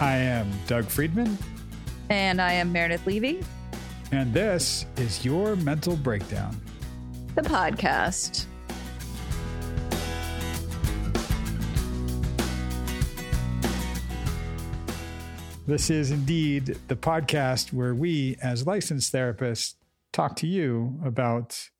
I 0.00 0.14
am 0.16 0.48
Doug 0.68 0.84
Friedman, 0.84 1.36
And 2.08 2.40
I 2.40 2.52
am 2.52 2.70
Meredith 2.70 3.04
Levy, 3.04 3.44
and 4.12 4.32
this 4.32 4.86
is 4.96 5.24
your 5.24 5.56
mental 5.56 5.96
breakdown. 5.96 6.60
the 7.34 7.42
podcast. 7.42 8.46
This 15.66 15.90
is 15.90 16.12
indeed 16.12 16.78
the 16.86 16.96
podcast 16.96 17.72
where 17.72 17.94
we, 17.94 18.36
as 18.40 18.66
licensed 18.66 19.12
therapists, 19.12 19.74
talk 20.12 20.36
to 20.36 20.46
you 20.46 20.98
about, 21.04 21.70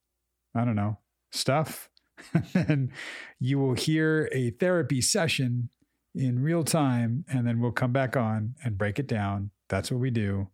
I 0.55 0.65
don't 0.65 0.77
know, 0.77 0.99
stuff. 1.31 1.89
and 2.55 2.91
you 3.39 3.59
will 3.59 3.75
hear 3.75 4.29
a 4.33 4.51
therapy 4.51 5.01
session 5.01 5.71
in 6.19 6.43
real 6.43 6.65
time, 6.65 7.25
and 7.33 7.47
then 7.47 7.61
we'll 7.61 7.73
come 7.73 7.93
back 7.93 8.17
on 8.17 8.55
and 8.65 8.77
break 8.77 8.99
it 8.99 9.07
down. 9.07 9.51
That's 9.69 9.91
what 9.91 10.01
we 10.01 10.11
do 10.11 10.49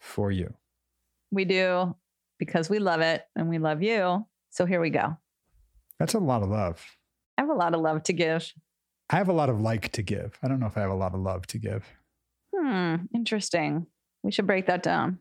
for 0.00 0.30
you. 0.30 0.54
We 1.30 1.44
do 1.44 1.96
because 2.38 2.70
we 2.70 2.78
love 2.78 3.00
it 3.00 3.26
and 3.34 3.48
we 3.48 3.58
love 3.58 3.82
you. 3.82 4.26
So 4.50 4.64
here 4.64 4.80
we 4.80 4.90
go. 4.90 5.16
That's 5.98 6.14
a 6.14 6.18
lot 6.18 6.42
of 6.42 6.48
love. 6.48 6.84
I 7.36 7.42
have 7.42 7.50
a 7.50 7.54
lot 7.54 7.74
of 7.74 7.80
love 7.80 8.02
to 8.04 8.12
give. 8.12 8.52
I 9.10 9.16
have 9.16 9.28
a 9.28 9.32
lot 9.32 9.48
of 9.48 9.60
like 9.60 9.90
to 9.92 10.02
give. 10.02 10.38
I 10.42 10.48
don't 10.48 10.60
know 10.60 10.66
if 10.66 10.76
I 10.76 10.80
have 10.82 10.90
a 10.90 10.94
lot 10.94 11.14
of 11.14 11.20
love 11.20 11.46
to 11.48 11.58
give. 11.58 11.84
Hmm, 12.54 12.96
interesting. 13.14 13.86
We 14.22 14.30
should 14.30 14.46
break 14.46 14.66
that 14.66 14.82
down. 14.82 15.18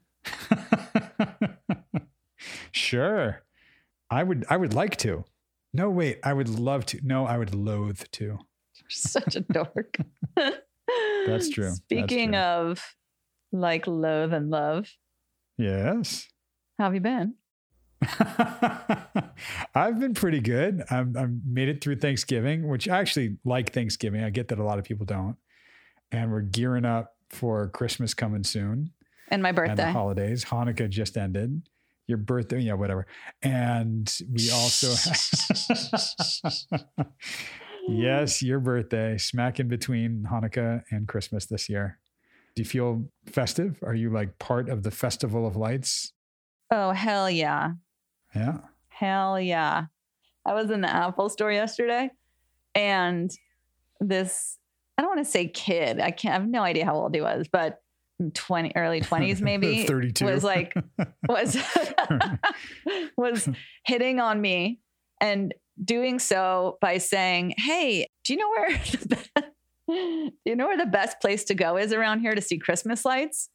sure. 2.71 3.43
I 4.09 4.23
would 4.23 4.45
I 4.49 4.57
would 4.57 4.73
like 4.73 4.97
to. 4.97 5.25
No, 5.73 5.89
wait, 5.89 6.19
I 6.23 6.33
would 6.33 6.49
love 6.49 6.85
to. 6.87 6.99
No, 7.03 7.25
I 7.25 7.37
would 7.37 7.53
loathe 7.53 8.03
to. 8.13 8.39
Such 8.89 9.35
a 9.35 9.41
dork. 9.41 9.97
That's 11.25 11.49
true. 11.49 11.65
That's 11.65 11.77
Speaking 11.77 12.31
true. 12.33 12.39
of 12.39 12.95
like 13.51 13.87
loathe 13.87 14.33
and 14.33 14.49
love, 14.49 14.89
Yes. 15.57 16.27
how 16.77 16.85
have 16.85 16.93
you 16.93 17.01
been? 17.01 17.35
I've 19.75 19.99
been 19.99 20.13
pretty 20.13 20.39
good. 20.39 20.83
I'm 20.91 21.15
I've 21.17 21.31
made 21.45 21.67
it 21.69 21.83
through 21.83 21.97
Thanksgiving, 21.97 22.67
which 22.67 22.87
I 22.87 22.99
actually 22.99 23.37
like 23.43 23.73
Thanksgiving. 23.73 24.23
I 24.23 24.29
get 24.29 24.49
that 24.49 24.59
a 24.59 24.63
lot 24.63 24.77
of 24.79 24.85
people 24.85 25.05
don't. 25.05 25.35
And 26.11 26.31
we're 26.31 26.41
gearing 26.41 26.85
up 26.85 27.15
for 27.29 27.69
Christmas 27.69 28.13
coming 28.13 28.43
soon. 28.43 28.91
And 29.29 29.41
my 29.41 29.49
and 29.49 29.57
the 29.57 29.61
birthday. 29.61 29.91
holidays. 29.91 30.45
Hanukkah 30.45 30.89
just 30.89 31.17
ended. 31.17 31.63
Your 32.07 32.17
birthday, 32.19 32.59
yeah, 32.61 32.73
whatever. 32.73 33.05
And 33.43 34.09
we 34.31 34.49
also 34.51 34.87
Yes, 37.87 38.41
your 38.43 38.59
birthday, 38.59 39.17
smack 39.17 39.59
in 39.59 39.67
between 39.67 40.27
Hanukkah 40.29 40.83
and 40.91 41.07
Christmas 41.07 41.45
this 41.45 41.69
year. 41.69 41.99
Do 42.55 42.61
you 42.61 42.65
feel 42.65 43.07
festive? 43.25 43.79
Are 43.83 43.95
you 43.95 44.09
like 44.09 44.37
part 44.39 44.69
of 44.69 44.83
the 44.83 44.91
festival 44.91 45.47
of 45.47 45.55
lights? 45.55 46.13
Oh, 46.71 46.91
hell 46.91 47.29
yeah. 47.29 47.71
Yeah. 48.35 48.57
Hell 48.89 49.39
yeah. 49.39 49.85
I 50.45 50.53
was 50.53 50.69
in 50.69 50.81
the 50.81 50.89
Apple 50.89 51.29
store 51.29 51.51
yesterday 51.51 52.09
and 52.75 53.31
this, 53.99 54.57
I 54.97 55.01
don't 55.01 55.15
want 55.15 55.25
to 55.25 55.31
say 55.31 55.47
kid, 55.47 55.99
I 55.99 56.11
can't, 56.11 56.33
I 56.33 56.39
have 56.39 56.47
no 56.47 56.61
idea 56.63 56.85
how 56.85 56.95
old 56.95 57.15
he 57.15 57.21
was, 57.21 57.47
but 57.51 57.81
20, 58.33 58.73
early 58.75 59.01
20s 59.01 59.41
maybe. 59.41 59.85
32. 59.85 60.25
Was 60.25 60.43
like, 60.43 60.75
was, 61.29 61.57
was 63.17 63.49
hitting 63.85 64.19
on 64.19 64.41
me 64.41 64.79
and 65.21 65.53
doing 65.83 66.19
so 66.19 66.77
by 66.81 66.97
saying, 66.97 67.53
Hey, 67.57 68.07
do 68.23 68.33
you 68.33 68.39
know 68.39 68.49
where, 68.49 68.69
the 68.77 69.43
do 69.87 70.31
you 70.45 70.55
know 70.55 70.67
where 70.67 70.77
the 70.77 70.85
best 70.85 71.19
place 71.21 71.45
to 71.45 71.53
go 71.53 71.77
is 71.77 71.93
around 71.93 72.19
here 72.19 72.35
to 72.35 72.41
see 72.41 72.57
Christmas 72.57 73.05
lights? 73.05 73.49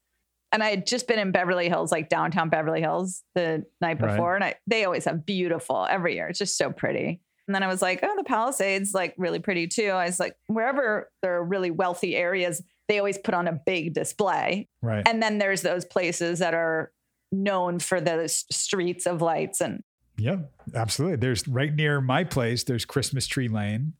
And 0.50 0.62
I 0.62 0.68
had 0.70 0.86
just 0.86 1.06
been 1.08 1.18
in 1.18 1.32
Beverly 1.32 1.68
Hills, 1.68 1.90
like 1.92 2.08
downtown 2.08 2.48
Beverly 2.50 2.80
Hills 2.80 3.22
the 3.34 3.64
night 3.80 4.00
Right. 4.00 4.12
before. 4.12 4.34
And 4.34 4.44
I, 4.44 4.54
they 4.66 4.84
always 4.84 5.04
have 5.06 5.24
beautiful 5.24 5.86
every 5.88 6.14
year. 6.14 6.28
It's 6.28 6.38
just 6.38 6.58
so 6.58 6.70
pretty. 6.70 7.20
And 7.48 7.54
then 7.54 7.62
I 7.62 7.66
was 7.68 7.82
like, 7.82 8.00
oh, 8.02 8.14
the 8.16 8.24
Palisades, 8.24 8.92
like 8.94 9.14
really 9.18 9.38
pretty 9.40 9.66
too. 9.66 9.88
I 9.88 10.04
was 10.06 10.20
like, 10.20 10.34
wherever 10.46 11.10
there 11.22 11.36
are 11.36 11.44
really 11.44 11.70
wealthy 11.70 12.14
areas, 12.16 12.62
they 12.88 12.98
always 12.98 13.18
put 13.18 13.34
on 13.34 13.48
a 13.48 13.52
big 13.66 13.94
display. 13.94 14.68
right. 14.82 15.06
And 15.08 15.22
then 15.22 15.38
there's 15.38 15.62
those 15.62 15.84
places 15.84 16.38
that 16.40 16.54
are 16.54 16.92
known 17.30 17.78
for 17.78 18.00
those 18.00 18.44
streets 18.50 19.06
of 19.06 19.22
lights. 19.22 19.60
And 19.60 19.82
Yeah, 20.16 20.36
absolutely. 20.74 21.16
There's 21.16 21.46
right 21.48 21.74
near 21.74 22.00
my 22.00 22.24
place, 22.24 22.64
there's 22.64 22.84
Christmas 22.84 23.26
Tree 23.26 23.48
Lane, 23.48 23.94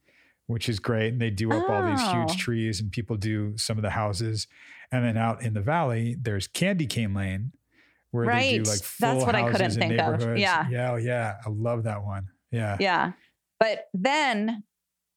which 0.46 0.68
is 0.68 0.78
great. 0.78 1.08
And 1.12 1.20
they 1.20 1.30
do 1.30 1.50
up 1.52 1.68
all 1.68 1.86
these 1.90 2.00
Oh. 2.02 2.20
huge 2.26 2.36
trees 2.38 2.80
and 2.80 2.90
people 2.92 3.16
do 3.16 3.56
some 3.56 3.78
of 3.78 3.82
the 3.82 3.90
houses. 3.90 4.46
And 4.90 5.04
then 5.04 5.16
out 5.16 5.42
in 5.42 5.54
the 5.54 5.62
valley, 5.62 6.16
there's 6.20 6.46
Candy 6.46 6.86
Cane 6.86 7.14
Lane, 7.14 7.52
where 8.10 8.26
they 8.26 8.58
do 8.58 8.64
like 8.64 8.82
full 8.82 9.08
That's 9.14 9.24
what 9.24 9.34
I 9.34 9.42
couldn't 9.50 9.60
houses 9.62 9.76
in 9.78 9.88
think 9.88 10.00
of. 10.00 10.38
Yeah. 10.38 10.68
Yeah. 10.70 10.92
oh, 10.92 10.96
Yeah. 10.96 11.36
I 11.44 11.48
love 11.48 11.84
that 11.84 12.04
one. 12.04 12.28
Yeah. 12.50 12.76
yeah. 12.78 13.12
But 13.58 13.86
then 13.94 14.64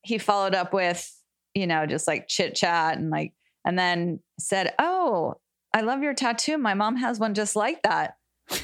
he 0.01 0.17
followed 0.17 0.55
up 0.55 0.71
with, 0.73 1.11
you 1.53 1.67
know, 1.67 1.85
just 1.85 2.07
like 2.07 2.27
chit 2.29 2.55
chat 2.55 2.97
and 2.97 3.09
like, 3.09 3.33
and 3.65 3.77
then 3.77 4.19
said, 4.39 4.73
Oh, 4.79 5.35
I 5.73 5.81
love 5.81 6.01
your 6.03 6.13
tattoo. 6.13 6.57
My 6.57 6.73
mom 6.73 6.95
has 6.95 7.19
one 7.19 7.33
just 7.33 7.55
like 7.57 7.81
that. 7.83 8.15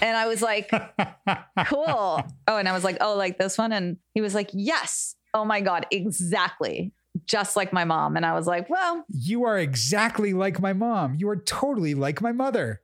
And 0.01 0.15
I 0.15 0.27
was 0.27 0.41
like, 0.41 0.69
cool. 1.67 2.23
Oh, 2.47 2.57
and 2.57 2.67
I 2.67 2.73
was 2.73 2.83
like, 2.83 2.97
oh, 3.01 3.15
like 3.15 3.37
this 3.37 3.57
one. 3.57 3.71
And 3.71 3.97
he 4.13 4.21
was 4.21 4.35
like, 4.35 4.49
yes. 4.53 5.15
Oh 5.33 5.45
my 5.45 5.61
God, 5.61 5.85
exactly. 5.91 6.93
Just 7.25 7.55
like 7.55 7.73
my 7.73 7.83
mom. 7.83 8.15
And 8.15 8.25
I 8.25 8.33
was 8.33 8.47
like, 8.47 8.69
well, 8.69 9.05
you 9.09 9.45
are 9.45 9.57
exactly 9.57 10.33
like 10.33 10.59
my 10.59 10.73
mom. 10.73 11.15
You 11.15 11.29
are 11.29 11.37
totally 11.37 11.93
like 11.93 12.21
my 12.21 12.31
mother. 12.31 12.81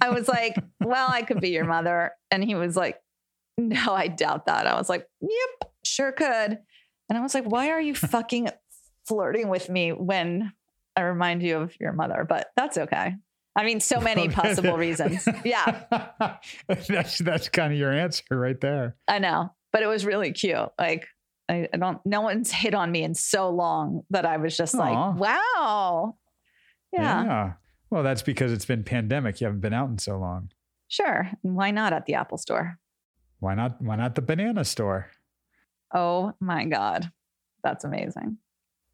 I 0.00 0.10
was 0.10 0.28
like, 0.28 0.56
well, 0.80 1.08
I 1.10 1.22
could 1.22 1.40
be 1.40 1.50
your 1.50 1.64
mother. 1.64 2.12
And 2.30 2.42
he 2.42 2.54
was 2.54 2.76
like, 2.76 2.98
no, 3.56 3.94
I 3.94 4.08
doubt 4.08 4.46
that. 4.46 4.66
I 4.66 4.76
was 4.76 4.88
like, 4.88 5.06
yep, 5.20 5.70
sure 5.84 6.12
could. 6.12 6.58
And 7.08 7.18
I 7.18 7.20
was 7.20 7.34
like, 7.34 7.44
why 7.44 7.70
are 7.70 7.80
you 7.80 7.94
fucking 7.94 8.48
flirting 9.06 9.48
with 9.48 9.68
me 9.68 9.92
when 9.92 10.52
I 10.96 11.02
remind 11.02 11.42
you 11.42 11.58
of 11.58 11.78
your 11.78 11.92
mother? 11.92 12.26
But 12.28 12.48
that's 12.56 12.78
okay. 12.78 13.14
I 13.56 13.64
mean, 13.64 13.80
so 13.80 14.00
many 14.00 14.28
possible 14.30 14.76
reasons. 14.76 15.26
Yeah, 15.44 15.84
that's 16.88 17.18
that's 17.18 17.48
kind 17.48 17.72
of 17.72 17.78
your 17.78 17.92
answer 17.92 18.24
right 18.30 18.60
there. 18.60 18.96
I 19.08 19.18
know. 19.18 19.52
But 19.72 19.82
it 19.82 19.86
was 19.86 20.04
really 20.06 20.32
cute. 20.32 20.68
Like, 20.78 21.06
I, 21.48 21.68
I 21.72 21.76
don't, 21.76 21.98
no 22.04 22.20
one's 22.20 22.52
hit 22.52 22.74
on 22.74 22.92
me 22.92 23.02
in 23.02 23.14
so 23.14 23.50
long 23.50 24.02
that 24.10 24.24
I 24.24 24.36
was 24.36 24.56
just 24.56 24.74
Aw. 24.76 24.78
like, 24.78 25.18
wow. 25.18 26.16
Yeah, 26.92 27.54
Well, 27.90 28.04
that's 28.04 28.22
because 28.22 28.52
it's 28.52 28.64
been 28.64 28.84
pandemic. 28.84 29.40
You 29.40 29.46
haven't 29.48 29.60
been 29.60 29.72
out 29.72 29.88
in 29.88 29.98
so 29.98 30.16
long. 30.16 30.50
sure. 30.86 31.28
And 31.42 31.56
Why 31.56 31.72
not 31.72 31.92
at 31.92 32.06
the 32.06 32.14
Apple 32.14 32.38
store? 32.38 32.78
Why 33.40 33.54
not? 33.56 33.82
Why 33.82 33.96
not 33.96 34.14
the 34.14 34.22
banana 34.22 34.64
store? 34.64 35.10
Oh 35.92 36.34
my 36.40 36.64
God. 36.66 37.10
That's 37.64 37.84
amazing. 37.84 38.38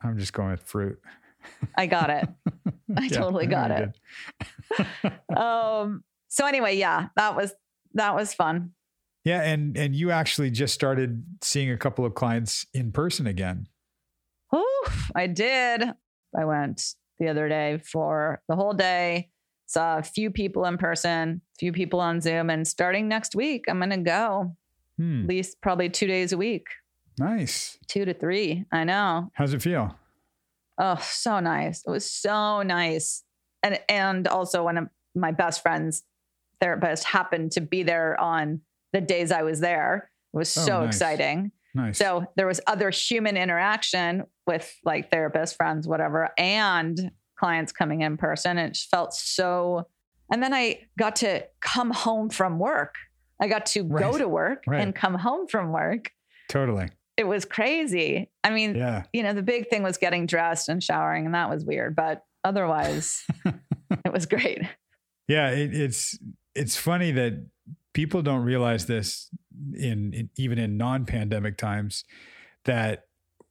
I'm 0.03 0.17
just 0.17 0.33
going 0.33 0.53
with 0.53 0.63
fruit. 0.63 0.99
I 1.77 1.87
got 1.87 2.11
it. 2.11 2.29
I 2.97 3.05
Yeah, 3.05 3.09
totally 3.09 3.47
got 3.47 3.71
you 3.71 3.93
it. 4.79 5.17
um 5.37 6.05
so 6.29 6.47
anyway 6.47 6.77
yeah 6.77 7.09
that 7.17 7.35
was 7.37 7.53
that 7.95 8.15
was 8.15 8.33
fun 8.35 8.73
Yeah, 9.25 9.43
and 9.43 9.77
and 9.77 9.95
you 9.95 10.11
actually 10.11 10.51
just 10.51 10.75
started 10.75 11.25
seeing 11.43 11.71
a 11.71 11.77
couple 11.77 12.05
of 12.05 12.15
clients 12.15 12.67
in 12.73 12.93
person 12.93 13.27
again. 13.27 13.67
Whew, 14.51 14.85
i 15.15 15.27
did 15.27 15.83
i 16.39 16.45
went 16.45 16.83
the 17.19 17.29
other 17.29 17.49
day 17.49 17.79
for 17.85 18.43
the 18.49 18.57
whole 18.57 18.73
day 18.75 19.29
saw 19.67 19.99
a 19.99 20.03
few 20.03 20.31
people 20.31 20.65
in 20.65 20.79
person 20.79 21.41
few 21.59 21.73
people 21.73 22.01
on 22.01 22.21
zoom 22.21 22.51
and 22.51 22.67
starting 22.67 23.07
next 23.09 23.35
week 23.37 23.65
i'm 23.69 23.79
gonna 23.79 23.99
go 23.99 24.57
Hmm, 24.97 25.23
at 25.23 25.29
least 25.29 25.61
probably 25.63 25.89
two 25.89 26.07
days 26.07 26.33
a 26.33 26.37
week 26.37 26.67
nice. 27.19 27.79
two 27.87 28.05
to 28.05 28.13
three 28.15 28.65
i 28.73 28.85
know 28.85 29.31
How's 29.35 29.55
it 29.55 29.63
feel? 29.63 29.97
Oh 30.81 30.99
so 31.03 31.39
nice 31.41 31.83
it 31.87 31.91
was 31.91 32.11
so 32.11 32.63
nice 32.63 33.23
and 33.63 33.79
and 33.89 34.27
also 34.27 34.65
one 34.65 34.77
of 34.79 34.89
my 35.15 35.31
best 35.31 35.63
friends 35.63 36.03
therapist 36.61 37.05
happened 37.05 37.53
to 37.53 37.61
be 37.61 37.83
there 37.85 38.19
on 38.21 38.61
the 38.93 39.01
days 39.01 39.31
i 39.31 39.43
was 39.43 39.61
there 39.61 40.11
it 40.35 40.37
was 40.37 40.57
Oh, 40.59 40.65
so 40.65 40.81
nice. 40.85 40.95
exciting 40.97 41.53
Nice. 41.73 41.99
So 41.99 42.25
there 42.35 42.49
was 42.49 42.61
other 42.67 42.91
human 42.91 43.37
interaction 43.37 44.25
with 44.45 44.69
like 44.85 45.09
therapists, 45.13 45.55
friends, 45.57 45.87
whatever, 45.87 46.31
and 46.37 47.13
clients 47.39 47.71
coming 47.71 48.01
in 48.01 48.17
person. 48.17 48.59
It 48.59 48.71
just 48.75 48.91
felt 48.91 49.15
so. 49.15 49.87
And 50.33 50.43
then 50.43 50.53
I 50.53 50.81
got 50.99 51.15
to 51.17 51.45
come 51.61 51.93
home 51.93 52.29
from 52.29 52.59
work. 52.59 52.97
I 53.41 53.47
got 53.47 53.67
to 53.67 53.85
go 53.85 54.19
to 54.19 54.27
work 54.27 54.65
Right. 54.67 54.81
and 54.81 54.93
come 54.93 55.15
home 55.15 55.47
from 55.47 55.71
work. 55.71 56.11
totally. 56.49 56.89
It 57.21 57.27
was 57.27 57.45
crazy. 57.45 58.31
I 58.43 58.49
mean, 58.51 58.75
Yeah. 58.75 59.03
you 59.13 59.23
know, 59.23 59.35
the 59.35 59.43
big 59.43 59.69
thing 59.69 59.83
was 59.83 59.99
getting 59.99 60.25
dressed 60.25 60.71
and 60.71 60.83
showering, 60.83 61.27
and 61.27 61.35
that 61.35 61.51
was 61.51 61.67
weird, 61.67 61.95
but 61.95 62.25
otherwise, 62.45 63.23
it 63.45 64.11
was 64.13 64.25
great. 64.25 64.63
Yeah, 65.29 65.51
it, 65.51 65.75
it's 65.75 66.19
it's 66.55 66.77
funny 66.77 67.13
that 67.13 67.45
people 67.93 68.23
don't 68.23 68.43
realize 68.43 68.87
this 68.87 69.29
in, 69.75 70.15
in 70.15 70.31
even 70.39 70.59
in 70.59 70.79
non-pandemic 70.79 71.59
times 71.59 72.05
that 72.65 73.05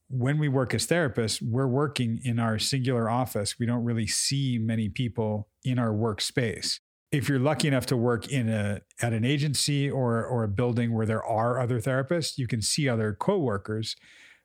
when 0.09 0.39
we 0.39 0.47
work 0.47 0.73
as 0.73 0.87
therapists, 0.87 1.39
we're 1.39 1.67
working 1.67 2.19
in 2.23 2.39
our 2.39 2.57
singular 2.57 3.07
office. 3.07 3.59
We 3.59 3.67
don't 3.67 3.83
really 3.83 4.07
see 4.07 4.57
many 4.57 4.89
people 4.89 5.47
in 5.63 5.77
our 5.77 5.91
workspace. 5.93 6.79
If 7.11 7.27
you're 7.27 7.39
lucky 7.39 7.67
enough 7.67 7.87
to 7.87 7.97
work 7.97 8.27
in 8.31 8.49
a 8.49 8.81
at 9.01 9.13
an 9.13 9.25
agency 9.25 9.89
or 9.89 10.23
or 10.25 10.43
a 10.43 10.47
building 10.47 10.93
where 10.93 11.05
there 11.05 11.23
are 11.23 11.59
other 11.59 11.79
therapists, 11.79 12.37
you 12.37 12.47
can 12.47 12.61
see 12.61 12.87
other 12.87 13.13
coworkers. 13.13 13.95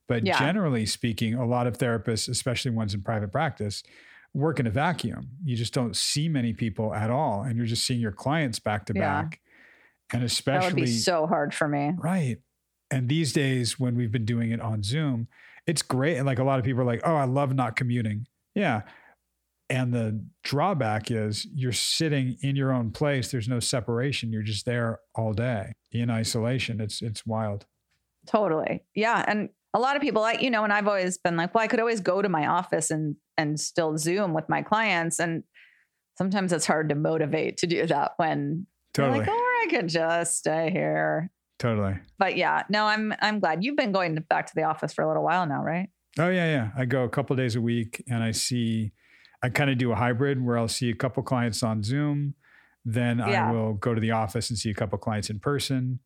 But 0.08 0.24
Yeah. 0.24 0.38
generally 0.38 0.86
speaking, 0.86 1.34
a 1.34 1.46
lot 1.46 1.66
of 1.66 1.78
therapists, 1.78 2.28
especially 2.28 2.70
ones 2.70 2.94
in 2.94 3.02
private 3.02 3.32
practice, 3.32 3.82
work 4.34 4.60
in 4.60 4.66
a 4.66 4.70
vacuum. 4.70 5.30
You 5.44 5.56
just 5.56 5.72
don't 5.74 5.96
see 5.96 6.28
many 6.28 6.52
people 6.52 6.94
at 6.94 7.10
all, 7.10 7.42
and 7.42 7.56
you're 7.56 7.66
just 7.66 7.86
seeing 7.86 8.00
your 8.00 8.12
clients 8.12 8.58
back 8.58 8.86
to 8.86 8.94
Yeah. 8.94 9.22
back. 9.22 9.40
And 10.12 10.22
That 10.22 10.26
especially 10.26 10.66
would 10.74 10.86
be 10.86 10.86
so 10.86 11.26
hard 11.26 11.54
for 11.54 11.68
me. 11.68 11.92
Right. 11.98 12.38
And 12.90 13.08
these 13.08 13.32
days, 13.32 13.80
when 13.80 13.94
we've 13.96 14.12
been 14.12 14.26
doing 14.26 14.50
it 14.50 14.60
on 14.60 14.82
Zoom, 14.82 15.28
it's 15.66 15.80
great. 15.82 16.16
And 16.18 16.26
like 16.26 16.38
a 16.38 16.44
lot 16.44 16.58
of 16.58 16.64
people 16.64 16.82
are 16.82 16.86
like, 16.86 17.00
oh, 17.04 17.16
I 17.16 17.24
love 17.24 17.54
not 17.54 17.74
commuting. 17.76 18.26
Yeah. 18.54 18.82
And 19.70 19.92
the 19.94 20.22
drawback 20.42 21.10
is 21.10 21.46
you're 21.54 21.72
sitting 21.72 22.36
in 22.42 22.54
your 22.54 22.72
own 22.72 22.90
place. 22.90 23.30
There's 23.30 23.48
no 23.48 23.60
separation. 23.60 24.30
You're 24.30 24.42
just 24.42 24.66
there 24.66 25.00
all 25.14 25.32
day 25.32 25.72
in 25.90 26.10
isolation. 26.10 26.80
It's 26.80 27.00
it's 27.00 27.24
wild. 27.24 27.66
Totally. 28.26 28.84
Yeah. 28.94 29.24
And 29.26 29.48
a 29.72 29.78
lot 29.80 29.96
of 29.96 30.02
people 30.02 30.22
like, 30.22 30.42
you 30.42 30.50
know, 30.50 30.64
and 30.64 30.72
I've 30.72 30.86
always 30.86 31.18
been 31.18 31.36
like, 31.36 31.54
well, 31.54 31.64
I 31.64 31.66
could 31.66 31.80
always 31.80 32.00
go 32.00 32.22
to 32.22 32.28
my 32.28 32.46
office 32.46 32.90
and 32.90 33.16
and 33.36 33.58
still 33.58 33.96
Zoom 33.96 34.34
with 34.34 34.48
my 34.48 34.62
clients. 34.62 35.18
And 35.18 35.44
sometimes 36.16 36.52
it's 36.52 36.66
hard 36.66 36.90
to 36.90 36.94
motivate 36.94 37.56
to 37.58 37.66
do 37.66 37.86
that 37.86 38.12
when 38.16 38.66
you're 38.96 39.06
Totally. 39.06 39.20
like, 39.20 39.28
or 39.28 39.32
I 39.32 39.66
could 39.70 39.88
just 39.88 40.38
stay 40.38 40.70
here. 40.70 41.30
Totally. 41.58 41.96
But 42.18 42.36
yeah, 42.36 42.64
no, 42.68 42.84
I'm 42.84 43.14
I'm 43.20 43.40
glad 43.40 43.64
you've 43.64 43.76
been 43.76 43.92
going 43.92 44.14
back 44.28 44.46
to 44.46 44.52
the 44.54 44.64
office 44.64 44.92
for 44.92 45.02
a 45.02 45.08
little 45.08 45.24
while 45.24 45.46
now, 45.46 45.62
right? 45.62 45.88
Oh 46.18 46.28
yeah, 46.28 46.46
yeah. 46.46 46.70
I 46.76 46.84
go 46.84 47.02
a 47.04 47.08
couple 47.08 47.34
days 47.34 47.56
a 47.56 47.60
week 47.60 48.02
and 48.08 48.22
I 48.22 48.30
see 48.30 48.92
I 49.44 49.50
kind 49.50 49.70
of 49.70 49.76
do 49.78 49.92
a 49.92 49.94
hybrid 49.94 50.42
where 50.44 50.56
I'll 50.58 50.68
see 50.68 50.88
a 50.90 50.94
couple 50.94 51.22
clients 51.22 51.62
on 51.62 51.82
Zoom, 51.82 52.34
then 52.84 53.18
Yeah. 53.18 53.48
I 53.48 53.52
will 53.52 53.74
go 53.74 53.94
to 53.94 54.00
the 54.00 54.10
office 54.12 54.48
and 54.50 54.58
see 54.58 54.70
a 54.70 54.74
couple 54.74 54.96
clients 54.98 55.28
in 55.30 55.38
person. 55.38 56.00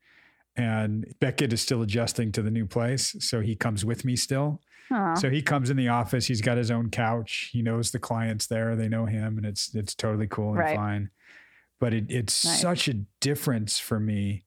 And 0.56 1.06
Beckett 1.20 1.52
is 1.52 1.62
still 1.62 1.82
adjusting 1.82 2.32
to 2.32 2.42
the 2.42 2.50
new 2.50 2.66
place, 2.66 3.14
so 3.20 3.40
he 3.40 3.54
comes 3.54 3.84
with 3.84 4.04
me 4.04 4.16
still. 4.16 4.60
Huh. 4.88 5.14
So 5.14 5.30
he 5.30 5.40
comes 5.42 5.70
in 5.70 5.76
the 5.76 5.88
office, 5.88 6.26
he's 6.26 6.40
got 6.40 6.56
his 6.58 6.70
own 6.70 6.90
couch, 6.90 7.50
he 7.52 7.62
knows 7.62 7.90
the 7.92 7.98
clients 8.00 8.46
there, 8.48 8.74
they 8.74 8.88
know 8.88 9.06
him 9.06 9.36
and 9.36 9.46
it's 9.46 9.72
it's 9.74 9.94
totally 9.94 10.26
cool 10.26 10.50
and 10.50 10.58
Right. 10.58 10.76
fine. 10.76 11.10
But 11.78 11.94
it, 11.94 12.06
it's 12.08 12.44
Nice. 12.44 12.60
such 12.60 12.88
a 12.88 12.94
difference 13.20 13.78
for 13.78 14.00
me 14.00 14.44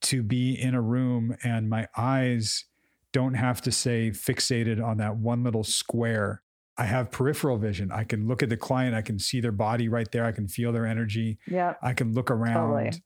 to 0.00 0.22
be 0.24 0.52
in 0.60 0.74
a 0.74 0.80
room 0.82 1.36
and 1.44 1.68
my 1.70 1.86
eyes 1.96 2.64
don't 3.12 3.34
have 3.34 3.60
to 3.62 3.70
say 3.72 4.10
fixated 4.10 4.82
on 4.84 4.96
that 4.96 5.16
one 5.16 5.44
little 5.44 5.62
square. 5.64 6.42
I 6.78 6.84
have 6.84 7.10
peripheral 7.10 7.56
vision. 7.56 7.90
I 7.90 8.04
can 8.04 8.28
look 8.28 8.42
at 8.42 8.48
the 8.48 8.56
client, 8.56 8.94
I 8.94 9.02
can 9.02 9.18
see 9.18 9.40
their 9.40 9.52
body 9.52 9.88
right 9.88 10.10
there, 10.12 10.24
I 10.24 10.32
can 10.32 10.46
feel 10.46 10.72
their 10.72 10.86
energy, 10.86 11.38
Yep. 11.46 11.78
I 11.82 11.92
can 11.94 12.12
look 12.12 12.30
around. 12.30 12.72
Totally. 12.72 13.02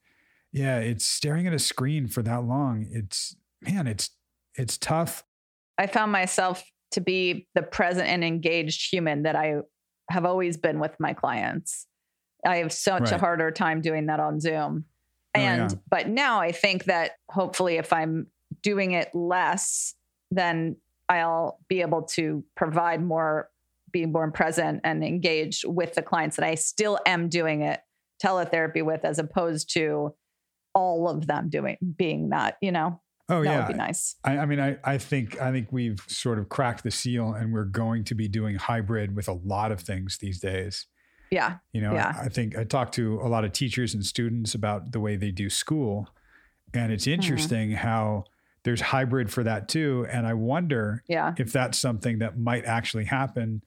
Yeah, 0.51 0.79
it's 0.79 1.05
staring 1.05 1.47
at 1.47 1.53
a 1.53 1.59
screen 1.59 2.07
for 2.07 2.21
that 2.23 2.43
long. 2.43 2.87
It's 2.91 3.35
man, 3.61 3.87
it's 3.87 4.09
it's 4.55 4.77
tough. 4.77 5.23
I 5.77 5.87
found 5.87 6.11
myself 6.11 6.63
to 6.91 6.99
be 7.01 7.47
the 7.55 7.61
present 7.61 8.09
and 8.09 8.23
engaged 8.23 8.91
human 8.91 9.23
that 9.23 9.35
I 9.35 9.61
have 10.09 10.25
always 10.25 10.57
been 10.57 10.79
with 10.79 10.99
my 10.99 11.13
clients. 11.13 11.87
I 12.45 12.57
have 12.57 12.73
such 12.73 13.11
a 13.11 13.17
harder 13.17 13.49
time 13.51 13.79
doing 13.79 14.07
that 14.07 14.19
on 14.19 14.41
Zoom. 14.41 14.83
Oh, 15.33 15.39
And 15.39 15.71
yeah. 15.71 15.77
but 15.89 16.09
now 16.09 16.41
I 16.41 16.51
think 16.51 16.83
that 16.85 17.11
hopefully 17.29 17.77
if 17.77 17.93
I'm 17.93 18.27
doing 18.61 18.91
it 18.91 19.15
less, 19.15 19.95
then 20.31 20.75
I'll 21.07 21.59
be 21.69 21.79
able 21.81 22.01
to 22.03 22.43
provide 22.55 23.01
more, 23.01 23.49
be 23.91 24.05
more 24.05 24.29
present 24.31 24.81
and 24.83 25.03
engaged 25.03 25.63
with 25.65 25.93
the 25.95 26.01
clients 26.01 26.37
that 26.37 26.45
I 26.45 26.55
still 26.55 26.99
am 27.05 27.29
doing 27.29 27.61
it 27.61 27.79
teletherapy 28.23 28.83
with, 28.83 29.03
as 29.03 29.19
opposed 29.19 29.73
to 29.73 30.13
all 30.73 31.09
of 31.09 31.27
them 31.27 31.49
doing 31.49 31.77
being 31.97 32.29
that, 32.29 32.57
you 32.61 32.71
know, 32.71 33.01
Oh 33.29 33.43
that 33.43 33.49
yeah. 33.49 33.57
would 33.59 33.71
be 33.71 33.77
nice. 33.77 34.15
I, 34.25 34.39
I 34.39 34.45
mean, 34.45 34.59
I, 34.59 34.77
I 34.83 34.97
think 34.97 35.39
I 35.39 35.51
think 35.51 35.69
we've 35.71 36.01
sort 36.07 36.37
of 36.37 36.49
cracked 36.49 36.83
the 36.83 36.91
seal, 36.91 37.33
and 37.33 37.53
we're 37.53 37.63
going 37.63 38.03
to 38.05 38.15
be 38.15 38.27
doing 38.27 38.55
hybrid 38.55 39.15
with 39.15 39.29
a 39.29 39.33
lot 39.33 39.71
of 39.71 39.79
things 39.79 40.17
these 40.17 40.39
days. 40.39 40.87
Yeah. 41.29 41.57
You 41.71 41.81
know, 41.81 41.93
Yeah. 41.93 42.13
I 42.19 42.27
think 42.27 42.57
I 42.57 42.65
talked 42.65 42.93
to 42.95 43.21
a 43.21 43.29
lot 43.29 43.45
of 43.45 43.53
teachers 43.53 43.93
and 43.93 44.05
students 44.05 44.53
about 44.53 44.91
the 44.91 44.99
way 44.99 45.15
they 45.15 45.31
do 45.31 45.49
school, 45.49 46.09
and 46.73 46.91
it's 46.91 47.05
mm-hmm. 47.05 47.21
interesting 47.21 47.71
how 47.71 48.25
there's 48.63 48.81
hybrid 48.81 49.31
for 49.31 49.43
that 49.43 49.69
too. 49.69 50.05
And 50.11 50.27
I 50.27 50.33
wonder 50.33 51.03
Yeah. 51.07 51.33
if 51.37 51.53
that's 51.53 51.77
something 51.77 52.19
that 52.19 52.37
might 52.37 52.65
actually 52.65 53.05
happen. 53.05 53.63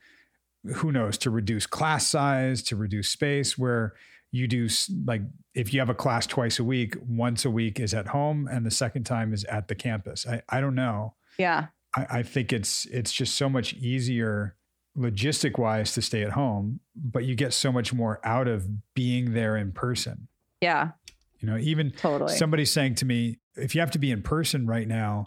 Who 0.77 0.93
knows? 0.93 1.19
To 1.19 1.31
reduce 1.31 1.67
class 1.67 2.09
size, 2.09 2.63
to 2.65 2.77
reduce 2.77 3.09
space, 3.09 3.59
where 3.59 3.95
you 4.31 4.49
do 4.49 4.69
like 5.05 5.23
if 5.55 5.73
you 5.73 5.81
have 5.81 5.91
a 5.91 5.95
class 5.95 6.27
twice 6.27 6.59
a 6.59 6.65
week, 6.65 6.97
once 7.07 7.45
a 7.45 7.51
week 7.51 7.79
is 7.79 7.95
at 7.95 8.09
home, 8.09 8.49
and 8.51 8.67
the 8.67 8.71
second 8.71 9.05
time 9.05 9.33
is 9.33 9.45
at 9.45 9.69
the 9.69 9.75
campus. 9.75 10.27
I, 10.27 10.43
I 10.49 10.61
don't 10.61 10.75
know. 10.75 11.15
Yeah. 11.39 11.67
I, 11.97 12.07
I 12.11 12.23
think 12.23 12.53
it's 12.53 12.87
it's 12.87 13.13
just 13.13 13.35
so 13.37 13.49
much 13.49 13.75
easier 13.75 14.57
logistic 14.97 15.59
wise 15.59 15.93
to 15.95 16.03
stay 16.03 16.23
at 16.23 16.33
home, 16.33 16.81
but 16.95 17.25
you 17.25 17.35
get 17.35 17.53
so 17.53 17.73
much 17.73 17.93
more 17.93 18.21
out 18.25 18.49
of 18.49 18.95
being 18.95 19.35
there 19.35 19.57
in 19.57 19.73
person. 19.73 20.29
Yeah. 20.61 20.93
You 21.41 21.49
know, 21.49 21.59
even 21.59 21.91
Totally. 21.91 22.35
somebody 22.35 22.65
saying 22.65 22.95
to 22.97 23.05
me, 23.05 23.39
if 23.57 23.75
you 23.75 23.81
have 23.81 23.91
to 23.93 23.99
be 23.99 24.11
in 24.11 24.23
person 24.23 24.67
right 24.67 24.89
now, 24.89 25.27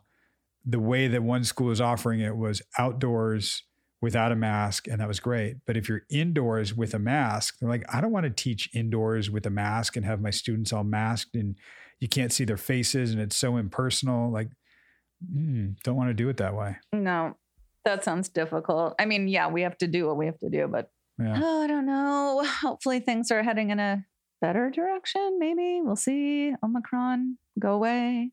the 0.66 0.80
way 0.80 1.08
that 1.08 1.22
one 1.24 1.44
school 1.44 1.70
is 1.70 1.80
offering 1.80 2.20
it 2.20 2.36
was 2.36 2.62
outdoors 2.78 3.64
without 4.02 4.32
a 4.32 4.36
mask, 4.36 4.88
and 4.88 5.02
that 5.02 5.08
was 5.08 5.20
great. 5.20 5.58
But 5.66 5.76
if 5.78 5.90
you're 5.90 6.04
indoors 6.10 6.76
with 6.76 6.94
a 6.94 7.00
mask, 7.00 7.56
they're 7.60 7.70
like, 7.70 7.84
I 7.94 8.00
don't 8.02 8.12
want 8.12 8.26
to 8.26 8.30
teach 8.30 8.70
indoors 8.76 9.30
with 9.32 9.46
a 9.46 9.50
mask 9.50 9.96
and 9.96 10.06
have 10.06 10.22
my 10.22 10.30
students 10.30 10.72
all 10.72 10.84
masked 10.84 11.36
and 11.36 11.56
you 12.00 12.08
can't 12.08 12.32
see 12.32 12.46
their 12.46 12.58
faces 12.58 13.12
and 13.12 13.20
it's 13.20 13.36
so 13.36 13.58
impersonal. 13.58 14.32
Like, 14.32 14.50
mm, 15.36 15.76
don't 15.84 15.96
want 15.96 16.10
to 16.10 16.14
do 16.14 16.30
it 16.30 16.38
that 16.38 16.56
way. 16.56 16.76
No, 16.94 17.36
that 17.86 18.04
sounds 18.04 18.30
difficult. 18.30 18.94
I 19.00 19.06
mean, 19.06 19.28
yeah, 19.28 19.48
we 19.50 19.64
have 19.64 19.78
to 19.80 19.88
do 19.88 20.06
what 20.06 20.18
we 20.18 20.28
have 20.28 20.38
to 20.40 20.50
do, 20.50 20.68
but 20.68 20.92
Yeah. 21.20 21.40
oh, 21.42 21.64
I 21.64 21.68
don't 21.68 21.88
know. 21.88 22.44
Hopefully 22.62 23.00
things 23.00 23.32
are 23.32 23.42
heading 23.42 23.72
in 23.72 23.80
a 23.80 24.06
better 24.42 24.70
direction. 24.70 25.38
Maybe 25.40 25.82
we'll 25.82 25.96
see. 25.96 26.54
Omicron 26.64 27.40
go 27.58 27.74
away. 27.74 28.30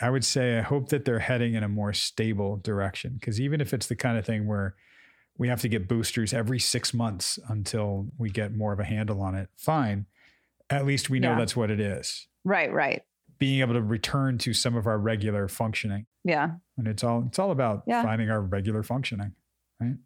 I 0.00 0.10
would 0.10 0.24
say 0.24 0.58
I 0.58 0.62
hope 0.62 0.88
that 0.88 1.04
they're 1.04 1.20
heading 1.20 1.54
in 1.54 1.62
a 1.62 1.68
more 1.68 1.92
stable 1.92 2.56
direction 2.56 3.16
because 3.20 3.40
even 3.40 3.60
if 3.60 3.72
it's 3.72 3.86
the 3.86 3.94
kind 3.94 4.18
of 4.18 4.26
thing 4.26 4.48
where 4.48 4.74
we 5.38 5.48
have 5.48 5.60
to 5.62 5.68
get 5.68 5.88
boosters 5.88 6.32
every 6.32 6.58
six 6.58 6.94
months 6.94 7.38
until 7.48 8.06
we 8.18 8.30
get 8.30 8.54
more 8.54 8.72
of 8.72 8.78
a 8.80 8.84
handle 8.84 9.20
on 9.20 9.34
it, 9.34 9.48
fine. 9.56 10.06
At 10.70 10.86
least 10.86 11.10
we 11.10 11.18
know 11.20 11.32
Yeah. 11.32 11.38
that's 11.38 11.56
what 11.56 11.70
it 11.70 11.80
is. 11.80 12.28
Right, 12.44 12.72
right. 12.72 13.02
Being 13.38 13.60
able 13.60 13.74
to 13.74 13.82
return 13.82 14.38
to 14.38 14.54
some 14.54 14.76
of 14.76 14.86
our 14.86 14.98
regular 14.98 15.48
functioning, 15.48 16.06
Yeah. 16.24 16.52
and 16.78 16.86
it's 16.86 17.02
all 17.04 17.24
it's 17.26 17.38
all 17.38 17.50
about 17.50 17.82
Yeah. 17.86 18.02
finding 18.02 18.30
our 18.30 18.40
regular 18.40 18.82
functioning. 18.82 19.34
Right? 19.80 19.96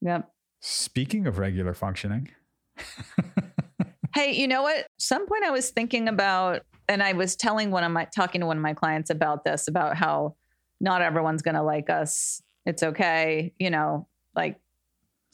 Yep. 0.00 0.30
Speaking 0.60 1.26
of 1.26 1.38
regular 1.38 1.74
functioning, 1.74 2.30
Hey, 4.14 4.32
you 4.32 4.48
know 4.48 4.62
what? 4.62 4.86
Some 4.98 5.26
point 5.26 5.44
I 5.44 5.50
was 5.50 5.70
thinking 5.70 6.08
about, 6.08 6.62
and 6.88 7.02
I 7.02 7.12
was 7.12 7.36
telling 7.36 7.70
one 7.70 7.84
of 7.84 7.92
my 7.92 8.06
talking 8.06 8.40
to 8.40 8.46
one 8.46 8.56
of 8.56 8.62
my 8.62 8.72
clients 8.74 9.10
about 9.10 9.44
this, 9.44 9.68
about 9.68 9.96
how 9.96 10.34
not 10.80 11.02
everyone's 11.02 11.42
gonna 11.42 11.62
like 11.62 11.90
us. 11.90 12.42
It's 12.64 12.82
okay, 12.82 13.52
you 13.58 13.70
know, 13.70 14.08
like 14.34 14.58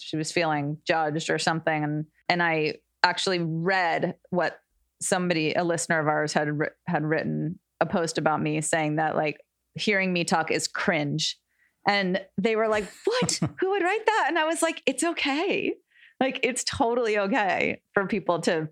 she 0.05 0.17
was 0.17 0.31
feeling 0.31 0.79
judged 0.87 1.31
or 1.31 1.39
something. 1.39 1.83
And 1.83 2.07
and 2.29 2.43
I 2.43 2.77
actually 3.03 3.41
read 3.41 4.17
what 4.31 4.59
somebody, 5.01 5.55
a 5.55 5.65
listener 5.65 5.99
of 6.01 6.09
ours, 6.09 6.33
had 6.33 6.49
had 6.87 7.05
written 7.05 7.59
a 7.81 7.87
post 7.87 8.19
about 8.19 8.41
me 8.41 8.61
saying 8.61 8.97
that 8.97 9.17
like 9.17 9.41
hearing 9.75 10.13
me 10.13 10.25
talk 10.25 10.51
is 10.51 10.69
cringe. 10.69 11.39
And 11.87 12.21
they 12.39 12.57
were 12.57 12.69
like, 12.69 12.85
What? 13.05 13.41
Who 13.61 13.71
would 13.71 13.83
write 13.83 14.07
that? 14.07 14.27
And 14.29 14.39
I 14.39 14.45
was 14.45 14.63
like, 14.63 14.83
It's 14.87 15.05
okay. 15.05 15.75
Like 16.21 16.41
it's 16.43 16.65
totally 16.65 17.19
okay 17.19 17.81
for 17.93 18.07
people 18.07 18.41
to 18.43 18.69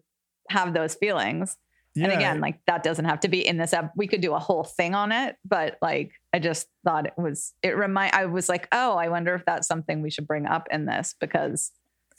have 0.48 0.74
those 0.74 0.94
feelings. 0.94 1.56
yeah, 1.94 2.04
And 2.04 2.12
again, 2.12 2.40
like 2.40 2.60
that 2.66 2.82
doesn't 2.82 3.04
have 3.04 3.20
to 3.20 3.28
be 3.28 3.46
in 3.46 3.56
this 3.56 3.72
app. 3.72 3.92
We 3.96 4.06
could 4.06 4.20
do 4.20 4.34
a 4.34 4.38
whole 4.38 4.64
thing 4.64 4.94
on 4.94 5.12
it, 5.12 5.36
but 5.44 5.76
like 5.82 6.12
I 6.32 6.38
just 6.38 6.68
thought 6.84 7.06
it 7.06 7.14
was 7.16 7.52
it 7.62 7.76
remind 7.76 8.14
I 8.14 8.26
was 8.26 8.48
like, 8.48 8.68
oh, 8.72 8.96
I 8.96 9.08
wonder 9.08 9.34
if 9.34 9.44
that's 9.44 9.66
something 9.66 10.02
we 10.02 10.10
should 10.10 10.26
bring 10.26 10.46
up 10.46 10.68
in 10.70 10.86
this 10.86 11.14
because 11.20 11.70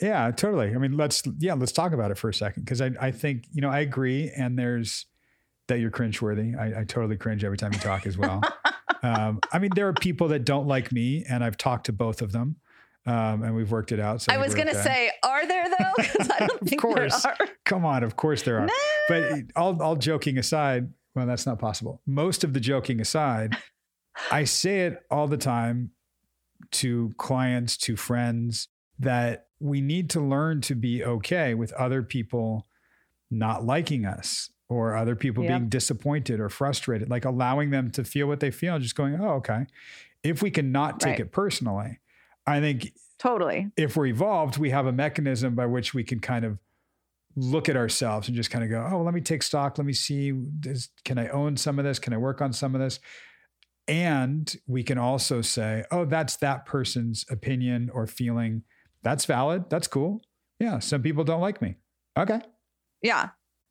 Yeah, 0.01 0.29
totally. 0.31 0.73
I 0.73 0.77
mean, 0.77 0.97
let's 0.97 1.23
yeah, 1.39 1.53
let's 1.53 1.71
talk 1.71 1.93
about 1.93 2.11
it 2.11 2.17
for 2.17 2.29
a 2.29 2.33
second 2.33 2.63
because 2.63 2.81
I 2.81 2.91
I 2.99 3.11
think 3.11 3.45
you 3.51 3.61
know 3.61 3.69
I 3.69 3.79
agree, 3.79 4.31
and 4.35 4.57
there's 4.57 5.05
that 5.67 5.79
you're 5.79 5.91
cringeworthy. 5.91 6.57
I, 6.59 6.81
I 6.81 6.83
totally 6.83 7.17
cringe 7.17 7.43
every 7.43 7.57
time 7.57 7.73
you 7.73 7.79
talk 7.79 8.05
as 8.05 8.17
well. 8.17 8.41
um, 9.03 9.39
I 9.51 9.59
mean, 9.59 9.71
there 9.75 9.87
are 9.87 9.93
people 9.93 10.27
that 10.29 10.45
don't 10.45 10.67
like 10.67 10.91
me, 10.91 11.25
and 11.29 11.43
I've 11.43 11.57
talked 11.57 11.85
to 11.87 11.93
both 11.93 12.21
of 12.21 12.31
them, 12.31 12.57
um, 13.05 13.43
and 13.43 13.55
we've 13.55 13.71
worked 13.71 13.91
it 13.91 13.99
out. 13.99 14.21
So 14.21 14.33
I 14.33 14.37
was 14.37 14.53
gonna 14.55 14.71
okay. 14.71 14.81
say, 14.81 15.11
are 15.23 15.47
there 15.47 15.69
though? 15.69 15.93
Because 16.03 16.29
I 16.29 16.39
don't 16.47 16.51
Of 16.61 16.67
think 16.67 16.81
course. 16.81 17.23
there 17.23 17.35
are. 17.39 17.47
come 17.65 17.85
on, 17.85 18.03
of 18.03 18.15
course 18.15 18.43
there 18.43 18.59
are. 18.59 18.65
No. 18.65 18.73
But 19.09 19.31
all 19.55 19.81
all 19.81 19.95
joking 19.95 20.37
aside, 20.37 20.89
well, 21.15 21.25
that's 21.25 21.45
not 21.45 21.59
possible. 21.59 22.01
Most 22.05 22.43
of 22.43 22.53
the 22.53 22.59
joking 22.59 22.99
aside, 23.01 23.55
I 24.31 24.43
say 24.43 24.81
it 24.81 25.03
all 25.09 25.27
the 25.27 25.37
time 25.37 25.91
to 26.71 27.13
clients, 27.17 27.77
to 27.77 27.95
friends, 27.95 28.67
that 28.99 29.47
we 29.59 29.81
need 29.81 30.09
to 30.11 30.21
learn 30.21 30.61
to 30.61 30.75
be 30.75 31.03
okay 31.03 31.53
with 31.53 31.71
other 31.73 32.03
people 32.03 32.67
not 33.31 33.65
liking 33.65 34.05
us 34.05 34.51
or 34.69 34.95
other 34.95 35.15
people 35.15 35.43
Yep. 35.43 35.49
being 35.51 35.69
disappointed 35.69 36.39
or 36.39 36.49
frustrated, 36.49 37.09
like 37.09 37.25
allowing 37.25 37.69
them 37.71 37.91
to 37.91 38.03
feel 38.03 38.27
what 38.27 38.39
they 38.39 38.51
feel, 38.51 38.79
just 38.79 38.95
going, 38.95 39.19
oh, 39.19 39.33
okay. 39.35 39.65
If 40.23 40.41
we 40.41 40.51
can 40.51 40.71
not 40.71 40.99
take 40.99 41.11
Right. 41.11 41.19
it 41.21 41.31
personally, 41.31 41.99
I 42.45 42.59
think 42.59 42.93
Totally. 43.19 43.71
if 43.77 43.95
we're 43.97 44.07
evolved, 44.07 44.57
we 44.57 44.69
have 44.69 44.85
a 44.85 44.91
mechanism 44.91 45.55
by 45.55 45.65
which 45.65 45.93
we 45.93 46.03
can 46.03 46.19
kind 46.19 46.45
of 46.45 46.59
look 47.35 47.67
at 47.67 47.75
ourselves 47.75 48.27
and 48.27 48.35
just 48.35 48.51
kind 48.51 48.63
of 48.63 48.69
go, 48.69 48.87
oh, 48.91 49.01
let 49.01 49.13
me 49.13 49.21
take 49.21 49.41
stock. 49.43 49.77
Let 49.77 49.85
me 49.85 49.93
see, 49.93 50.33
can 51.03 51.17
I 51.17 51.27
own 51.29 51.57
some 51.57 51.79
of 51.79 51.85
this? 51.85 51.97
Can 51.99 52.13
I 52.13 52.17
work 52.17 52.41
on 52.41 52.53
some 52.53 52.75
of 52.75 52.81
this? 52.81 52.99
And 53.87 54.53
we 54.67 54.83
can 54.83 54.97
also 54.97 55.41
say, 55.41 55.83
oh, 55.91 56.05
that's 56.05 56.37
that 56.37 56.65
person's 56.65 57.25
opinion 57.29 57.89
or 57.93 58.07
feeling. 58.07 58.63
That's 59.03 59.25
valid. 59.25 59.69
That's 59.69 59.87
cool. 59.87 60.21
Yeah. 60.59 60.79
Some 60.79 61.01
people 61.01 61.23
don't 61.23 61.41
like 61.41 61.61
me. 61.61 61.75
Okay. 62.17 62.39
Yeah. 63.01 63.29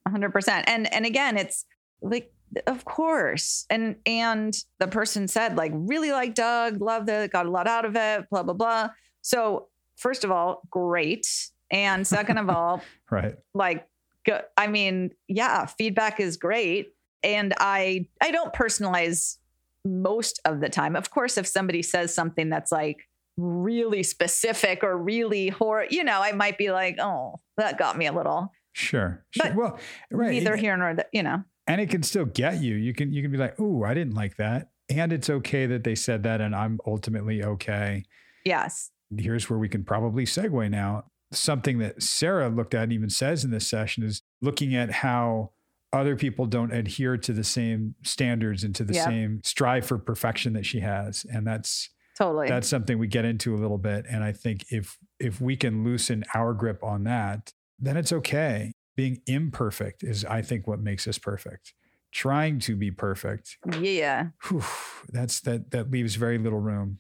100%. 0.08 0.64
And 0.66 0.92
and 0.92 1.06
again, 1.06 1.36
it's 1.38 1.64
like 2.02 2.32
of 2.66 2.84
course. 2.84 3.64
And 3.70 3.96
and 4.04 4.54
the 4.78 4.88
person 4.88 5.28
said 5.28 5.56
like 5.56 5.72
really 5.74 6.10
like 6.12 6.34
Doug, 6.34 6.80
loved 6.82 7.08
it, 7.08 7.30
got 7.30 7.46
a 7.46 7.50
lot 7.50 7.66
out 7.66 7.84
of 7.86 7.96
it, 7.96 8.28
blah 8.30 8.42
blah 8.42 8.52
blah. 8.54 8.90
So, 9.22 9.68
first 9.96 10.24
of 10.24 10.30
all, 10.30 10.60
great. 10.70 11.26
And 11.70 12.06
second 12.16 12.36
of 12.38 12.50
all, 12.50 12.82
Right. 13.10 13.36
like 13.54 13.86
go, 14.26 14.42
I 14.58 14.66
mean, 14.66 15.12
yeah, 15.28 15.64
feedback 15.66 16.20
is 16.20 16.36
great. 16.36 16.88
And 17.22 17.54
I 17.58 18.08
I 18.20 18.32
don't 18.32 18.52
personalize 18.52 19.38
most 19.84 20.40
of 20.44 20.60
the 20.60 20.68
time. 20.68 20.96
Of 20.96 21.10
course, 21.10 21.36
if 21.36 21.46
somebody 21.46 21.82
says 21.82 22.14
something 22.14 22.48
that's 22.48 22.72
like 22.72 23.08
really 23.36 24.02
specific 24.02 24.84
or 24.84 24.96
really 24.96 25.48
horror, 25.48 25.86
you 25.90 26.04
know, 26.04 26.20
I 26.20 26.32
might 26.32 26.58
be 26.58 26.70
like, 26.70 26.96
oh, 27.00 27.40
that 27.56 27.78
got 27.78 27.96
me 27.98 28.06
a 28.06 28.12
little. 28.12 28.52
Sure. 28.72 29.24
sure. 29.30 29.46
But 29.46 29.54
well, 29.56 29.78
right. 30.10 30.30
Neither 30.30 30.56
here 30.56 30.76
nor 30.76 30.94
there, 30.94 31.06
you 31.12 31.22
know. 31.22 31.44
and 31.66 31.80
it 31.80 31.90
can 31.90 32.02
still 32.02 32.24
get 32.24 32.62
you. 32.62 32.74
You 32.74 32.94
can 32.94 33.12
you 33.12 33.22
can 33.22 33.30
be 33.30 33.38
like, 33.38 33.58
"Ooh, 33.60 33.84
I 33.84 33.92
didn't 33.94 34.14
like 34.14 34.36
that," 34.36 34.70
and 34.88 35.12
it's 35.12 35.28
okay 35.28 35.66
that 35.66 35.84
they 35.84 35.94
said 35.94 36.22
that, 36.22 36.40
and 36.40 36.54
I'm 36.54 36.80
ultimately 36.86 37.44
okay. 37.44 38.04
Yes. 38.44 38.90
Here's 39.14 39.50
where 39.50 39.58
we 39.58 39.68
can 39.68 39.84
probably 39.84 40.24
segue 40.24 40.70
now. 40.70 41.04
Something 41.32 41.78
that 41.78 42.02
Sarah 42.02 42.48
looked 42.48 42.74
at 42.74 42.84
and 42.84 42.92
even 42.92 43.10
says 43.10 43.44
in 43.44 43.50
this 43.50 43.68
session 43.68 44.04
is 44.04 44.22
looking 44.40 44.74
at 44.74 44.90
how 44.90 45.50
other 45.92 46.16
people 46.16 46.46
don't 46.46 46.72
adhere 46.72 47.16
to 47.18 47.32
the 47.32 47.44
same 47.44 47.94
standards 48.02 48.64
and 48.64 48.74
to 48.74 48.84
the 48.84 48.94
Yep. 48.94 49.04
same 49.04 49.40
strive 49.44 49.84
for 49.86 49.98
perfection 49.98 50.54
that 50.54 50.64
she 50.66 50.80
has, 50.80 51.26
and 51.30 51.46
that's 51.46 51.90
Totally. 52.16 52.48
that's 52.48 52.68
something 52.68 52.98
we 52.98 53.06
get 53.06 53.24
into 53.24 53.54
a 53.54 53.58
little 53.58 53.78
bit. 53.78 54.06
And 54.10 54.24
I 54.24 54.32
think 54.32 54.64
if 54.70 54.98
if 55.18 55.40
we 55.40 55.56
can 55.56 55.84
loosen 55.84 56.24
our 56.34 56.52
grip 56.54 56.82
on 56.82 57.04
that, 57.04 57.52
then 57.78 57.96
it's 57.96 58.12
okay. 58.12 58.72
Being 58.96 59.22
imperfect 59.26 60.02
is, 60.02 60.24
I 60.24 60.42
think, 60.42 60.66
what 60.66 60.80
makes 60.80 61.06
us 61.08 61.18
perfect. 61.18 61.72
Trying 62.10 62.58
to 62.60 62.76
be 62.76 62.90
perfect, 62.90 63.56
yeah. 63.80 64.28
whew, 64.48 64.62
that's 65.10 65.40
that 65.40 65.70
that 65.70 65.90
leaves 65.90 66.16
very 66.16 66.36
little 66.38 66.60
room. 66.60 66.98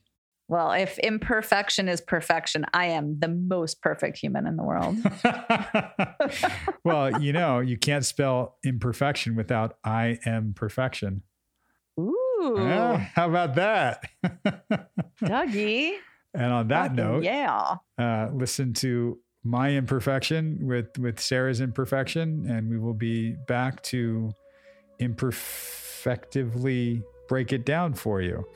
Well, 0.52 0.72
if 0.72 0.98
imperfection 0.98 1.88
is 1.88 2.02
perfection, 2.02 2.66
I 2.74 2.88
am 2.88 3.18
the 3.18 3.28
most 3.28 3.80
perfect 3.80 4.18
human 4.18 4.46
in 4.46 4.56
the 4.58 4.62
world. 4.62 4.98
well, 6.84 7.18
you 7.22 7.32
know, 7.32 7.60
you 7.60 7.78
can't 7.78 8.04
spell 8.04 8.58
imperfection 8.62 9.34
without 9.34 9.78
I 9.82 10.18
am 10.26 10.52
perfection. 10.52 11.22
Ooh, 11.98 12.56
Yeah, 12.58 12.98
how 12.98 13.30
about 13.30 13.54
that? 13.54 14.04
Dougie. 15.22 15.94
and 16.34 16.52
on 16.52 16.68
that 16.68 16.82
Fucking 16.90 16.96
note, 16.96 17.24
yeah. 17.24 17.76
uh, 17.98 18.28
listen 18.34 18.74
to 18.74 19.18
my 19.42 19.70
imperfection 19.70 20.66
with 20.66 20.98
with 20.98 21.18
Sarah's 21.18 21.62
imperfection, 21.62 22.44
and 22.46 22.68
we 22.68 22.78
will 22.78 22.92
be 22.92 23.36
back 23.48 23.82
to 23.84 24.32
imperfectively 24.98 27.02
break 27.26 27.54
it 27.54 27.64
down 27.64 27.94
for 27.94 28.20
you. 28.20 28.46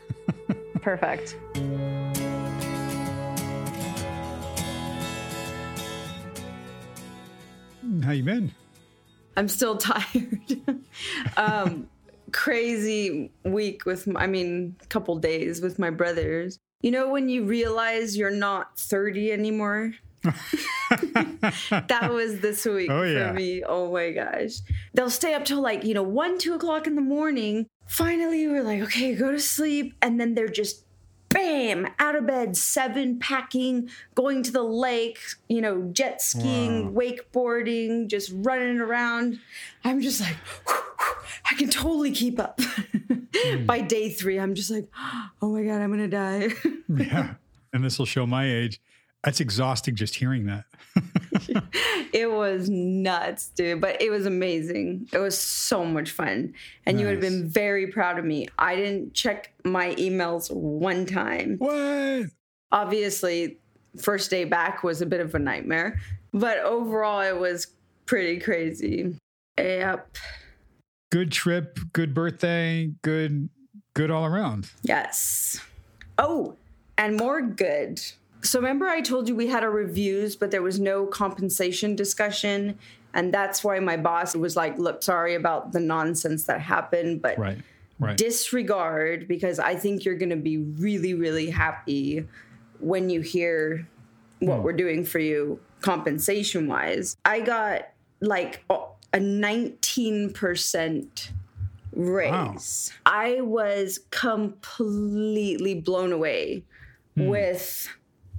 Perfect. 0.83 1.37
How 8.03 8.13
you 8.13 8.23
been? 8.23 8.53
I'm 9.37 9.49
still 9.49 9.77
tired. 9.79 10.41
um, 11.37 11.89
crazy 12.33 13.31
week 13.45 13.85
with, 13.87 14.09
I 14.17 14.27
mean, 14.27 14.77
couple 14.89 15.17
days 15.19 15.61
with 15.61 15.79
my 15.79 15.91
brothers. 15.91 16.59
You 16.83 16.91
know, 16.91 17.09
when 17.11 17.29
you 17.29 17.45
realize 17.45 18.17
you're 18.17 18.31
not 18.31 18.79
30 18.79 19.33
anymore? 19.33 19.93
that 20.23 22.11
was 22.13 22.41
this 22.41 22.65
week 22.65 22.91
Oh, 22.91 23.03
yeah. 23.03 23.29
for 23.29 23.35
me. 23.35 23.63
Oh 23.65 23.93
my 23.93 24.11
gosh. 24.11 24.55
They'll 24.93 25.11
stay 25.11 25.35
up 25.35 25.45
till 25.45 25.61
like, 25.61 25.85
you 25.85 25.95
know, 25.95 26.03
one, 26.03 26.39
two 26.39 26.55
o'clock 26.55 26.87
in 26.87 26.97
the 26.97 27.01
morning. 27.03 27.67
Finally, 27.87 28.47
we're 28.49 28.63
like, 28.63 28.83
okay, 28.83 29.15
go 29.15 29.31
to 29.31 29.41
sleep. 29.41 29.95
And 30.03 30.21
then 30.21 30.35
they're 30.35 30.49
just 30.49 30.85
bam, 31.29 31.89
out 31.99 32.17
of 32.17 32.27
bed, 32.27 32.57
seven, 32.57 33.19
packing, 33.19 33.91
going 34.15 34.43
to 34.43 34.53
the 34.53 34.63
lake, 34.63 35.19
you 35.49 35.61
know, 35.61 35.83
jet 35.93 36.23
skiing, 36.23 36.95
wakeboarding, 36.95 38.09
just 38.09 38.33
running 38.35 38.81
around. 38.81 39.39
I'm 39.85 40.01
just 40.01 40.21
like, 40.21 40.37
I 41.51 41.55
can 41.57 41.69
totally 41.69 42.13
keep 42.13 42.39
up. 42.41 42.61
Hmm. 42.61 43.67
By 43.67 43.81
day 43.81 44.11
three, 44.11 44.39
I'm 44.39 44.55
just 44.55 44.71
like, 44.71 44.89
oh 45.43 45.53
my 45.53 45.63
God, 45.63 45.81
I'm 45.81 45.91
going 45.91 45.99
to 45.99 46.09
die. 46.09 46.49
yeah, 46.89 47.35
and 47.73 47.85
this 47.85 47.99
will 47.99 48.07
show 48.07 48.27
my 48.27 48.51
age. 48.51 48.81
That's 49.25 49.41
exhausting 49.41 49.97
just 49.97 50.15
hearing 50.15 50.47
that. 50.47 50.65
it 52.13 52.31
was 52.31 52.69
nuts, 52.69 53.49
dude, 53.49 53.81
but 53.81 54.01
it 54.01 54.11
was 54.11 54.27
amazing. 54.27 55.09
It 55.13 55.19
was 55.19 55.39
so 55.39 55.85
much 55.85 56.11
fun. 56.11 56.55
And 56.85 56.99
you 56.99 57.07
would 57.07 57.13
have 57.13 57.21
been 57.21 57.49
very 57.49 57.89
proud 57.89 58.19
of 58.19 58.25
me. 58.25 58.49
I 58.59 58.77
didn't 58.77 59.15
check 59.15 59.53
my 59.65 59.95
emails 59.95 60.51
one 60.53 61.07
time. 61.07 61.57
what? 61.59 62.27
Obviously, 62.73 63.59
first 64.01 64.31
day 64.31 64.45
back 64.45 64.83
was 64.83 65.01
a 65.01 65.07
bit 65.07 65.21
of 65.21 65.35
a 65.35 65.39
nightmare, 65.39 66.01
but 66.33 66.59
overall, 66.59 67.21
it 67.21 67.39
was 67.39 67.69
pretty 68.07 68.41
crazy. 68.41 69.17
Yep. 69.59 70.17
Good 71.13 71.33
trip, 71.33 71.79
good 71.93 72.13
birthday, 72.13 72.91
good, 73.03 73.49
good 73.95 74.11
all 74.11 74.27
around. 74.27 74.71
Yes. 74.83 75.61
Oh, 76.19 76.57
and 76.99 77.17
more 77.17 77.41
good. 77.41 78.01
So 78.47 78.61
remember 78.61 78.87
I 78.87 79.01
told 79.01 79.29
you 79.29 79.35
we 79.35 79.49
had 79.49 79.65
our 79.65 79.71
reviews, 79.71 80.37
but 80.37 80.53
there 80.53 80.63
was 80.63 80.79
no 80.79 81.07
compensation 81.07 81.97
discussion. 81.97 82.79
And 83.13 83.35
that's 83.35 83.65
why 83.65 83.81
my 83.81 83.97
boss 83.97 84.37
was 84.37 84.55
like, 84.57 84.79
look, 84.79 85.03
sorry 85.03 85.35
about 85.35 85.73
the 85.73 85.81
nonsense 85.81 86.45
that 86.45 86.61
happened, 86.61 87.23
but 87.23 87.37
Right, 87.39 87.59
right. 87.99 88.17
disregard 88.17 89.27
because 89.27 89.59
I 89.59 89.75
think 89.75 90.05
you're 90.05 90.15
going 90.15 90.31
to 90.31 90.37
be 90.37 90.59
really, 90.59 91.15
really 91.15 91.51
happy 91.51 92.25
when 92.79 93.11
you 93.11 93.21
hear 93.21 93.89
what 94.39 94.59
hmm. 94.59 94.63
we're 94.63 94.75
doing 94.75 95.05
for 95.05 95.19
you 95.19 95.59
compensation 95.81 96.69
wise. 96.69 97.17
I 97.25 97.41
got 97.41 97.89
like 98.21 98.63
a 98.71 99.19
19% 99.19 101.31
raise. 101.95 102.93
I 103.07 103.41
was 103.41 103.99
completely 104.11 105.81
blown 105.81 106.13
away 106.13 106.63
hmm. 107.17 107.27
with 107.27 107.89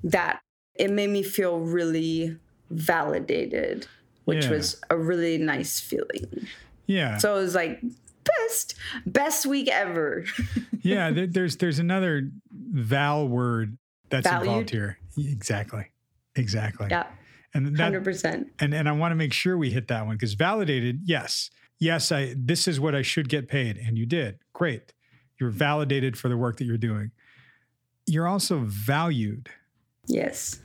that. 0.03 0.41
It 0.75 0.91
made 0.91 1.09
me 1.09 1.23
feel 1.23 1.59
really 1.59 2.37
validated, 2.69 3.87
which 4.25 4.45
Yeah. 4.45 4.51
was 4.51 4.81
a 4.89 4.97
really 4.97 5.37
nice 5.37 5.79
feeling. 5.79 6.47
yeah, 6.85 7.17
So 7.17 7.35
it 7.35 7.41
was 7.41 7.55
like 7.55 7.81
best 8.23 8.75
best 9.05 9.45
week 9.45 9.67
ever. 9.69 10.25
yeah. 10.81 11.11
There, 11.11 11.27
there's 11.27 11.57
there's 11.57 11.79
another 11.79 12.29
val 12.51 13.27
word 13.27 13.77
that's 14.09 14.27
involved 14.27 14.69
here. 14.69 14.99
Exactly, 15.17 15.87
exactly. 16.35 16.87
yeah, 16.91 17.07
and 17.53 17.75
that, 17.75 17.83
hundred 17.83 18.03
percent. 18.03 18.47
and 18.59 18.73
and 18.73 18.87
I 18.87 18.91
want 18.91 19.11
to 19.11 19.15
make 19.15 19.33
sure 19.33 19.57
we 19.57 19.71
hit 19.71 19.87
that 19.87 20.05
one 20.05 20.15
because 20.15 20.33
validated, 20.35 21.01
yes, 21.05 21.49
yes, 21.79 22.11
I 22.11 22.35
this 22.37 22.67
is 22.67 22.79
what 22.79 22.93
I 22.95 23.01
should 23.01 23.29
get 23.29 23.47
paid, 23.47 23.77
and 23.77 23.97
you 23.97 24.05
did 24.05 24.39
great. 24.53 24.93
You're 25.39 25.49
validated 25.49 26.17
for 26.17 26.29
the 26.29 26.37
work 26.37 26.57
that 26.57 26.65
you're 26.65 26.77
doing. 26.77 27.11
You're 28.05 28.27
also 28.27 28.59
valued. 28.65 29.49
Yes, 30.07 30.61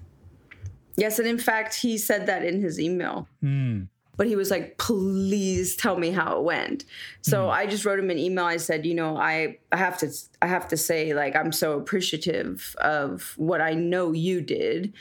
yes, 0.97 1.19
and 1.19 1.29
in 1.29 1.39
fact, 1.39 1.75
he 1.75 1.99
said 1.99 2.27
that 2.27 2.45
in 2.45 2.61
his 2.61 2.79
email. 2.81 3.29
Mm, 3.43 3.89
But 4.17 4.27
he 4.27 4.37
was 4.37 4.51
like, 4.51 4.79
"Please 4.79 5.75
tell 5.77 5.97
me 5.99 6.11
how 6.11 6.39
it 6.39 6.43
went." 6.45 6.85
So 7.23 7.49
I 7.51 7.67
just 7.67 7.85
wrote 7.85 7.99
him 7.99 8.11
an 8.11 8.19
email. 8.19 8.45
I 8.45 8.59
said, 8.59 8.87
"You 8.87 8.95
know, 8.95 9.17
I 9.17 9.59
I 9.73 9.77
have 9.79 9.99
to 9.99 10.09
I 10.41 10.47
have 10.47 10.69
to 10.69 10.77
say 10.77 11.15
like 11.15 11.35
I'm 11.35 11.51
so 11.53 11.79
appreciative 11.79 12.77
of 12.81 13.35
what 13.37 13.61
I 13.61 13.73
know 13.75 14.13
you 14.13 14.41
did 14.43 14.93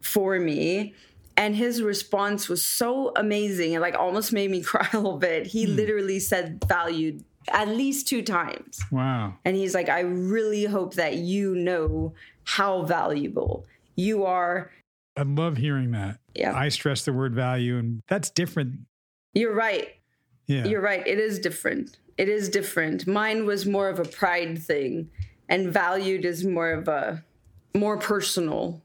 for 0.00 0.38
me." 0.38 0.94
And 1.36 1.56
his 1.56 1.80
response 1.82 2.50
was 2.50 2.62
so 2.62 3.12
amazing. 3.16 3.72
It 3.72 3.80
like 3.80 3.94
almost 3.94 4.30
made 4.32 4.50
me 4.50 4.60
cry 4.70 4.86
a 4.92 4.96
little 4.98 5.16
bit. 5.18 5.46
He 5.46 5.66
literally 5.66 6.20
said 6.20 6.62
valued 6.68 7.24
at 7.50 7.68
least 7.68 8.06
two 8.06 8.20
times. 8.22 8.78
Wow. 8.92 9.34
And 9.46 9.56
he's 9.56 9.74
like, 9.74 9.88
I 9.88 10.00
really 10.00 10.66
hope 10.66 10.94
that 10.94 11.14
you 11.16 11.54
know 11.54 12.12
how 12.44 12.82
valuable 12.82 13.64
you 13.96 14.24
are. 14.24 14.70
I 15.16 15.22
love 15.22 15.56
hearing 15.56 15.90
that. 15.92 16.18
Yeah. 16.34 16.56
I 16.56 16.68
stress 16.68 17.04
the 17.04 17.12
word 17.12 17.34
value, 17.34 17.78
and 17.78 18.02
that's 18.08 18.30
different. 18.30 18.80
You're 19.34 19.54
right. 19.54 19.88
Yeah. 20.46 20.64
You're 20.66 20.80
right. 20.80 21.06
It 21.06 21.18
is 21.18 21.38
different. 21.38 21.98
It 22.18 22.28
is 22.28 22.48
different. 22.48 23.06
Mine 23.06 23.46
was 23.46 23.66
more 23.66 23.88
of 23.88 23.98
a 23.98 24.04
pride 24.04 24.62
thing, 24.62 25.10
and 25.48 25.72
valued 25.72 26.24
is 26.24 26.44
more 26.44 26.70
of 26.70 26.88
a 26.88 27.22
more 27.74 27.98
personal, 27.98 28.82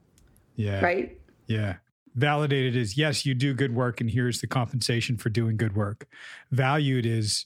yeah. 0.55 0.81
right? 0.81 1.19
Yeah. 1.47 1.75
Validated 2.15 2.75
is 2.75 2.97
yes, 2.97 3.25
you 3.25 3.33
do 3.33 3.53
good 3.53 3.75
work, 3.75 3.99
and 3.99 4.09
here's 4.09 4.41
the 4.41 4.47
compensation 4.47 5.17
for 5.17 5.29
doing 5.29 5.57
good 5.57 5.75
work. 5.75 6.07
Valued 6.51 7.05
is 7.05 7.45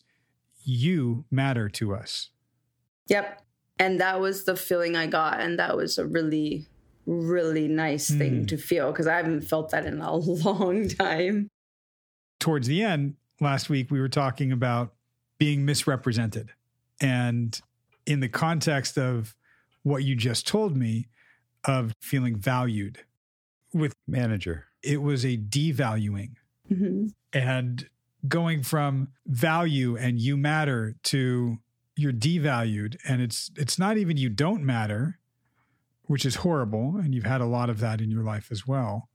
you 0.64 1.26
matter 1.32 1.70
to 1.70 1.96
us. 1.96 2.30
Yep. 3.08 3.42
And 3.80 4.00
that 4.00 4.20
was 4.20 4.44
the 4.44 4.56
feeling 4.56 4.96
I 4.96 5.08
got. 5.08 5.40
And 5.40 5.58
that 5.58 5.76
was 5.76 5.98
a 5.98 6.06
really, 6.06 6.68
really 7.10 7.68
nice 7.68 8.08
thing 8.10 8.44
Mm. 8.44 8.48
to 8.50 8.58
feel 8.58 8.92
because 8.92 9.08
I 9.08 9.18
haven't 9.18 9.42
felt 9.42 9.72
that 9.72 9.86
in 9.86 10.00
a 10.02 10.16
long 10.46 10.88
time. 10.90 11.48
Towards 12.40 12.68
the 12.68 12.84
end, 12.84 13.16
last 13.42 13.70
week, 13.70 13.92
we 13.92 14.00
were 14.00 14.10
talking 14.10 14.52
about 14.52 14.94
being 15.38 15.66
misrepresented. 15.66 16.52
And 17.02 17.60
in 18.06 18.20
the 18.20 18.30
context 18.30 18.98
of 18.98 19.36
what 19.84 20.04
you 20.04 20.16
just 20.16 20.48
told 20.48 20.76
me, 20.78 21.08
of 21.66 21.94
feeling 22.02 22.36
valued 22.38 23.00
with 23.74 23.94
manager. 24.08 24.66
it 24.82 25.02
was 25.02 25.26
a 25.26 25.38
devaluing. 25.38 26.36
hmm 26.68 27.08
and 27.34 27.88
going 28.28 28.64
from 28.64 29.10
value 29.28 29.96
and 29.96 30.20
you 30.20 30.36
matter 30.36 30.96
to 31.04 31.60
you're 31.96 32.12
devalued 32.14 32.96
and 33.08 33.22
it's 33.22 33.52
it's 33.56 33.78
not 33.78 33.98
even 33.98 34.18
you 34.18 34.30
don't 34.30 34.64
matter 34.64 35.19
which 36.10 36.26
is 36.26 36.36
horrible 36.36 36.98
and 36.98 37.14
you've 37.14 37.24
had 37.24 37.40
a 37.40 37.46
lot 37.46 37.70
of 37.70 37.80
that 37.80 38.02
in 38.02 38.10
your 38.10 38.24
life 38.24 38.50
as 38.52 38.68
well 38.68 39.10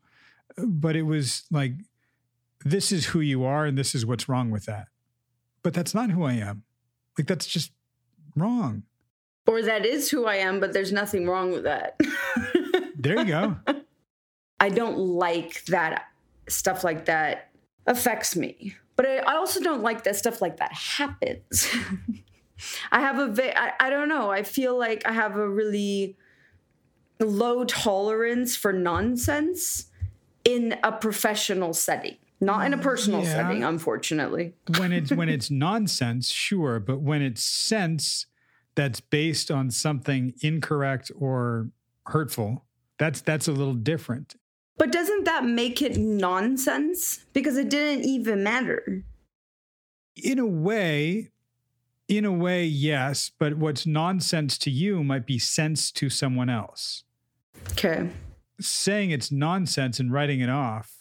but 0.57 0.95
it 0.95 1.03
was 1.03 1.45
like 1.51 1.73
this 2.65 2.93
is 2.93 3.07
who 3.07 3.21
you 3.21 3.45
are 3.45 3.67
and 3.67 3.77
this 3.77 3.95
is 3.95 4.07
what's 4.07 4.29
wrong 4.29 4.51
with 4.51 4.65
that 4.65 4.87
but 5.63 5.75
that's 5.75 5.95
not 5.95 6.11
who 6.11 6.23
i 6.25 6.33
am 6.33 6.63
like 7.19 7.27
that's 7.27 7.47
just 7.47 7.73
wrong 8.37 8.83
Or 9.47 9.61
that 9.63 9.85
is 9.85 10.11
who 10.11 10.25
I 10.25 10.37
am, 10.37 10.59
but 10.59 10.73
there's 10.73 10.91
nothing 10.91 11.27
wrong 11.29 11.53
with 11.53 11.65
that. 11.65 12.01
there 12.97 13.19
you 13.19 13.27
go 13.27 13.57
I 14.59 14.69
don't 14.71 14.97
like 14.97 15.65
that 15.67 16.07
stuff 16.49 16.85
like 16.85 17.05
that 17.05 17.51
affects 17.87 18.35
me. 18.35 18.75
But 18.97 19.07
I, 19.07 19.37
also 19.37 19.61
don't 19.61 19.83
like 19.83 20.05
that 20.05 20.17
stuff 20.17 20.41
like 20.41 20.57
that 20.59 20.73
happens. 20.73 21.69
I 22.93 23.01
have 23.01 23.19
a, 23.19 23.59
I, 23.59 23.73
I 23.81 23.91
don't 23.91 24.09
know. 24.09 24.31
I 24.31 24.43
feel 24.43 24.79
like 24.79 25.07
I 25.07 25.13
have 25.13 25.37
a 25.37 25.49
really 25.49 26.17
low 27.21 27.65
tolerance 27.65 28.57
for 28.57 28.73
nonsense 28.73 29.87
in 30.45 30.77
a 30.83 30.93
professional 30.93 31.73
setting, 31.73 32.17
not 32.41 32.67
in 32.67 32.75
a 32.75 32.79
personal 32.79 33.23
Yeah. 33.23 33.33
setting, 33.35 33.65
unfortunately. 33.65 34.55
when 34.79 34.93
it's 34.93 35.11
when 35.13 35.29
it's 35.37 35.51
nonsense, 35.51 36.29
sure, 36.31 36.81
but 36.81 37.01
when 37.01 37.23
it's 37.23 37.43
sense 37.43 38.27
that's 38.75 39.01
based 39.01 39.51
on 39.51 39.71
something 39.71 40.35
incorrect 40.43 41.11
or 41.19 41.71
hurtful, 42.07 42.65
that's 42.99 43.21
that's 43.21 43.49
a 43.49 43.53
little 43.53 43.75
different. 43.75 44.35
But 44.77 44.91
doesn't 44.91 45.25
that 45.25 45.45
make 45.45 45.81
it 45.81 45.97
nonsense? 45.97 47.25
Because 47.33 47.57
it 47.57 47.71
didn't 47.71 48.05
even 48.05 48.43
matter. 48.43 49.05
In 50.17 50.39
a 50.41 50.47
way, 50.47 51.31
in 52.09 52.25
a 52.25 52.33
way, 52.33 52.65
yes, 52.65 53.31
but 53.39 53.57
what's 53.57 53.87
nonsense 53.87 54.59
to 54.59 54.71
you 54.71 55.03
might 55.03 55.27
be 55.27 55.39
sense 55.39 55.91
to 55.93 56.11
someone 56.11 56.51
else. 56.51 57.05
Okay. 57.73 58.11
Saying 58.61 59.11
it's 59.11 59.33
nonsense 59.33 60.01
and 60.01 60.13
writing 60.13 60.41
it 60.41 60.51
off 60.51 60.93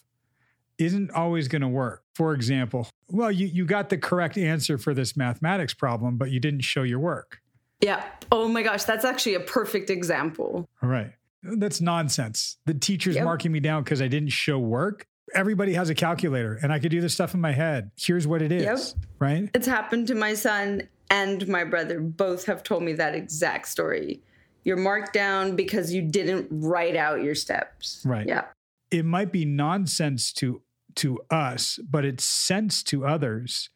isn't 0.78 1.12
always 1.12 1.48
going 1.48 1.62
to 1.62 1.68
work. 1.68 2.04
For 2.16 2.34
example, 2.34 2.88
well, 3.10 3.32
you, 3.32 3.48
you 3.48 3.66
got 3.66 3.90
the 3.90 3.98
correct 3.98 4.38
answer 4.38 4.78
for 4.78 4.94
this 4.94 5.16
mathematics 5.16 5.74
problem, 5.74 6.18
but 6.18 6.32
you 6.32 6.40
didn't 6.40 6.62
show 6.62 6.84
your 6.84 7.00
work. 7.00 7.42
Yeah. 7.82 8.04
Oh 8.32 8.48
my 8.48 8.64
gosh, 8.64 8.84
that's 8.86 9.06
actually 9.06 9.36
a 9.36 9.40
perfect 9.42 9.90
example. 9.90 10.68
All 10.82 10.90
right. 10.90 11.12
That's 11.44 11.82
nonsense. 11.82 12.58
The 12.66 12.74
teacher's 12.74 13.16
Yep. 13.16 13.26
marking 13.26 13.52
me 13.52 13.60
down 13.60 13.84
because 13.84 14.02
I 14.02 14.08
didn't 14.08 14.30
show 14.30 14.58
work. 14.58 15.06
Everybody 15.36 15.74
has 15.74 15.90
a 15.90 15.96
calculator 15.96 16.58
and 16.62 16.72
I 16.72 16.80
could 16.80 16.92
do 16.92 17.02
this 17.02 17.14
stuff 17.14 17.34
in 17.34 17.42
my 17.42 17.52
head. 17.52 17.92
Here's 17.98 18.26
what 18.26 18.42
it 18.42 18.52
is. 18.52 18.64
Yep. 18.64 19.06
Right. 19.20 19.50
It's 19.54 19.68
happened 19.68 20.08
to 20.08 20.16
my 20.16 20.34
son 20.34 20.88
and 21.14 21.48
my 21.48 21.64
brother. 21.64 22.00
Both 22.00 22.46
have 22.46 22.64
told 22.64 22.82
me 22.84 22.94
that 22.94 23.14
exact 23.14 23.68
story. 23.68 24.22
You're 24.64 24.78
marked 24.78 25.14
down 25.14 25.56
because 25.56 25.94
you 25.94 26.02
didn't 26.02 26.48
write 26.50 26.96
out 26.96 27.22
your 27.22 27.36
steps. 27.36 28.02
Right. 28.04 28.28
Yeah. 28.28 28.46
It 28.90 29.06
might 29.06 29.32
be 29.32 29.46
nonsense 29.46 30.34
to 30.34 30.62
to 30.96 31.20
us, 31.32 31.80
but 31.90 32.06
it's 32.06 32.24
sense 32.24 32.84
to 32.84 33.06
others. 33.06 33.70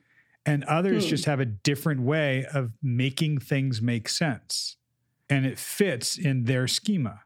And 0.46 0.64
others 0.64 1.04
Hmm. 1.04 1.10
just 1.10 1.26
have 1.26 1.40
a 1.40 1.46
different 1.46 2.02
way 2.02 2.46
of 2.54 2.72
making 2.82 3.40
things 3.40 3.82
make 3.82 4.08
sense. 4.08 4.78
And 5.30 5.46
it 5.46 5.60
fits 5.60 6.18
in 6.18 6.46
their 6.46 6.68
schema. 6.68 7.22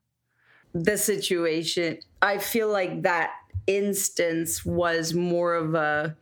The 0.74 0.98
situation, 0.98 2.00
I 2.22 2.38
feel 2.40 2.70
like 2.70 3.04
that 3.04 3.32
instance 3.68 4.66
was 4.66 5.14
more 5.14 5.54
of 5.56 5.76
a 5.76 6.16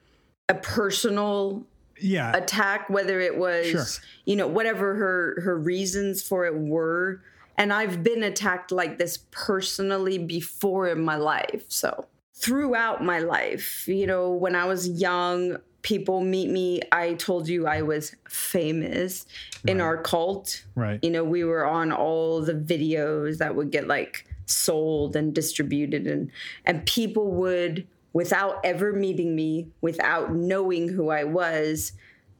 a 0.49 0.55
personal 0.55 1.63
Yeah. 2.01 2.35
attack 2.35 2.89
whether 2.89 3.19
it 3.19 3.37
was 3.37 3.67
Sure. 3.67 3.85
you 4.25 4.35
know 4.35 4.47
whatever 4.47 4.95
her 4.95 5.41
her 5.43 5.57
reasons 5.57 6.21
for 6.21 6.45
it 6.45 6.55
were 6.55 7.21
and 7.57 7.71
i've 7.73 8.03
been 8.03 8.23
attacked 8.23 8.71
like 8.71 8.97
this 8.97 9.19
personally 9.31 10.17
before 10.17 10.87
in 10.87 11.01
my 11.01 11.15
life 11.15 11.65
so 11.67 12.05
throughout 12.33 13.03
my 13.03 13.19
life 13.19 13.87
you 13.87 14.07
know 14.07 14.31
when 14.31 14.55
i 14.55 14.65
was 14.65 14.87
young 14.87 15.57
people 15.81 16.21
meet 16.21 16.49
me 16.49 16.81
i 16.91 17.13
told 17.13 17.47
you 17.47 17.67
i 17.67 17.81
was 17.81 18.15
famous 18.27 19.25
in 19.67 19.79
our 19.81 19.97
cult 20.01 20.63
right. 20.75 20.99
you 21.03 21.09
know 21.09 21.23
we 21.23 21.43
were 21.43 21.65
on 21.65 21.91
all 21.91 22.41
the 22.41 22.53
videos 22.53 23.37
that 23.37 23.55
would 23.55 23.71
get 23.71 23.87
like 23.87 24.25
sold 24.45 25.15
and 25.15 25.33
distributed 25.35 26.07
and 26.07 26.31
and 26.65 26.85
people 26.85 27.31
would 27.31 27.85
without 28.13 28.59
ever 28.63 28.93
meeting 28.93 29.35
me 29.35 29.67
without 29.81 30.33
knowing 30.33 30.87
who 30.89 31.09
i 31.09 31.23
was 31.23 31.91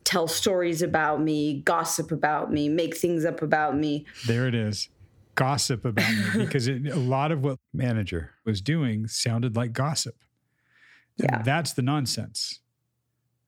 tell 0.04 0.28
stories 0.28 0.82
about 0.82 1.22
me 1.22 1.62
gossip 1.66 2.12
about 2.12 2.52
me 2.52 2.68
make 2.70 2.96
things 2.98 3.26
up 3.26 3.42
about 3.42 3.78
me 3.78 4.06
There 4.28 4.48
it 4.48 4.56
is. 4.56 4.90
Gossip 5.36 5.86
about 5.86 6.10
me 6.12 6.24
because 6.46 6.68
it, 6.68 6.86
a 6.88 6.96
lot 6.96 7.32
of 7.32 7.44
what 7.44 7.60
Manager. 7.74 8.32
was 8.46 8.60
doing 8.62 9.08
sounded 9.08 9.56
like 9.56 9.72
gossip. 9.72 10.16
And 11.20 11.30
Yeah. 11.32 11.42
That's 11.44 11.74
the 11.74 11.82
nonsense. 11.82 12.60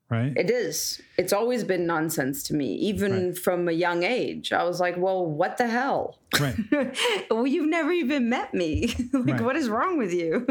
Right? 0.09 0.33
it 0.35 0.49
is 0.51 1.01
it's 1.17 1.31
always 1.31 1.63
been 1.63 1.87
nonsense 1.87 2.43
to 2.43 2.53
me 2.53 2.73
even 2.75 3.11
Right. 3.27 3.37
from 3.37 3.69
a 3.69 3.71
young 3.71 4.03
age 4.03 4.51
i 4.51 4.61
was 4.65 4.77
like 4.81 4.97
well 4.97 5.25
what 5.25 5.55
the 5.57 5.67
hell 5.67 6.19
right. 6.37 6.57
well 7.31 7.47
you've 7.47 7.69
never 7.69 7.93
even 7.93 8.27
met 8.27 8.53
me 8.53 8.93
like 9.13 9.35
Right. 9.35 9.41
what 9.41 9.55
is 9.55 9.69
wrong 9.69 9.97
with 9.97 10.13
you 10.13 10.45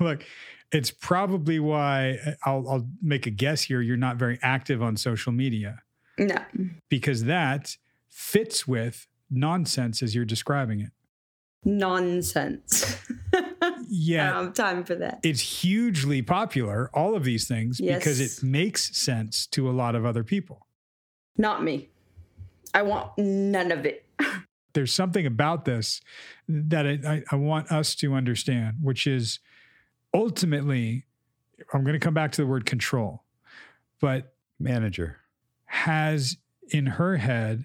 Look, 0.00 0.24
it's 0.72 0.90
probably 0.90 1.58
why 1.60 2.18
uh, 2.26 2.30
I'll, 2.44 2.68
I'll 2.68 2.88
make 3.02 3.26
a 3.26 3.30
guess 3.30 3.62
here. 3.62 3.80
You're 3.80 3.96
not 3.96 4.16
very 4.16 4.38
active 4.42 4.82
on 4.82 4.96
social 4.96 5.32
media 5.32 5.82
no 6.18 6.36
because 6.88 7.24
that 7.24 7.76
fits 8.08 8.66
with 8.68 9.06
nonsense 9.30 10.02
as 10.02 10.14
you're 10.14 10.24
describing 10.26 10.80
it. 10.80 10.90
nonsense 11.64 13.00
i 13.32 13.72
Yeah. 13.88 14.32
don't 14.32 14.44
have 14.46 14.54
time 14.54 14.84
for 14.84 14.94
that 14.96 15.20
it's 15.22 15.40
hugely 15.62 16.22
popular, 16.22 16.90
all 16.94 17.14
of 17.14 17.24
these 17.24 17.46
things, 17.46 17.80
because 17.80 18.20
it 18.20 18.42
makes 18.42 18.96
sense 18.96 19.46
to 19.48 19.68
a 19.68 19.72
lot 19.72 19.94
of 19.94 20.04
other 20.06 20.24
people. 20.24 20.66
Not 21.36 21.62
me. 21.62 21.88
I 22.74 22.82
want 22.82 23.16
none 23.18 23.70
of 23.70 23.84
it. 23.86 24.06
There's 24.74 24.92
something 24.94 25.26
about 25.26 25.64
this 25.66 26.00
that 26.48 26.86
I, 26.86 26.98
I, 27.06 27.22
I 27.32 27.36
want 27.36 27.70
us 27.70 27.94
to 27.96 28.14
understand, 28.14 28.76
which 28.82 29.06
is 29.06 29.38
ultimately, 30.14 31.04
I'm 31.72 31.82
going 31.82 31.94
to 31.94 32.04
come 32.04 32.14
back 32.14 32.32
to 32.32 32.42
the 32.42 32.46
word 32.46 32.66
control, 32.66 33.22
but 34.00 34.34
Manager. 34.58 35.18
has 35.66 36.36
in 36.70 36.86
her 36.86 37.16
head 37.16 37.64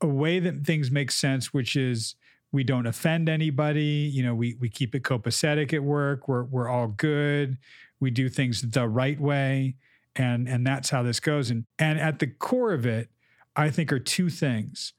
a 0.00 0.06
way 0.06 0.40
that 0.40 0.64
things 0.64 0.90
make 0.90 1.10
sense, 1.10 1.52
which 1.52 1.76
is 1.76 2.14
we 2.52 2.64
don't 2.64 2.86
offend 2.86 3.28
anybody. 3.28 4.10
You 4.12 4.22
know, 4.22 4.34
we 4.34 4.54
we 4.60 4.68
keep 4.68 4.94
it 4.94 5.02
copacetic 5.02 5.72
at 5.72 5.82
work. 5.82 6.28
We're 6.28 6.44
we're 6.44 6.68
all 6.68 6.88
good. 6.88 7.58
We 8.00 8.10
do 8.10 8.28
things 8.28 8.62
the 8.62 8.88
right 8.88 9.20
way, 9.20 9.76
and 10.16 10.48
and 10.48 10.66
that's 10.66 10.90
how 10.90 11.02
this 11.02 11.20
goes. 11.20 11.50
And 11.50 11.66
and 11.78 11.98
at 11.98 12.18
the 12.18 12.26
core 12.26 12.72
of 12.72 12.86
it, 12.86 13.10
I 13.56 13.70
think 13.70 13.92
are 13.92 13.98
two 13.98 14.30
things. 14.30 14.94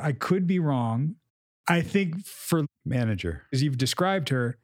I 0.00 0.12
could 0.12 0.46
be 0.46 0.58
wrong. 0.58 1.16
I 1.68 1.80
think 1.80 2.24
for 2.26 2.64
Manager. 2.84 3.44
as 3.52 3.62
you've 3.62 3.78
described 3.78 4.28
her, 4.28 4.58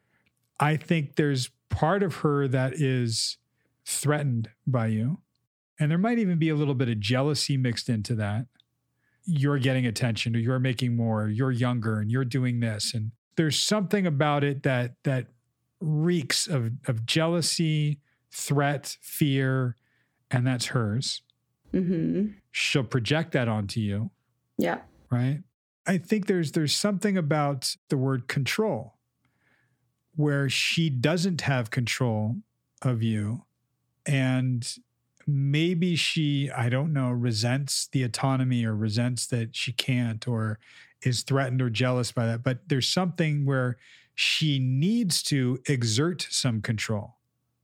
I 0.60 0.76
think 0.76 1.16
there's 1.16 1.50
part 1.70 2.02
of 2.02 2.16
her 2.16 2.46
that 2.48 2.74
is 2.74 3.38
threatened 3.84 4.50
by 4.66 4.88
you. 4.88 5.20
And 5.78 5.90
there 5.90 5.98
might 5.98 6.18
even 6.18 6.38
be 6.38 6.50
a 6.50 6.54
little 6.54 6.74
bit 6.74 6.88
of 6.90 7.00
jealousy 7.00 7.56
mixed 7.56 7.88
into 7.88 8.14
that. 8.16 8.46
You're 9.24 9.58
getting 9.58 9.86
attention 9.86 10.36
or 10.36 10.38
you're 10.38 10.58
making 10.58 10.94
more, 10.94 11.28
you're 11.28 11.50
younger 11.50 11.98
and 12.00 12.10
you're 12.10 12.24
doing 12.24 12.60
this. 12.60 12.92
And 12.94 13.12
there's 13.36 13.58
something 13.58 14.06
about 14.06 14.44
it 14.44 14.62
that 14.64 14.96
that 15.04 15.28
reeks 15.80 16.46
of, 16.46 16.72
of 16.86 17.06
jealousy, 17.06 18.00
threat, 18.30 18.98
fear, 19.00 19.76
and 20.30 20.46
that's 20.46 20.66
hers. 20.66 21.22
Mm-hmm. 21.72 22.32
She'll 22.50 22.84
project 22.84 23.32
that 23.32 23.48
onto 23.48 23.80
you, 23.80 24.10
Yeah. 24.58 24.80
right? 25.10 25.40
I 25.86 25.96
think 25.98 26.26
there's 26.26 26.52
there's 26.52 26.74
something 26.74 27.16
about 27.16 27.74
the 27.88 27.96
word 27.96 28.28
control 28.28 28.96
where 30.16 30.48
she 30.48 30.90
doesn't 30.90 31.42
have 31.42 31.70
control 31.70 32.36
of 32.82 33.02
you 33.02 33.44
and 34.06 34.76
maybe 35.26 35.94
she 35.96 36.50
I 36.50 36.68
don't 36.68 36.92
know 36.92 37.10
resents 37.10 37.88
the 37.92 38.02
autonomy 38.02 38.64
or 38.64 38.74
resents 38.74 39.26
that 39.28 39.54
she 39.54 39.72
can't 39.72 40.26
or 40.26 40.58
is 41.02 41.22
threatened 41.22 41.62
or 41.62 41.70
jealous 41.70 42.10
by 42.12 42.26
that 42.26 42.42
but 42.42 42.68
there's 42.68 42.88
something 42.88 43.44
where 43.44 43.76
she 44.14 44.58
needs 44.58 45.22
to 45.24 45.60
exert 45.66 46.26
some 46.30 46.60
control 46.60 47.16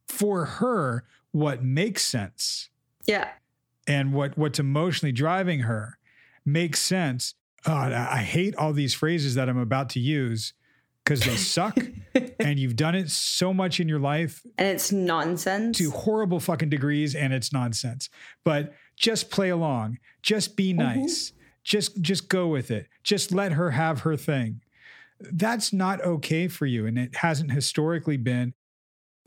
for 0.09 0.45
her 0.45 1.05
what 1.33 1.65
makes 1.65 2.07
sense 2.07 2.71
Yeah. 3.07 3.29
and 3.87 4.13
what 4.13 4.39
what's 4.39 4.59
emotionally 4.59 5.13
driving 5.13 5.61
her 5.61 5.99
makes 6.45 6.81
sense. 6.81 7.35
Oh, 7.67 7.75
I 7.75 8.19
I 8.19 8.23
hate 8.23 8.55
all 8.57 8.73
these 8.73 8.95
phrases 8.95 9.35
that 9.35 9.49
I'm 9.49 9.59
about 9.59 9.89
to 9.91 10.01
use 10.01 10.53
because 11.07 11.21
they 11.21 11.37
suck, 11.37 11.79
and 12.41 12.59
you've 12.59 12.75
done 12.75 12.97
it 12.97 13.09
so 13.11 13.55
much 13.55 13.79
in 13.79 13.89
your 13.89 14.01
life 14.01 14.45
And 14.59 14.67
it's 14.67 14.91
nonsense. 14.91 15.79
to 15.79 15.91
horrible 15.93 16.41
fucking 16.41 16.69
degrees, 16.69 17.15
and 17.15 17.33
it's 17.33 17.53
nonsense. 17.53 18.11
But 18.45 18.75
just 18.97 19.31
play 19.31 19.51
along. 19.51 19.99
Just 20.23 20.57
be 20.57 20.73
mm-hmm. 20.73 21.01
nice. 21.01 21.33
Just 21.63 22.01
just 22.01 22.29
go 22.29 22.49
with 22.49 22.71
it. 22.71 22.89
Just 23.05 23.33
let 23.33 23.53
her 23.53 23.71
have 23.71 24.01
her 24.01 24.17
thing. 24.17 24.63
That's 25.21 25.73
not 25.73 26.01
okay 26.03 26.49
for 26.49 26.67
you, 26.67 26.87
and 26.87 26.99
it 26.99 27.17
hasn't 27.17 27.53
historically 27.53 28.17
been. 28.17 28.55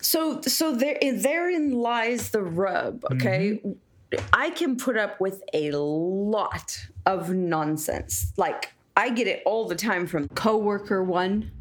So 0.02 0.42
so 0.42 0.76
there 0.76 0.98
therein 1.02 1.72
lies 1.72 2.32
the 2.32 2.42
rub, 2.42 3.06
okay? 3.12 3.62
Mm-hmm. 3.64 3.72
I 4.34 4.50
can 4.50 4.76
put 4.76 4.98
up 4.98 5.22
with 5.22 5.44
a 5.54 5.72
lot 5.72 6.88
of 7.06 7.30
nonsense. 7.30 8.34
Like 8.38 8.74
I 8.98 9.12
get 9.12 9.28
it 9.28 9.44
all 9.46 9.68
the 9.68 9.76
time 9.76 10.08
from 10.08 10.28
coworker 10.30 11.04
one 11.04 11.52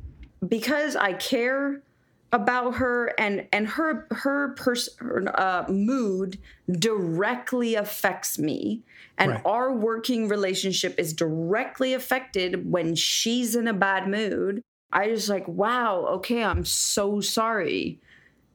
because 0.46 0.96
I 0.96 1.12
care 1.14 1.82
about 2.30 2.74
her 2.74 3.14
and 3.18 3.46
and 3.52 3.66
her 3.66 4.06
her 4.10 4.50
pers- 4.50 4.94
her, 4.98 5.24
uh, 5.34 5.64
mood 5.70 6.38
directly 6.70 7.74
affects 7.74 8.38
me. 8.38 8.82
And 9.16 9.32
Right. 9.32 9.42
our 9.46 9.72
working 9.72 10.28
relationship 10.28 10.94
is 10.98 11.12
directly 11.12 11.94
affected 11.94 12.70
when 12.70 12.94
she's 12.94 13.56
in 13.56 13.66
a 13.66 13.72
bad 13.72 14.08
mood. 14.08 14.62
I 14.92 15.08
just 15.08 15.28
like 15.28 15.48
wow 15.48 16.04
okay 16.16 16.42
i'm 16.44 16.64
so 16.64 17.20
sorry. 17.20 17.98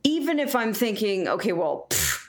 Even 0.03 0.37
if 0.39 0.55
i'm 0.55 0.73
thinking 0.73 1.27
okay 1.27 1.51
well 1.53 1.87
pff, 1.89 2.27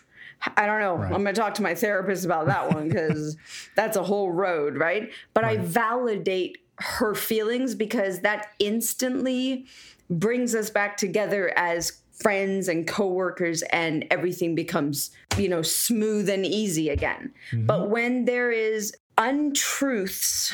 i 0.56 0.64
don't 0.66 0.80
know. 0.80 0.94
Right. 0.96 1.12
i'm 1.12 1.22
going 1.22 1.34
to 1.34 1.40
talk 1.40 1.54
to 1.54 1.62
my 1.62 1.74
therapist 1.74 2.24
about 2.24 2.46
that 2.46 2.72
one 2.72 2.88
because 2.88 3.36
that's 3.76 3.96
a 3.98 4.02
whole 4.02 4.30
road 4.32 4.78
right? 4.78 5.10
But 5.34 5.44
i 5.44 5.58
validate 5.58 6.58
her 6.78 7.14
feelings 7.14 7.74
because 7.74 8.20
that 8.20 8.52
instantly 8.58 9.66
brings 10.10 10.54
us 10.54 10.70
back 10.70 10.96
together 10.96 11.56
as 11.56 12.00
friends 12.12 12.68
and 12.68 12.86
coworkers 12.86 13.62
and 13.70 14.06
everything 14.10 14.54
becomes 14.54 15.10
you 15.36 15.48
know 15.48 15.62
smooth 15.62 16.28
and 16.28 16.46
easy 16.46 16.88
again. 16.88 17.32
Mm-hmm. 17.50 17.66
But 17.66 17.90
when 17.90 18.24
there 18.24 18.50
is 18.50 18.94
untruths 19.18 20.52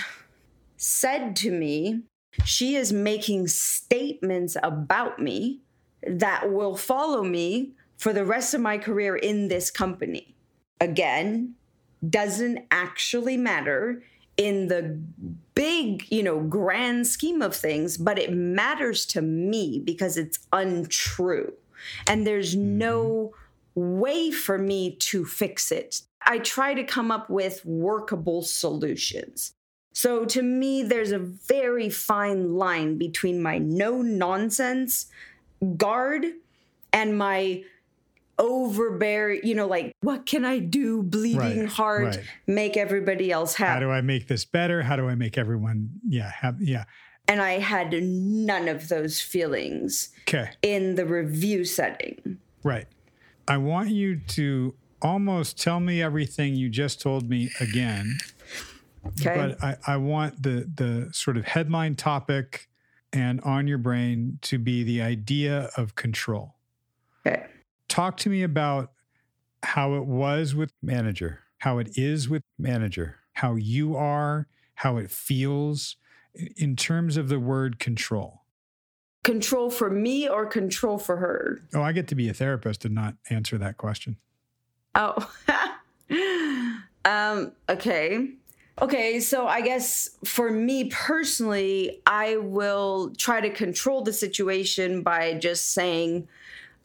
said 0.77 1.37
to 1.37 1.51
me 1.51 2.03
she 2.45 2.77
is 2.77 2.93
making 2.93 3.49
statements 3.49 4.57
about 4.63 5.19
me 5.19 5.61
that 6.07 6.51
will 6.51 6.77
follow 6.77 7.23
me 7.23 7.73
for 7.99 8.13
the 8.13 8.25
rest 8.25 8.55
of 8.55 8.61
my 8.61 8.79
career 8.79 9.17
in 9.17 9.49
this 9.49 9.71
company. 9.71 10.35
Again 10.81 11.55
doesn't 12.09 12.67
actually 12.71 13.37
matter 13.37 14.03
in 14.41 14.69
the 14.69 14.99
big, 15.55 16.11
you 16.11 16.23
know, 16.23 16.41
grand 16.41 17.07
scheme 17.07 17.43
of 17.43 17.55
things, 17.55 17.99
but 17.99 18.19
it 18.19 18.33
matters 18.33 19.05
to 19.05 19.21
me 19.21 19.83
because 19.85 20.17
it's 20.17 20.39
untrue. 20.51 21.53
And 22.07 22.27
there's 22.27 22.57
mm-hmm. 22.57 22.79
no 22.79 23.35
way 23.75 24.31
for 24.31 24.57
me 24.57 24.97
to 24.97 25.27
fix 25.27 25.71
it. 25.71 26.01
I 26.25 26.39
try 26.39 26.73
to 26.73 26.85
come 26.85 27.11
up 27.11 27.29
with 27.29 27.67
workable 27.67 28.41
solutions. 28.41 29.53
So 29.93 30.25
to 30.25 30.41
me, 30.41 30.85
there's 30.85 31.13
a 31.13 31.19
very 31.19 31.91
fine 31.91 32.55
line 32.55 32.97
between 32.97 33.43
my 33.43 33.59
no 33.59 34.01
nonsense 34.01 35.05
guard 35.77 36.25
and 36.95 37.19
my 37.19 37.65
overbear, 38.41 39.31
you 39.33 39.55
know, 39.55 39.67
like, 39.69 39.93
what 40.01 40.27
can 40.27 40.45
I 40.45 40.59
do? 40.59 41.03
Bleeding 41.03 41.39
Right, 41.61 41.69
heart, 41.69 42.05
right. 42.17 42.21
make 42.47 42.77
everybody 42.77 43.31
else 43.31 43.55
happy? 43.55 43.75
How 43.75 43.81
do 43.81 43.91
I 43.91 44.01
make 44.01 44.27
this 44.27 44.45
better? 44.45 44.83
How 44.83 44.97
do 44.97 45.09
I 45.09 45.15
make 45.15 45.39
everyone? 45.39 45.91
Yeah, 46.09 46.31
have, 46.41 46.61
yeah. 46.61 46.85
and 47.29 47.41
I 47.41 47.59
had 47.59 47.93
none 48.03 48.67
of 48.67 48.89
those 48.89 49.21
feelings 49.21 50.09
Okay. 50.29 50.51
in 50.63 50.95
the 50.97 51.05
review 51.07 51.65
setting. 51.65 52.39
Right. 52.65 52.87
I 53.47 53.59
want 53.59 53.91
you 53.91 54.17
to 54.17 54.75
almost 55.03 55.61
tell 55.61 55.79
me 55.81 56.03
everything 56.03 56.55
you 56.57 56.69
just 56.69 57.01
told 57.01 57.29
me 57.31 57.51
again, 57.61 58.19
Okay. 59.07 59.35
but 59.37 59.63
I, 59.65 59.77
I 59.87 59.97
want 59.97 60.43
the 60.43 60.71
the 60.75 61.09
sort 61.13 61.37
of 61.37 61.45
headline 61.47 61.95
topic 61.95 62.69
and 63.13 63.41
on 63.41 63.67
your 63.67 63.79
brain 63.79 64.39
to 64.43 64.59
be 64.59 64.83
the 64.85 65.01
idea 65.03 65.71
of 65.77 65.95
control. 65.95 66.55
okay. 67.27 67.47
Talk 67.91 68.17
to 68.19 68.31
me 68.31 68.45
about 68.45 68.93
how 69.65 69.95
it 69.95 70.05
was 70.05 70.55
with 70.55 70.73
manager, 70.81 71.41
how 71.59 71.79
it 71.79 71.99
is 71.99 72.29
with 72.29 72.45
manager, 72.57 73.17
how 73.33 73.57
you 73.57 73.97
are, 73.97 74.47
how 74.77 74.97
it 74.97 75.11
feels 75.11 75.97
in 76.57 76.77
terms 76.77 77.17
of 77.17 77.29
the 77.29 77.41
word 77.41 77.81
control. 77.81 78.43
Control 79.25 79.71
for 79.71 79.91
me 79.91 80.29
or 80.29 80.47
control 80.47 80.99
for 80.99 81.17
her? 81.17 81.63
Oh, 81.75 81.83
I 81.83 81.91
get 81.91 82.07
to 82.09 82.15
be 82.15 82.29
a 82.29 82.33
therapist 82.33 82.85
and 82.85 82.95
not 82.95 83.17
answer 83.29 83.59
that 83.59 83.77
question. 83.77 84.19
Oh. 84.95 85.29
um, 87.05 87.51
okay. 87.69 88.31
Okay, 88.81 89.19
so 89.19 89.49
I 89.49 89.63
guess 89.63 90.11
for 90.25 90.53
me 90.53 90.85
personally, 90.85 92.01
I 92.07 92.37
will 92.37 93.13
try 93.19 93.41
to 93.41 93.51
control 93.51 94.03
the 94.03 94.13
situation 94.13 95.03
by 95.03 95.35
just 95.35 95.75
saying, 95.75 96.29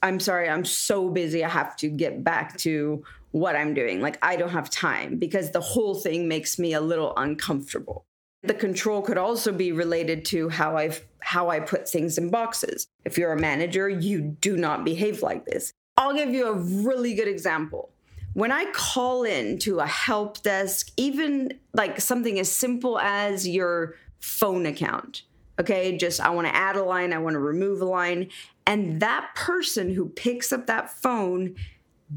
I'm 0.06 0.20
sorry, 0.20 0.48
I'm 0.48 0.66
so 0.66 1.10
busy. 1.10 1.44
I 1.44 1.50
have 1.50 1.76
to 1.78 1.90
get 1.90 2.24
back 2.24 2.58
to 2.60 3.04
what 3.32 3.56
I'm 3.56 3.74
doing. 3.74 4.02
Like, 4.02 4.20
I 4.22 4.36
don't 4.36 4.52
have 4.52 4.70
time 4.70 5.18
because 5.18 5.50
the 5.50 5.60
whole 5.60 5.96
thing 5.96 6.28
makes 6.28 6.60
me 6.60 6.74
a 6.74 6.80
little 6.80 7.12
uncomfortable. 7.18 8.06
The 8.44 8.54
control 8.54 9.02
could 9.02 9.18
also 9.18 9.52
be 9.52 9.72
related 9.72 10.24
to 10.26 10.50
how 10.50 10.78
I've 10.78 11.04
how 11.22 11.50
I 11.50 11.60
put 11.60 11.90
things 11.90 12.20
in 12.20 12.30
boxes. 12.30 12.88
If 13.04 13.18
you're 13.18 13.34
a 13.34 13.40
manager, 13.40 13.90
you 13.90 14.22
do 14.22 14.56
not 14.58 14.86
behave 14.86 15.24
like 15.24 15.46
this. 15.46 15.74
I'll 15.98 16.14
give 16.14 16.30
you 16.30 16.50
a 16.50 16.54
really 16.54 17.16
good 17.16 17.28
example. 17.28 17.90
When 18.34 18.52
I 18.52 18.66
call 18.74 19.24
in 19.24 19.58
to 19.60 19.80
a 19.80 19.88
help 19.88 20.44
desk, 20.44 20.92
even 20.98 21.58
like 21.74 22.00
something 22.00 22.38
as 22.38 22.52
simple 22.52 23.00
as 23.00 23.48
your 23.48 23.96
phone 24.20 24.68
account, 24.68 25.24
okay, 25.60 25.98
just 25.98 26.20
I 26.20 26.30
want 26.30 26.48
to 26.48 26.56
add 26.56 26.76
a 26.76 26.84
line, 26.84 27.14
I 27.14 27.18
want 27.18 27.34
to 27.36 27.40
remove 27.40 27.82
a 27.82 27.86
line, 27.86 28.30
and 28.66 29.00
that 29.02 29.30
person 29.36 29.94
who 29.94 30.10
picks 30.10 30.52
up 30.52 30.68
that 30.68 30.90
phone 30.90 31.56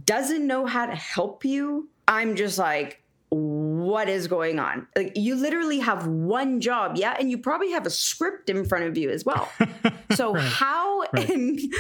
doesn't 0.04 0.46
know 0.46 0.66
how 0.66 0.86
to 0.86 0.94
help 0.94 1.44
you, 1.44 1.88
I'm 2.06 2.36
just 2.36 2.58
like, 2.58 3.02
what 3.30 4.08
is 4.08 4.26
going 4.26 4.58
on? 4.58 4.86
Like 4.96 5.12
you 5.14 5.34
literally 5.34 5.80
have 5.80 6.06
one 6.06 6.60
job, 6.60 6.96
yeah, 6.96 7.16
and 7.18 7.30
you 7.30 7.38
probably 7.38 7.72
have 7.72 7.86
a 7.86 7.90
script 7.90 8.48
in 8.48 8.64
front 8.64 8.84
of 8.84 8.96
you 8.96 9.10
as 9.10 9.24
well. 9.24 9.48
So 10.14 10.34
how 10.34 11.00
Right. 11.12 11.30
in 11.30 11.70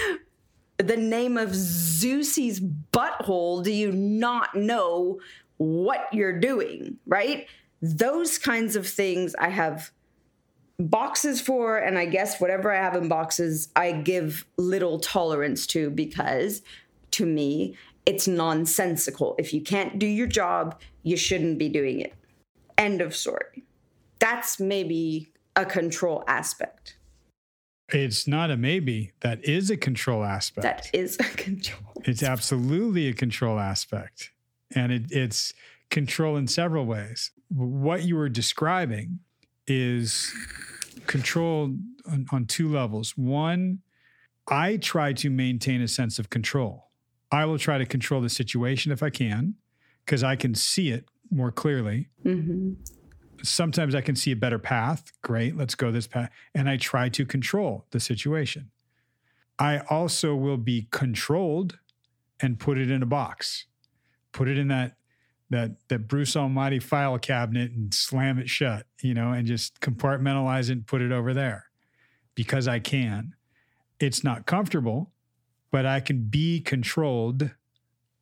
the 0.76 0.96
name 0.96 1.36
of 1.38 1.54
Zeus's 1.54 2.60
butthole 2.60 3.64
do 3.64 3.72
you 3.72 3.90
not 3.90 4.54
know 4.54 5.18
what 5.56 6.06
you're 6.12 6.38
doing, 6.38 6.98
right? 7.06 7.46
Those 7.82 8.38
kinds 8.38 8.76
of 8.76 8.86
things 8.86 9.34
I 9.36 9.48
have 9.48 9.90
boxes 10.78 11.40
for 11.40 11.76
and 11.78 11.98
I 11.98 12.06
guess 12.06 12.40
whatever 12.40 12.72
I 12.72 12.76
have 12.76 12.94
in 12.94 13.08
boxes 13.08 13.68
I 13.74 13.92
give 13.92 14.46
little 14.56 15.00
tolerance 15.00 15.66
to 15.68 15.90
because 15.90 16.62
to 17.12 17.26
me 17.26 17.76
it's 18.06 18.26
nonsensical. 18.26 19.34
If 19.38 19.52
you 19.52 19.60
can't 19.60 19.98
do 19.98 20.06
your 20.06 20.26
job, 20.26 20.80
you 21.02 21.16
shouldn't 21.16 21.58
be 21.58 21.68
doing 21.68 22.00
it. 22.00 22.14
End 22.78 23.02
of 23.02 23.14
story. 23.14 23.64
That's 24.18 24.58
maybe 24.58 25.30
a 25.56 25.66
control 25.66 26.24
aspect. 26.26 26.96
It's 27.90 28.26
not 28.26 28.50
a 28.50 28.56
maybe. 28.56 29.12
That 29.20 29.44
is 29.44 29.70
a 29.70 29.76
control 29.76 30.24
aspect. 30.24 30.62
That 30.62 30.90
is 30.92 31.16
a 31.20 31.24
control. 31.24 31.82
It's 32.04 32.22
absolutely 32.22 33.08
a 33.08 33.12
control 33.12 33.58
aspect. 33.58 34.30
and 34.74 34.92
it, 34.92 35.10
it's 35.10 35.52
control 35.90 36.36
in 36.36 36.46
several 36.46 36.86
ways. 36.86 37.32
What 37.48 38.04
you 38.04 38.16
were 38.16 38.28
describing 38.28 39.18
is 39.68 40.32
control 41.06 41.74
on, 42.10 42.26
on 42.32 42.46
two 42.46 42.68
levels. 42.68 43.16
One, 43.16 43.80
I 44.48 44.76
try 44.76 45.12
to 45.14 45.30
maintain 45.30 45.82
a 45.82 45.88
sense 45.88 46.18
of 46.18 46.30
control. 46.30 46.88
I 47.30 47.44
will 47.44 47.58
try 47.58 47.78
to 47.78 47.86
control 47.86 48.20
the 48.20 48.30
situation 48.30 48.90
if 48.92 49.02
I 49.02 49.10
can, 49.10 49.54
because 50.04 50.24
I 50.24 50.36
can 50.36 50.54
see 50.54 50.90
it 50.90 51.06
more 51.30 51.52
clearly. 51.52 52.08
Mm-hmm. 52.24 52.72
Sometimes 53.42 53.94
I 53.94 54.00
can 54.00 54.16
see 54.16 54.32
a 54.32 54.36
better 54.36 54.58
path. 54.58 55.12
Great, 55.22 55.56
let's 55.56 55.74
go 55.74 55.92
this 55.92 56.06
path. 56.06 56.30
And 56.54 56.68
I 56.68 56.76
try 56.76 57.08
to 57.10 57.26
control 57.26 57.86
the 57.90 58.00
situation. 58.00 58.70
I 59.58 59.80
also 59.90 60.34
will 60.34 60.56
be 60.56 60.88
controlled 60.90 61.78
and 62.40 62.58
put 62.58 62.78
it 62.78 62.90
in 62.90 63.02
a 63.02 63.06
box, 63.06 63.66
put 64.32 64.48
it 64.48 64.56
in 64.56 64.68
that 64.68 64.97
that 65.50 65.72
that 65.88 66.08
Bruce 66.08 66.36
Almighty 66.36 66.78
file 66.78 67.18
cabinet 67.18 67.72
and 67.72 67.92
slam 67.92 68.38
it 68.38 68.48
shut, 68.48 68.86
you 69.02 69.14
know, 69.14 69.32
and 69.32 69.46
just 69.46 69.80
compartmentalize 69.80 70.68
it 70.68 70.72
and 70.72 70.86
put 70.86 71.00
it 71.00 71.12
over 71.12 71.32
there 71.32 71.66
because 72.34 72.68
I 72.68 72.78
can. 72.78 73.34
It's 73.98 74.22
not 74.22 74.46
comfortable, 74.46 75.12
but 75.70 75.86
I 75.86 76.00
can 76.00 76.28
be 76.28 76.60
controlled 76.60 77.50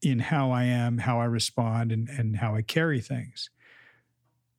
in 0.02 0.20
how 0.20 0.50
I 0.52 0.64
am, 0.64 0.98
how 0.98 1.20
I 1.20 1.24
respond, 1.24 1.92
and, 1.92 2.08
and 2.08 2.36
how 2.36 2.54
I 2.54 2.62
carry 2.62 3.00
things. 3.00 3.50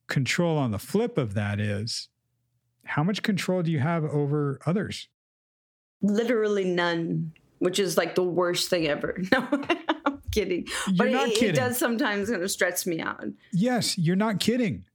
Control 0.07 0.57
on 0.57 0.71
the 0.71 0.79
flip 0.79 1.17
of 1.17 1.33
that 1.33 1.59
is 1.59 2.09
how 2.85 3.03
much 3.03 3.23
control 3.23 3.61
do 3.63 3.71
you 3.71 3.79
have 3.79 4.03
over 4.03 4.59
others? 4.65 5.09
Literally 6.01 6.63
none, 6.63 7.33
which 7.59 7.79
is 7.79 7.97
like 7.97 8.15
the 8.15 8.23
worst 8.23 8.69
thing 8.69 8.87
ever. 8.87 9.17
No, 9.31 9.47
kidding. 10.31 10.65
You're 10.87 10.95
but 10.97 11.11
not 11.11 11.27
it, 11.29 11.35
kidding. 11.35 11.49
it 11.49 11.55
does 11.55 11.77
sometimes 11.77 12.29
kind 12.29 12.41
of 12.43 12.51
stress 12.51 12.85
me 12.85 12.99
out. 12.99 13.25
Yes, 13.51 13.97
you're 13.97 14.15
not 14.15 14.39
kidding. 14.39 14.85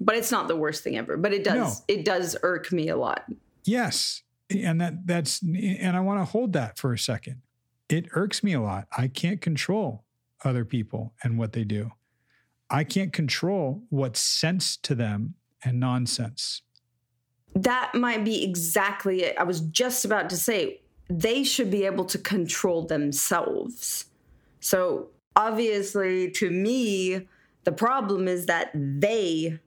But 0.00 0.14
it's 0.16 0.30
not 0.30 0.48
the 0.48 0.56
worst 0.56 0.84
thing 0.84 0.96
ever. 0.96 1.16
But 1.16 1.32
it 1.32 1.44
does 1.44 1.56
No. 1.56 1.84
it 1.88 2.04
does 2.04 2.36
irk 2.42 2.72
me 2.72 2.88
a 2.88 2.96
lot. 2.96 3.24
Yes. 3.64 4.22
And 4.50 4.80
that 4.80 5.06
that's 5.06 5.42
and 5.42 5.96
I 5.96 6.00
want 6.00 6.20
to 6.20 6.24
hold 6.24 6.52
that 6.54 6.78
for 6.78 6.92
a 6.92 6.98
second. 6.98 7.42
It 7.88 8.06
irks 8.12 8.42
me 8.42 8.52
a 8.52 8.60
lot. 8.60 8.86
I 8.96 9.08
can't 9.08 9.40
control 9.40 10.04
other 10.44 10.64
people 10.64 11.14
and 11.22 11.38
what 11.38 11.52
they 11.52 11.64
do. 11.64 11.92
I 12.70 12.84
can't 12.84 13.12
control 13.12 13.82
what's 13.88 14.20
sense 14.20 14.76
to 14.78 14.94
them 14.94 15.34
and 15.64 15.80
nonsense. 15.80 16.62
That 17.54 17.94
might 17.94 18.24
be 18.24 18.44
exactly 18.44 19.22
it. 19.22 19.36
I 19.38 19.42
was 19.44 19.60
just 19.60 20.04
about 20.04 20.28
to 20.30 20.36
say 20.36 20.80
they 21.08 21.42
should 21.44 21.70
be 21.70 21.84
able 21.86 22.04
to 22.04 22.18
control 22.18 22.86
themselves. 22.86 24.04
So, 24.60 25.08
obviously, 25.36 26.30
to 26.32 26.50
me, 26.50 27.26
the 27.64 27.72
problem 27.72 28.28
is 28.28 28.46
that 28.46 28.70
they 28.74 29.58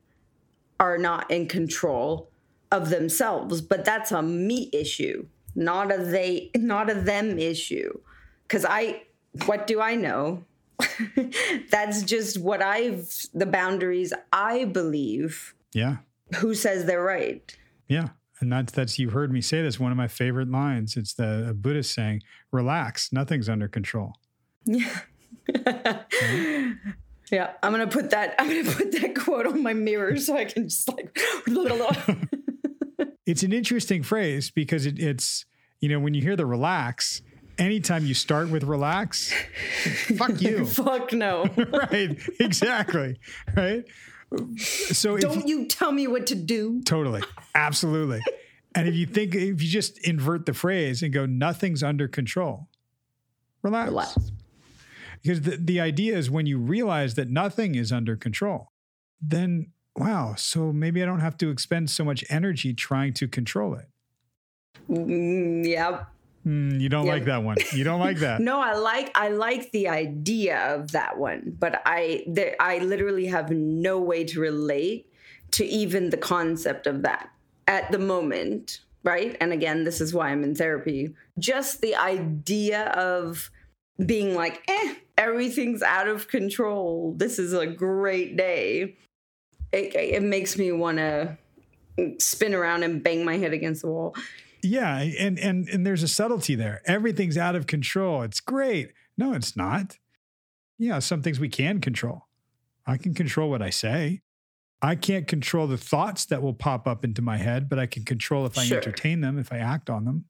are 0.80 0.98
not 0.98 1.30
in 1.30 1.48
control 1.48 2.30
of 2.72 2.90
themselves, 2.90 3.62
but 3.62 3.86
that's 3.86 4.12
a 4.12 4.22
me 4.22 4.70
issue, 4.74 5.26
not 5.56 5.92
a 5.92 5.98
they, 5.98 6.50
not 6.56 6.90
a 6.90 6.96
them 6.96 7.38
issue. 7.38 8.00
Cuz 8.48 8.66
I 8.68 9.04
what 9.46 9.68
do 9.68 9.80
I 9.80 9.96
know? 9.96 10.44
that's 11.70 12.04
just 12.04 12.40
what 12.40 12.62
I've 12.62 13.08
the 13.34 13.46
boundaries 13.46 14.14
I 14.34 14.66
believe. 14.66 15.54
Yeah. 15.74 15.98
Who 16.38 16.54
says 16.56 16.86
they're 16.86 17.04
right? 17.04 17.56
Yeah. 17.88 18.10
And 18.40 18.52
that's 18.52 18.74
that's 18.74 18.98
you've 18.98 19.14
heard 19.14 19.32
me 19.32 19.42
say 19.42 19.62
this 19.62 19.80
one 19.80 19.92
of 19.92 19.98
my 19.98 20.08
favorite 20.08 20.50
lines. 20.50 20.98
It's 20.98 21.14
the 21.14 21.56
Buddhist 21.56 21.94
saying, 21.94 22.24
"Relax, 22.52 23.14
nothing's 23.14 23.48
under 23.48 23.68
control." 23.68 24.16
Yeah. 24.66 25.00
yeah, 27.32 27.54
I'm 27.64 27.72
gonna 27.72 27.88
put 27.88 28.12
that. 28.12 28.36
I'm 28.38 28.48
gonna 28.48 28.76
put 28.76 28.92
that 28.94 29.16
quote 29.16 29.48
on 29.48 29.64
my 29.64 29.74
mirror 29.74 30.18
so 30.18 30.38
I 30.38 30.46
can 30.46 30.70
just 30.70 30.88
like. 30.90 31.18
It's 33.26 33.44
an 33.44 33.54
interesting 33.54 34.04
phrase 34.04 34.50
because 34.50 34.86
it, 34.86 35.00
it's 35.00 35.46
you 35.80 35.90
know 35.90 36.00
when 36.00 36.14
you 36.14 36.22
hear 36.22 36.36
the 36.36 36.46
relax, 36.46 37.22
anytime 37.58 38.06
you 38.06 38.14
start 38.14 38.50
with 38.50 38.64
relax, 38.64 39.32
fuck 40.18 40.42
you. 40.42 40.66
Fuck 40.82 41.14
no! 41.14 41.46
right. 41.72 42.18
Exactly. 42.40 43.20
Right. 43.56 43.86
So 44.58 45.18
Don't 45.18 45.48
you 45.48 45.68
tell 45.68 45.92
me 45.92 46.08
what 46.08 46.28
to 46.28 46.36
do. 46.36 46.82
Totally. 46.84 47.22
Absolutely. 47.54 48.22
and 48.76 48.88
if 48.88 48.96
you 48.96 49.06
think, 49.06 49.36
if 49.36 49.62
you 49.62 49.70
just 49.70 49.98
invert 50.08 50.46
the 50.46 50.54
phrase 50.54 51.04
and 51.04 51.14
go, 51.14 51.26
nothing's 51.26 51.84
under 51.84 52.08
control, 52.08 52.68
relax. 53.62 53.90
Relax. 53.90 54.32
Because 55.22 55.42
the, 55.42 55.58
the 55.58 55.80
idea 55.80 56.18
is 56.18 56.30
when 56.32 56.46
you 56.46 56.58
realize 56.58 57.16
that 57.16 57.30
nothing 57.30 57.76
is 57.76 57.92
under 57.92 58.16
control, 58.16 58.72
then 59.22 59.72
wow, 59.96 60.34
so 60.36 60.72
maybe 60.72 61.04
I 61.04 61.06
don't 61.06 61.20
have 61.20 61.38
to 61.40 61.50
expend 61.50 61.90
so 61.90 62.04
much 62.04 62.24
energy 62.30 62.74
trying 62.74 63.14
to 63.16 63.28
control 63.28 63.76
it. 63.76 63.86
Mm, 64.90 65.68
yeah. 65.68 66.06
Hmm, 66.44 66.80
you 66.80 66.90
don't 66.90 67.06
Yeah. 67.06 67.12
like 67.14 67.26
that 67.26 67.44
one. 67.44 67.58
You 67.72 67.84
don't 67.84 68.00
like 68.00 68.18
that. 68.18 68.42
No, 68.52 68.60
I 68.60 68.74
like 68.74 69.12
I 69.16 69.30
like 69.30 69.72
the 69.72 69.88
idea 69.90 70.74
of 70.74 70.92
that 70.94 71.18
one, 71.20 71.56
but 71.60 71.82
I 71.86 72.24
there, 72.28 72.56
I 72.60 72.80
literally 72.80 73.28
have 73.28 73.52
no 73.52 74.00
way 74.00 74.24
to 74.26 74.40
relate 74.40 75.08
to 75.52 75.66
even 75.66 76.10
the 76.10 76.18
concept 76.18 76.88
of 76.88 77.04
that 77.04 77.30
at 77.68 77.92
the 77.92 78.00
moment, 78.00 78.80
right? 79.04 79.38
And 79.40 79.54
again, 79.54 79.84
this 79.84 80.02
is 80.02 80.14
why 80.14 80.30
I'm 80.30 80.44
in 80.44 80.56
therapy. 80.56 81.14
Just 81.38 81.82
the 81.82 81.96
idea 81.96 82.86
of 82.92 83.52
being 84.06 84.36
like, 84.36 84.62
eh, 84.68 84.96
everything's 85.18 85.82
out 85.82 86.08
of 86.08 86.28
control. 86.28 87.14
This 87.18 87.40
is 87.40 87.54
a 87.54 87.68
great 87.68 88.38
day. 88.38 88.96
It, 89.72 89.96
it 89.96 90.24
makes 90.24 90.58
me 90.58 90.72
want 90.72 90.98
to 90.98 91.38
spin 92.20 92.54
around 92.54 92.84
and 92.84 93.04
bang 93.04 93.24
my 93.24 93.38
head 93.38 93.54
against 93.54 93.82
the 93.82 93.88
wall. 93.88 94.16
Yeah, 94.64 94.98
and 95.00 95.40
and 95.40 95.68
and 95.70 95.86
there's 95.88 96.04
a 96.04 96.08
subtlety 96.08 96.56
there. 96.56 96.82
Everything's 96.86 97.38
out 97.38 97.56
of 97.56 97.66
control. 97.68 98.22
It's 98.22 98.40
great. 98.40 98.92
No, 99.18 99.34
it's 99.34 99.56
not. 99.58 99.98
Yeah, 100.78 101.00
some 101.00 101.22
things 101.22 101.40
we 101.40 101.50
can 101.50 101.80
control. 101.82 102.28
I 102.86 102.98
can 102.98 103.14
control 103.14 103.50
what 103.50 103.62
I 103.62 103.70
say. 103.70 104.22
I 104.82 104.96
can't 104.96 105.28
control 105.28 105.68
the 105.68 105.78
thoughts 105.78 106.26
that 106.26 106.42
will 106.42 106.54
pop 106.56 106.88
up 106.88 107.04
into 107.06 107.22
my 107.22 107.38
head, 107.38 107.70
but 107.70 107.78
I 107.80 107.86
can 107.86 108.04
control 108.04 108.46
if 108.48 108.58
I 108.58 108.64
Sure. 108.66 108.78
entertain 108.78 109.22
them, 109.22 109.38
if 109.38 109.52
I 109.54 109.58
act 109.58 109.90
on 109.90 110.06
them. 110.06 110.26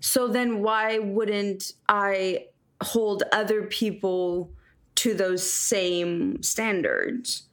So 0.00 0.26
then 0.28 0.60
why 0.62 0.98
wouldn't 0.98 1.72
I 1.88 2.46
hold 2.82 3.22
other 3.32 3.62
people 3.62 4.50
to 4.96 5.14
those 5.14 5.48
same 5.48 6.42
standards? 6.42 7.44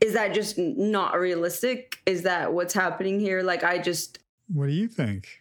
Is 0.00 0.12
that 0.14 0.34
just 0.34 0.58
not 0.58 1.18
realistic? 1.18 2.00
Is 2.06 2.22
that 2.22 2.52
what's 2.52 2.74
happening 2.74 3.18
here? 3.20 3.42
Like 3.42 3.64
I 3.64 3.78
just 3.78 4.18
What 4.52 4.66
do 4.66 4.72
you 4.72 4.88
think? 4.88 5.40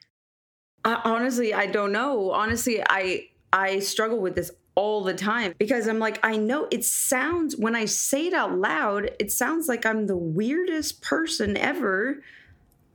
I, 0.84 1.02
honestly 1.04 1.54
I 1.54 1.67
don't 1.67 1.91
know. 1.91 2.32
Honestly, 2.32 2.82
I 2.88 3.28
I 3.54 3.80
struggle 3.80 4.20
with 4.20 4.36
this 4.36 4.52
all 4.76 5.04
the 5.04 5.13
time 5.13 5.54
because 5.58 5.88
I'm 5.88 6.00
like 6.00 6.20
I 6.24 6.38
know 6.38 6.67
it 6.72 6.86
sounds 6.86 7.56
when 7.56 7.76
I 7.76 7.86
say 7.86 8.28
it 8.28 8.34
out 8.34 8.58
loud, 8.58 9.12
it 9.20 9.32
sounds 9.32 9.67
like 9.67 9.86
I'm 9.86 10.08
the 10.08 10.17
weirdest 10.17 11.02
person 11.02 11.58
ever. 11.58 12.22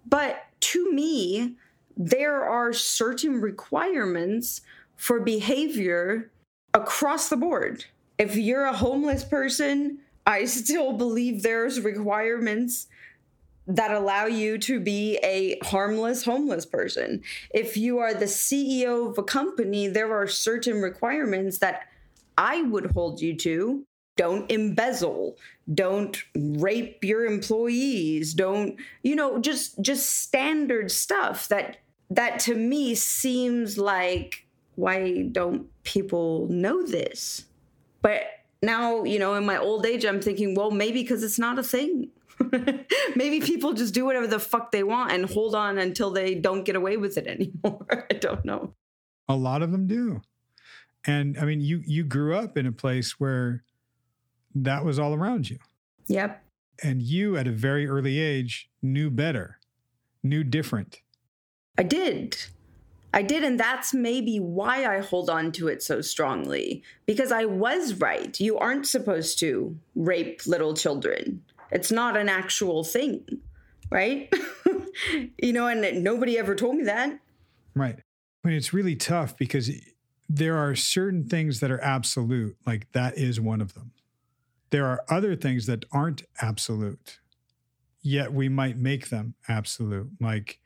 But 0.06 0.44
to 0.60 0.92
me, 0.92 1.56
there 1.96 2.42
are 2.44 2.72
certain 2.72 3.40
requirements 3.40 4.62
for 4.96 5.20
behavior 5.20 6.30
across 6.74 7.28
the 7.28 7.36
board. 7.36 7.84
If 8.18 8.36
you're 8.36 8.64
a 8.64 8.76
homeless 8.76 9.24
person, 9.24 9.98
I 10.26 10.44
still 10.46 10.92
believe 10.92 11.42
there's 11.42 11.80
requirements 11.80 12.88
that 13.66 13.92
allow 13.92 14.26
you 14.26 14.58
to 14.58 14.80
be 14.80 15.18
a 15.22 15.58
harmless 15.64 16.24
homeless 16.24 16.66
person. 16.66 17.22
If 17.54 17.76
you 17.76 17.98
are 17.98 18.12
the 18.12 18.24
CEO 18.24 19.10
of 19.10 19.18
a 19.18 19.22
company, 19.22 19.86
there 19.86 20.12
are 20.12 20.26
certain 20.26 20.82
requirements 20.82 21.58
that 21.58 21.88
I 22.36 22.62
would 22.62 22.90
hold 22.92 23.20
you 23.20 23.36
to. 23.36 23.84
Don't 24.16 24.50
embezzle, 24.50 25.36
don't 25.72 26.22
rape 26.34 27.02
your 27.02 27.24
employees, 27.24 28.34
don't, 28.34 28.76
you 29.02 29.16
know, 29.16 29.38
just 29.38 29.80
just 29.80 30.20
standard 30.22 30.90
stuff 30.90 31.48
that 31.48 31.78
that 32.10 32.38
to 32.40 32.54
me 32.54 32.94
seems 32.94 33.78
like 33.78 34.41
why 34.74 35.28
don't 35.32 35.66
people 35.84 36.46
know 36.48 36.82
this? 36.82 37.46
But 38.00 38.22
now, 38.62 39.04
you 39.04 39.18
know, 39.18 39.34
in 39.34 39.44
my 39.44 39.58
old 39.58 39.86
age, 39.86 40.04
I'm 40.04 40.20
thinking, 40.20 40.54
well, 40.54 40.70
maybe 40.70 41.02
because 41.02 41.22
it's 41.22 41.38
not 41.38 41.58
a 41.58 41.62
thing. 41.62 42.10
maybe 43.16 43.40
people 43.40 43.72
just 43.72 43.94
do 43.94 44.04
whatever 44.04 44.26
the 44.26 44.38
fuck 44.38 44.72
they 44.72 44.82
want 44.82 45.12
and 45.12 45.28
hold 45.28 45.54
on 45.54 45.78
until 45.78 46.10
they 46.10 46.34
don't 46.34 46.64
get 46.64 46.76
away 46.76 46.96
with 46.96 47.16
it 47.16 47.26
anymore. 47.64 48.06
I 48.10 48.14
don't 48.14 48.44
know. 48.44 48.74
A 49.28 49.36
lot 49.36 49.62
of 49.62 49.72
them 49.72 49.86
do. 49.86 50.22
And 51.04 51.36
I 51.38 51.44
mean, 51.44 51.60
you 51.60 51.82
you 51.84 52.04
grew 52.04 52.36
up 52.36 52.56
in 52.56 52.66
a 52.66 52.72
place 52.72 53.18
where 53.18 53.64
that 54.54 54.84
was 54.84 54.98
all 54.98 55.14
around 55.14 55.50
you. 55.50 55.58
Yep. 56.06 56.42
And 56.82 57.02
you 57.02 57.36
at 57.36 57.46
a 57.46 57.52
very 57.52 57.86
early 57.88 58.18
age 58.18 58.70
knew 58.82 59.10
better, 59.10 59.58
knew 60.22 60.44
different. 60.44 61.00
I 61.78 61.82
did. 61.82 62.36
I 63.14 63.22
did, 63.22 63.44
and 63.44 63.60
that's 63.60 63.92
maybe 63.92 64.38
why 64.38 64.86
I 64.86 65.00
hold 65.00 65.28
on 65.28 65.52
to 65.52 65.68
it 65.68 65.82
so 65.82 66.00
strongly 66.00 66.82
because 67.06 67.30
I 67.30 67.44
was 67.44 67.94
right. 67.94 68.38
You 68.40 68.58
aren't 68.58 68.86
supposed 68.86 69.38
to 69.40 69.76
rape 69.94 70.46
little 70.46 70.74
children, 70.74 71.42
it's 71.70 71.90
not 71.90 72.16
an 72.16 72.28
actual 72.28 72.84
thing, 72.84 73.24
right? 73.90 74.32
you 75.42 75.52
know, 75.52 75.66
and 75.66 76.04
nobody 76.04 76.38
ever 76.38 76.54
told 76.54 76.76
me 76.76 76.84
that. 76.84 77.18
Right. 77.74 77.98
But 78.42 78.52
it's 78.52 78.72
really 78.72 78.96
tough 78.96 79.36
because 79.36 79.70
there 80.28 80.56
are 80.56 80.74
certain 80.74 81.24
things 81.24 81.60
that 81.60 81.70
are 81.70 81.80
absolute, 81.80 82.56
like 82.66 82.90
that 82.92 83.16
is 83.16 83.40
one 83.40 83.60
of 83.60 83.74
them. 83.74 83.92
There 84.70 84.86
are 84.86 85.04
other 85.08 85.36
things 85.36 85.66
that 85.66 85.84
aren't 85.92 86.22
absolute, 86.40 87.18
yet 88.02 88.32
we 88.32 88.48
might 88.48 88.76
make 88.76 89.10
them 89.10 89.34
absolute. 89.48 90.10
Like 90.20 90.58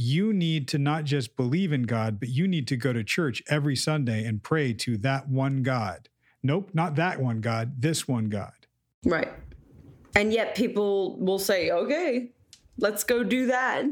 you 0.00 0.32
need 0.32 0.68
to 0.68 0.78
not 0.78 1.02
just 1.02 1.36
believe 1.36 1.72
in 1.72 1.82
God, 1.82 2.20
but 2.20 2.28
you 2.28 2.46
need 2.46 2.68
to 2.68 2.76
go 2.76 2.92
to 2.92 3.02
church 3.02 3.42
every 3.48 3.74
Sunday 3.74 4.24
and 4.24 4.40
pray 4.40 4.72
to 4.72 4.96
that 4.98 5.28
one 5.28 5.64
God. 5.64 6.08
Nope, 6.40 6.70
not 6.72 6.94
that 6.94 7.20
one 7.20 7.40
God, 7.40 7.82
this 7.82 8.06
one 8.06 8.28
God. 8.28 8.52
Right. 9.04 9.32
And 10.14 10.32
yet 10.32 10.54
people 10.54 11.18
will 11.18 11.40
say, 11.40 11.72
okay, 11.72 12.30
let's 12.78 13.02
go 13.02 13.24
do 13.24 13.46
that. 13.46 13.86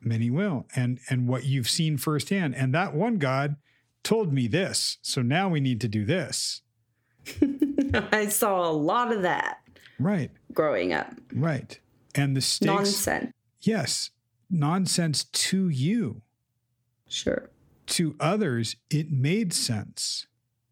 Many 0.00 0.28
will. 0.28 0.66
And 0.74 0.98
and 1.08 1.28
what 1.28 1.44
you've 1.44 1.70
seen 1.70 1.98
firsthand. 1.98 2.56
And 2.56 2.74
that 2.74 2.92
one 2.92 3.18
God 3.18 3.54
told 4.02 4.32
me 4.32 4.48
this. 4.48 4.98
So 5.02 5.22
now 5.22 5.48
we 5.48 5.60
need 5.60 5.80
to 5.82 5.88
do 5.88 6.04
this. 6.04 6.62
I 8.12 8.26
saw 8.26 8.68
a 8.68 8.72
lot 8.72 9.12
of 9.12 9.22
that. 9.22 9.58
Right. 10.00 10.32
Growing 10.52 10.92
up. 10.92 11.14
Right. 11.32 11.78
And 12.16 12.36
the 12.36 12.40
stakes. 12.40 12.66
Nonsense. 12.66 13.32
Yes. 13.60 14.10
Nonsense 14.54 15.24
to 15.24 15.68
you. 15.68 16.22
Sure. 17.08 17.50
To 17.86 18.16
others, 18.18 18.76
it 18.90 19.10
made 19.10 19.52
sense. 19.52 20.26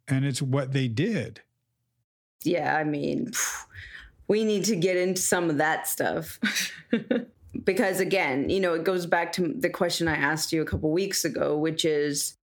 And 0.08 0.24
it's 0.24 0.40
what 0.42 0.72
they 0.72 0.88
did. 0.88 1.42
Yeah. 2.44 2.76
I 2.76 2.84
mean, 2.84 3.32
we 4.28 4.44
need 4.44 4.64
to 4.64 4.76
get 4.76 4.96
into 4.96 5.20
some 5.20 5.50
of 5.50 5.58
that 5.58 5.86
stuff. 5.86 6.38
because 7.64 8.00
again, 8.00 8.48
you 8.50 8.60
know, 8.60 8.74
it 8.74 8.84
goes 8.84 9.06
back 9.06 9.32
to 9.32 9.48
the 9.48 9.70
question 9.70 10.08
I 10.08 10.16
asked 10.16 10.52
you 10.52 10.62
a 10.62 10.64
couple 10.64 10.90
weeks 10.90 11.24
ago, 11.24 11.56
which 11.56 11.84
is 11.84 12.36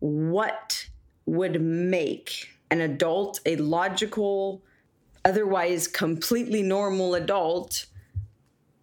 what 0.00 0.86
would 1.26 1.60
make 1.62 2.48
an 2.70 2.80
adult 2.80 3.40
a 3.46 3.56
logical, 3.56 4.62
otherwise 5.24 5.88
completely 5.88 6.62
normal 6.62 7.14
adult 7.14 7.86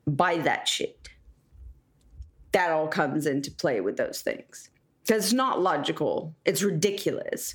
buy 0.08 0.38
that 0.38 0.67
shit? 0.67 0.96
That 2.58 2.72
all 2.72 2.88
comes 2.88 3.28
into 3.28 3.52
play 3.52 3.82
with 3.82 3.98
those 3.98 4.22
things. 4.22 4.72
Because 5.06 5.26
it's 5.26 5.34
not 5.34 5.62
logical, 5.62 6.34
it's 6.43 6.63
ridiculous. 6.63 7.54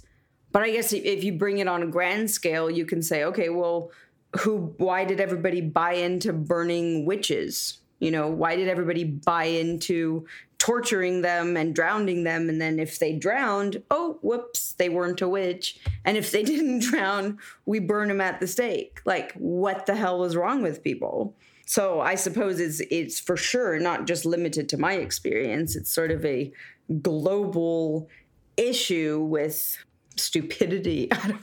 But 0.53 0.62
I 0.62 0.71
guess 0.71 0.93
if 0.93 1.25
you 1.25 1.33
bring 1.33 1.59
it 1.59 1.67
on 1.67 1.83
a 1.83 1.88
grand 1.88 2.31
scale, 2.31 2.71
you 2.71 2.87
can 2.87 3.03
say, 3.03 3.25
okay, 3.25 3.49
well, 3.49 3.91
who 4.38 4.73
why 4.79 5.05
did 5.05 5.19
everybody 5.19 5.61
buy 5.61 5.95
into 5.95 6.33
burning 6.33 7.05
witches? 7.05 7.81
You 7.99 8.12
know 8.12 8.29
why 8.29 8.55
did 8.55 8.69
everybody 8.69 9.03
buy 9.03 9.47
into 9.47 10.25
torturing 10.59 11.23
them 11.23 11.57
and 11.57 11.75
drowning 11.75 12.23
them? 12.23 12.49
And 12.49 12.61
then 12.61 12.79
if 12.79 13.01
they 13.01 13.12
drowned 13.12 13.83
oh 13.91 14.21
whoops 14.23 14.75
they 14.75 14.88
weren't 14.88 15.21
a 15.21 15.29
witch. 15.29 15.81
And 16.05 16.17
if 16.17 16.31
they 16.31 16.43
didn't 16.53 16.79
drown 16.79 17.38
we 17.67 17.81
burn 17.81 18.07
them 18.07 18.21
at 18.21 18.38
the 18.38 18.47
stake. 18.47 19.01
Like 19.05 19.33
what 19.33 19.87
the 19.87 19.97
hell 19.97 20.21
was 20.21 20.37
wrong 20.37 20.62
with 20.62 20.85
people 20.85 21.35
so 21.66 22.01
i 22.01 22.14
suppose 22.14 22.61
it's 22.61 22.81
it's 22.90 23.20
for 23.20 23.37
sure 23.37 23.79
not 23.79 24.07
just 24.07 24.25
limited 24.25 24.68
to 24.68 24.77
my 24.77 24.94
experience 24.94 25.77
it's 25.77 25.90
sort 25.90 26.11
of 26.11 26.25
a 26.25 26.53
global 27.01 28.09
issue 28.57 29.20
with 29.20 29.77
stupidity 30.16 31.09
i 31.12 31.16
don't 31.29 31.40
know. 31.40 31.42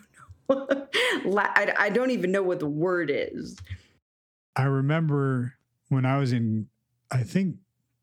I, 0.49 1.73
I 1.77 1.89
don't 1.89 2.11
even 2.11 2.31
know 2.31 2.43
what 2.43 2.59
the 2.59 2.67
word 2.67 3.11
is. 3.13 3.57
I 4.55 4.63
remember 4.63 5.55
when 5.89 6.05
I 6.05 6.17
was 6.17 6.33
in, 6.33 6.67
I 7.11 7.23
think, 7.23 7.57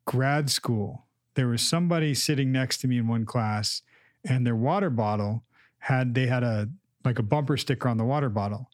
grad 0.04 0.50
school, 0.50 1.06
there 1.34 1.48
was 1.48 1.62
somebody 1.62 2.14
sitting 2.14 2.52
next 2.52 2.78
to 2.78 2.88
me 2.88 2.98
in 2.98 3.08
one 3.08 3.26
class, 3.26 3.82
and 4.24 4.46
their 4.46 4.56
water 4.56 4.90
bottle 4.90 5.42
had, 5.78 6.14
they 6.14 6.26
had 6.26 6.42
a, 6.42 6.68
like 7.04 7.18
a 7.18 7.22
bumper 7.22 7.56
sticker 7.56 7.88
on 7.88 7.98
the 7.98 8.04
water 8.04 8.28
bottle. 8.28 8.70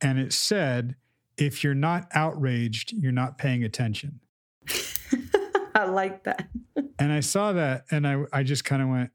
And 0.00 0.18
it 0.18 0.32
said, 0.32 0.96
if 1.38 1.62
you're 1.62 1.74
not 1.74 2.08
outraged, 2.14 2.92
you're 2.92 3.12
not 3.12 3.38
paying 3.38 3.64
attention. 3.64 4.20
I 5.74 5.84
like 5.84 6.24
that. 6.24 6.48
and 6.98 7.12
I 7.12 7.20
saw 7.20 7.52
that 7.52 7.84
and 7.90 8.06
I, 8.06 8.24
I 8.32 8.42
just 8.42 8.64
kind 8.64 8.82
of 8.82 8.88
went, 8.88 9.10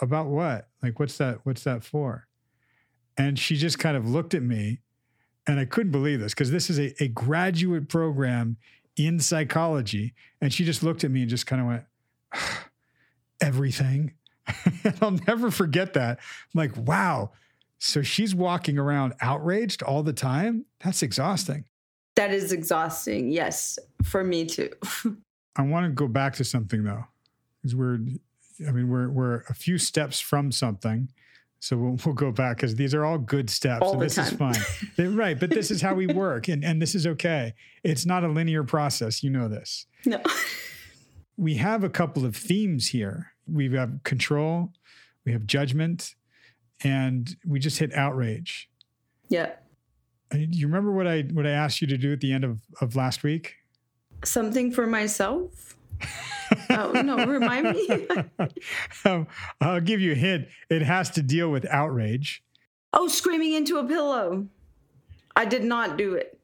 about 0.00 0.26
what? 0.26 0.68
Like, 0.82 0.98
what's 0.98 1.18
that? 1.18 1.40
What's 1.44 1.64
that 1.64 1.84
for? 1.84 2.26
And 3.16 3.38
she 3.38 3.56
just 3.56 3.78
kind 3.78 3.96
of 3.96 4.08
looked 4.08 4.34
at 4.34 4.42
me, 4.42 4.80
and 5.46 5.60
I 5.60 5.64
couldn't 5.64 5.92
believe 5.92 6.20
this 6.20 6.34
because 6.34 6.50
this 6.50 6.68
is 6.68 6.78
a, 6.78 7.02
a 7.02 7.08
graduate 7.08 7.88
program 7.88 8.56
in 8.96 9.20
psychology. 9.20 10.14
And 10.40 10.52
she 10.52 10.64
just 10.64 10.82
looked 10.82 11.04
at 11.04 11.10
me 11.10 11.20
and 11.20 11.30
just 11.30 11.46
kind 11.46 11.60
of 11.62 11.68
went, 11.68 11.84
everything. 13.40 14.14
and 14.84 14.96
I'll 15.00 15.12
never 15.12 15.50
forget 15.50 15.94
that. 15.94 16.18
I'm 16.18 16.58
like, 16.58 16.76
wow. 16.76 17.32
So 17.84 18.00
she's 18.00 18.34
walking 18.34 18.78
around 18.78 19.12
outraged 19.20 19.82
all 19.82 20.02
the 20.02 20.14
time. 20.14 20.64
That's 20.82 21.02
exhausting. 21.02 21.66
That 22.16 22.32
is 22.32 22.50
exhausting. 22.50 23.30
Yes, 23.30 23.78
for 24.02 24.24
me 24.24 24.46
too. 24.46 24.70
I 25.56 25.62
want 25.62 25.84
to 25.84 25.90
go 25.92 26.08
back 26.08 26.32
to 26.36 26.44
something 26.44 26.82
though, 26.82 27.04
because 27.60 27.76
we're, 27.76 27.98
I 28.66 28.72
mean, 28.72 28.88
we're 28.88 29.10
we're 29.10 29.40
a 29.50 29.54
few 29.54 29.76
steps 29.76 30.18
from 30.18 30.50
something, 30.50 31.10
so 31.60 31.76
we'll, 31.76 31.98
we'll 32.06 32.14
go 32.14 32.32
back 32.32 32.56
because 32.56 32.74
these 32.74 32.94
are 32.94 33.04
all 33.04 33.18
good 33.18 33.50
steps. 33.50 33.82
All 33.82 33.92
and 33.92 34.00
the 34.00 34.06
this 34.06 34.14
time. 34.14 34.52
is 34.52 34.66
fine. 34.96 35.14
right. 35.14 35.38
But 35.38 35.50
this 35.50 35.70
is 35.70 35.82
how 35.82 35.92
we 35.94 36.06
work. 36.06 36.48
And, 36.48 36.64
and 36.64 36.80
this 36.80 36.94
is 36.94 37.06
okay. 37.06 37.52
It's 37.82 38.06
not 38.06 38.24
a 38.24 38.28
linear 38.28 38.64
process. 38.64 39.22
You 39.22 39.28
know 39.28 39.46
this. 39.48 39.84
No. 40.06 40.22
We 41.36 41.56
have 41.56 41.84
a 41.84 41.90
couple 41.90 42.24
of 42.24 42.34
themes 42.34 42.88
here. 42.88 43.32
We 43.46 43.70
have 43.74 44.02
control, 44.04 44.72
we 45.26 45.32
have 45.32 45.46
judgment, 45.46 46.14
and 46.82 47.34
we 47.46 47.58
just 47.58 47.78
hit 47.78 47.92
outrage. 47.94 48.68
Yeah. 49.28 49.52
Uh, 50.32 50.38
You 50.38 50.66
remember 50.66 50.92
what 50.92 51.06
I 51.06 51.22
what 51.32 51.46
I 51.46 51.50
asked 51.50 51.80
you 51.80 51.86
to 51.88 51.96
do 51.96 52.12
at 52.12 52.20
the 52.20 52.32
end 52.32 52.44
of, 52.44 52.58
of 52.80 52.96
last 52.96 53.22
week? 53.22 53.56
Something 54.24 54.70
for 54.72 54.86
myself? 54.86 55.76
oh, 56.70 56.92
no, 56.92 57.24
remind 57.26 57.70
me. 57.70 58.06
um, 59.04 59.26
I'll 59.60 59.80
give 59.80 60.00
you 60.00 60.12
a 60.12 60.16
hint. 60.16 60.48
It 60.70 60.82
has 60.82 61.10
to 61.10 61.22
deal 61.22 61.50
with 61.50 61.66
outrage. 61.66 62.42
oh, 62.92 63.08
screaming 63.08 63.52
into 63.54 63.78
a 63.78 63.84
pillow. 63.84 64.46
I 65.36 65.44
did 65.44 65.64
not 65.64 65.96
do 65.98 66.14
it. 66.14 66.38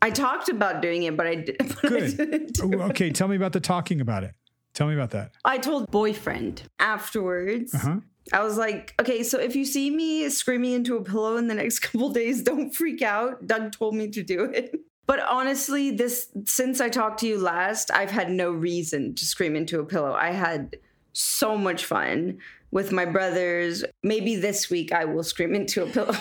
I 0.00 0.10
talked 0.10 0.48
about 0.48 0.80
doing 0.80 1.02
it, 1.02 1.16
but 1.16 1.26
I, 1.26 1.34
did, 1.36 1.56
but 1.58 1.84
I 1.84 1.88
Good. 1.88 2.16
didn't 2.16 2.52
do 2.54 2.70
Oh, 2.80 2.82
okay, 2.90 3.10
tell 3.10 3.26
me 3.28 3.34
about 3.36 3.52
the 3.52 3.60
talking 3.60 4.00
about 4.00 4.22
it. 4.24 4.32
Tell 4.74 4.86
me 4.86 4.94
about 4.94 5.10
that. 5.10 5.32
I 5.44 5.58
told 5.58 5.90
boyfriend 5.90 6.62
afterwards. 6.78 7.74
Uh 7.74 7.78
huh. 7.78 7.96
I 8.32 8.42
was 8.42 8.56
like, 8.56 8.94
okay, 9.00 9.22
so 9.22 9.38
if 9.38 9.56
you 9.56 9.64
see 9.64 9.90
me 9.90 10.28
screaming 10.28 10.72
into 10.72 10.96
a 10.96 11.02
pillow 11.02 11.36
in 11.36 11.48
the 11.48 11.54
next 11.54 11.78
couple 11.80 12.10
days, 12.10 12.42
don't 12.42 12.74
freak 12.74 13.02
out. 13.02 13.46
Doug 13.46 13.72
told 13.72 13.94
me 13.94 14.08
to 14.08 14.22
do 14.22 14.44
it. 14.44 14.74
But 15.06 15.20
honestly, 15.20 15.90
this 15.90 16.28
since 16.44 16.82
I 16.82 16.90
talked 16.90 17.20
to 17.20 17.26
you 17.26 17.38
last, 17.38 17.90
I've 17.90 18.10
had 18.10 18.30
no 18.30 18.50
reason 18.50 19.14
to 19.14 19.24
scream 19.24 19.56
into 19.56 19.80
a 19.80 19.84
pillow. 19.84 20.12
I 20.12 20.32
had 20.32 20.76
so 21.14 21.56
much 21.56 21.86
fun 21.86 22.38
with 22.70 22.92
my 22.92 23.06
brothers. 23.06 23.84
Maybe 24.02 24.36
this 24.36 24.68
week 24.68 24.92
I 24.92 25.06
will 25.06 25.22
scream 25.22 25.54
into 25.54 25.82
a 25.82 25.86
pillow. 25.86 26.14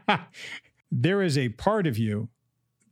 there 0.90 1.22
is 1.22 1.36
a 1.36 1.50
part 1.50 1.86
of 1.86 1.98
you 1.98 2.30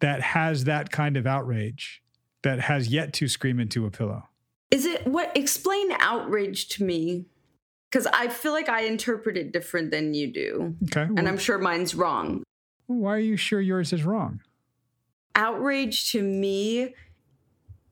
that 0.00 0.20
has 0.20 0.64
that 0.64 0.90
kind 0.90 1.16
of 1.16 1.26
outrage 1.26 2.02
that 2.42 2.60
has 2.60 2.88
yet 2.88 3.12
to 3.14 3.26
scream 3.26 3.58
into 3.58 3.86
a 3.86 3.90
pillow. 3.90 4.28
Is 4.70 4.84
it 4.84 5.06
what 5.06 5.34
explain 5.36 5.92
outrage 5.98 6.68
to 6.68 6.84
me? 6.84 7.24
Cuz 7.90 8.06
I 8.12 8.28
feel 8.28 8.52
like 8.52 8.68
I 8.68 8.82
interpret 8.82 9.36
it 9.36 9.52
different 9.52 9.90
than 9.90 10.14
you 10.14 10.30
do. 10.32 10.76
Okay. 10.84 11.02
And 11.02 11.28
I'm 11.28 11.38
sure 11.38 11.58
mine's 11.58 11.94
wrong. 11.94 12.42
why 12.86 13.14
are 13.14 13.18
you 13.18 13.36
sure 13.36 13.60
yours 13.60 13.92
is 13.92 14.04
wrong? 14.04 14.40
outrage 15.34 16.10
to 16.12 16.20
me 16.22 16.94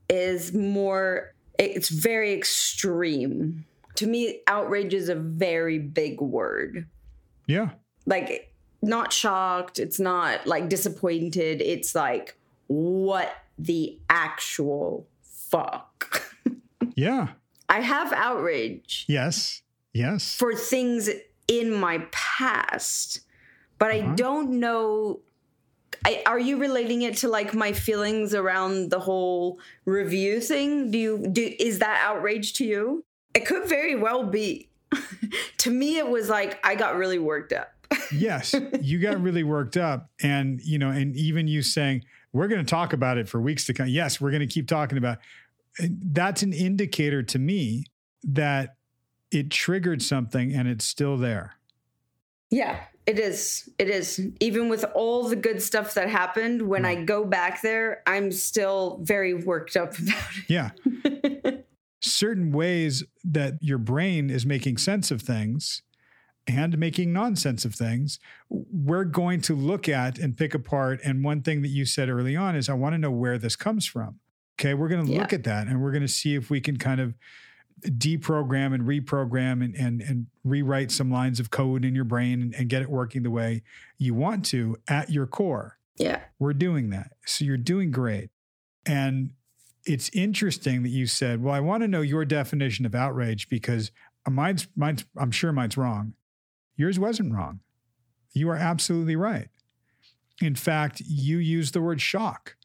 is 0.09 0.53
more 0.53 1.33
it's 1.59 1.89
very 1.89 2.33
extreme 2.35 3.65
to 3.95 4.07
me 4.07 4.41
outrage 4.49 4.93
is 4.93 5.09
a 5.09 5.15
very 5.15 5.79
big 5.79 6.21
word 6.21 6.87
Yeah. 7.47 7.71
like 8.05 8.53
not 8.83 9.13
shocked 9.13 9.79
it's 9.79 10.01
not 10.01 10.47
like 10.47 10.69
disappointed 10.69 11.61
it's 11.63 11.95
like 11.95 12.37
what 12.67 13.33
the 13.59 13.99
actual 14.11 15.07
fuck 15.23 16.23
Yeah. 16.97 17.29
i 17.69 17.81
have 17.81 18.13
outrage 18.13 19.05
Yes. 19.09 19.63
Yes. 19.97 20.35
for 20.37 20.55
things 20.55 21.09
in 21.49 21.73
my 21.73 21.99
past, 22.13 23.21
but 23.79 23.91
Uh-huh. 23.95 24.13
I 24.13 24.15
don't 24.15 24.59
know. 24.61 25.21
I, 26.05 26.23
are 26.27 26.39
you 26.39 26.59
relating 26.59 27.03
it 27.03 27.17
to 27.19 27.29
like 27.29 27.55
my 27.55 27.73
feelings 27.73 28.35
around 28.35 28.91
the 28.91 29.01
whole 29.01 29.59
review 29.85 30.41
thing? 30.41 30.91
Do 30.91 30.99
you 30.99 31.27
do? 31.33 31.55
Is 31.59 31.79
that 31.81 32.01
outrage 32.05 32.53
to 32.55 32.65
you? 32.65 33.05
It 33.35 33.47
could 33.47 33.69
very 33.69 33.97
well 33.97 34.25
be. 34.25 34.69
to 35.59 35.71
me, 35.71 35.99
it 35.99 36.09
was 36.09 36.29
like 36.29 36.59
I 36.65 36.75
got 36.75 36.97
really 36.97 37.19
worked 37.19 37.53
up. 37.53 37.73
yes, 38.13 38.55
you 38.81 38.99
got 39.01 39.21
really 39.21 39.43
worked 39.45 39.77
up. 39.77 40.11
And, 40.23 40.61
you 40.63 40.79
know, 40.79 40.91
and 40.91 41.17
even 41.17 41.49
you 41.49 41.63
saying, 41.63 42.05
we're 42.33 42.49
going 42.49 42.65
to 42.65 42.71
talk 42.71 42.93
about 42.93 43.19
it 43.19 43.29
for 43.29 43.41
weeks 43.41 43.65
to 43.67 43.75
come. 43.75 43.89
Yes, 43.89 44.21
we're 44.21 44.31
going 44.31 44.47
to 44.47 44.53
keep 44.53 44.69
talking 44.69 44.99
about 44.99 45.19
it. 45.79 45.93
That's 46.15 46.43
an 46.43 46.53
indicator 46.53 47.23
to 47.23 47.39
me 47.39 47.85
that 48.25 48.77
it 49.31 49.51
triggered 49.51 50.03
something 50.03 50.53
and 50.53 50.69
it's 50.69 50.85
still 50.85 51.17
there. 51.17 51.55
Yeah, 52.51 52.81
it 53.07 53.19
is. 53.19 53.69
It 53.79 53.89
is. 53.89 54.21
Even 54.41 54.69
with 54.69 54.85
all 54.95 55.29
the 55.29 55.37
good 55.37 55.61
stuff 55.61 55.95
that 55.95 56.09
happened, 56.09 56.63
when 56.63 56.85
I 56.85 57.03
go 57.05 57.25
back 57.25 57.63
there, 57.63 58.03
I'm 58.07 58.31
still 58.31 58.99
very 59.03 59.35
worked 59.35 59.77
up 59.77 59.99
about 59.99 60.23
it. 60.37 60.45
Yeah. 60.49 60.71
Certain 62.01 62.53
ways 62.53 63.05
that 63.25 63.55
your 63.61 63.79
brain 63.79 64.31
is 64.31 64.47
making 64.47 64.77
sense 64.79 65.11
of 65.11 65.23
things 65.23 65.83
and 66.47 66.79
making 66.79 67.13
nonsense 67.13 67.65
of 67.65 67.75
things, 67.75 68.21
we're 68.49 69.05
going 69.05 69.41
to 69.43 69.55
look 69.55 69.89
at 69.89 70.19
and 70.19 70.37
pick 70.37 70.55
apart. 70.55 71.01
And 71.03 71.25
one 71.25 71.43
thing 71.43 71.63
that 71.63 71.69
you 71.69 71.85
said 71.85 72.09
early 72.09 72.37
on 72.37 72.55
is, 72.55 72.69
I 72.69 72.75
want 72.75 72.95
to 72.95 72.99
know 72.99 73.11
where 73.11 73.39
this 73.39 73.57
comes 73.57 73.87
from. 73.87 74.21
Okay. 74.59 74.75
We're 74.75 74.89
going 74.89 75.05
to 75.05 75.13
yeah. 75.13 75.21
look 75.21 75.33
at 75.33 75.45
that 75.45 75.67
and 75.67 75.83
we're 75.83 75.91
going 75.91 76.03
to 76.03 76.09
see 76.09 76.35
if 76.35 76.49
we 76.49 76.61
can 76.61 76.77
kind 76.77 77.01
of 77.01 77.15
deprogram 77.83 78.75
and 78.75 78.85
reprogram 78.85 79.65
and, 79.65 79.75
and, 79.75 80.01
and 80.01 80.27
rewrite 80.45 80.91
some 80.91 81.11
lines 81.11 81.39
of 81.39 81.51
code 81.51 81.85
in 81.85 81.95
your 81.95 82.05
brain 82.05 82.41
and, 82.41 82.55
and 82.55 82.69
get 82.69 82.83
it 82.83 82.91
working 82.91 83.23
the 83.23 83.31
way 83.31 83.63
you 83.99 84.15
want 84.15 84.45
to 84.47 84.77
at 84.89 85.11
your 85.11 85.27
core. 85.27 85.79
Yeah. 85.99 86.21
We're 86.39 86.55
doing 86.55 86.91
that. 86.91 87.13
So 87.27 87.45
you're 87.45 87.57
doing 87.57 87.91
great. 87.91 88.31
And 88.85 89.31
it's 89.85 90.11
interesting 90.11 90.83
that 90.83 90.89
you 90.91 91.07
said, 91.07 91.43
well, 91.43 91.55
I 91.55 91.61
want 91.61 91.83
to 91.83 91.89
know 91.89 92.01
your 92.01 92.25
definition 92.25 92.87
of 92.87 92.95
outrage 92.95 93.49
because 93.49 93.91
mine's, 94.29 94.67
mine's, 94.77 95.05
I'm 95.17 95.31
sure 95.31 95.53
mine's 95.53 95.77
wrong. 95.77 96.15
Yours 96.77 96.99
wasn't 96.99 97.33
wrong. 97.33 97.61
You 98.33 98.51
are 98.51 98.57
absolutely 98.57 99.17
right. 99.17 99.49
In 100.43 100.55
fact, 100.55 101.01
you 101.01 101.39
used 101.39 101.73
the 101.73 101.81
word 101.81 102.01
shock. 102.01 102.57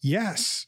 Yes. 0.00 0.66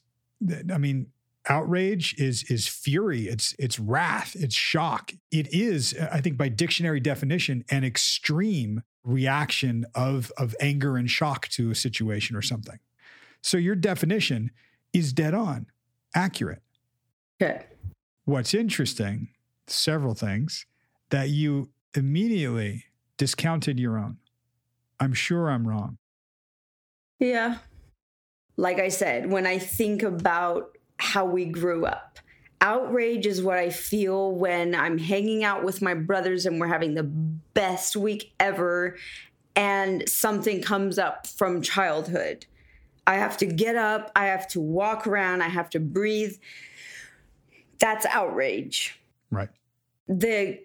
I 0.73 0.79
mean, 0.79 1.09
outrage 1.49 2.15
is 2.19 2.45
is 2.45 2.67
fury. 2.67 3.23
It's 3.29 3.55
it's 3.59 3.79
wrath. 3.79 4.35
It's 4.37 4.55
shock. 4.55 5.13
It 5.31 5.53
is 5.53 5.95
i 6.13 6.21
think 6.21 6.37
by 6.37 6.49
dictionary 6.49 7.01
definition 7.01 7.65
an 7.71 7.85
extreme 7.85 8.83
reaction 9.05 9.85
of 9.95 10.33
of 10.39 10.55
anger 10.61 10.97
and 10.97 11.11
shock 11.11 11.49
to 11.49 11.71
a 11.71 11.75
situation 11.75 12.37
or 12.37 12.43
something. 12.43 12.79
So 13.43 13.57
your 13.57 13.75
definition 13.75 14.51
is 14.93 15.13
dead 15.13 15.35
on. 15.35 15.67
Accurate. 16.15 16.63
Okay. 17.41 17.67
What's 18.25 18.55
interesting 18.55 19.29
several 19.67 20.15
things 20.15 20.67
that 21.11 21.29
you 21.29 21.71
immediately 21.95 22.85
discounted 23.17 23.79
your 23.79 23.99
own. 23.99 24.19
I'm 25.01 25.13
sure 25.13 25.51
i'm 25.51 25.67
wrong. 25.67 25.99
Yeah. 27.19 27.59
Like 28.57 28.79
i 28.79 28.89
said 28.89 29.31
when 29.31 29.47
i 29.47 29.59
think 29.59 30.03
about 30.03 30.77
how 31.05 31.25
we 31.25 31.45
grew 31.45 31.87
up. 31.87 32.19
Outrage 32.61 33.27
is 33.27 33.43
what 33.43 33.59
I 33.59 33.71
feel 33.71 34.33
when 34.33 34.75
I'm 34.75 34.97
hanging 34.97 35.45
out 35.45 35.65
with 35.65 35.83
my 35.83 35.93
brothers 35.95 36.47
and 36.47 36.59
we're 36.59 36.69
having 36.69 36.95
the 36.95 37.03
best 37.03 37.95
week 37.95 38.33
ever 38.41 38.97
and 39.55 40.09
something 40.09 40.63
comes 40.63 40.99
up 40.99 41.27
from 41.27 41.61
childhood. 41.61 42.47
I 43.07 43.17
have 43.17 43.37
to 43.39 43.47
get 43.47 43.77
up, 43.77 44.11
I 44.17 44.27
have 44.27 44.49
to 44.49 44.61
walk 44.61 45.07
around, 45.07 45.43
I 45.43 45.49
have 45.49 45.69
to 45.71 45.81
breathe. 45.81 46.37
That's 47.79 48.07
outrage. 48.07 48.99
Right. 49.31 49.51
The 50.09 50.61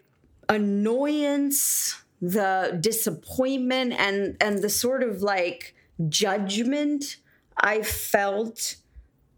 annoyance, 0.47 2.01
the 2.21 2.77
disappointment 2.79 3.93
and 3.93 4.37
and 4.39 4.61
the 4.61 4.69
sort 4.69 5.03
of 5.03 5.21
like 5.21 5.75
judgment 6.07 7.17
I 7.61 7.81
felt 7.81 8.77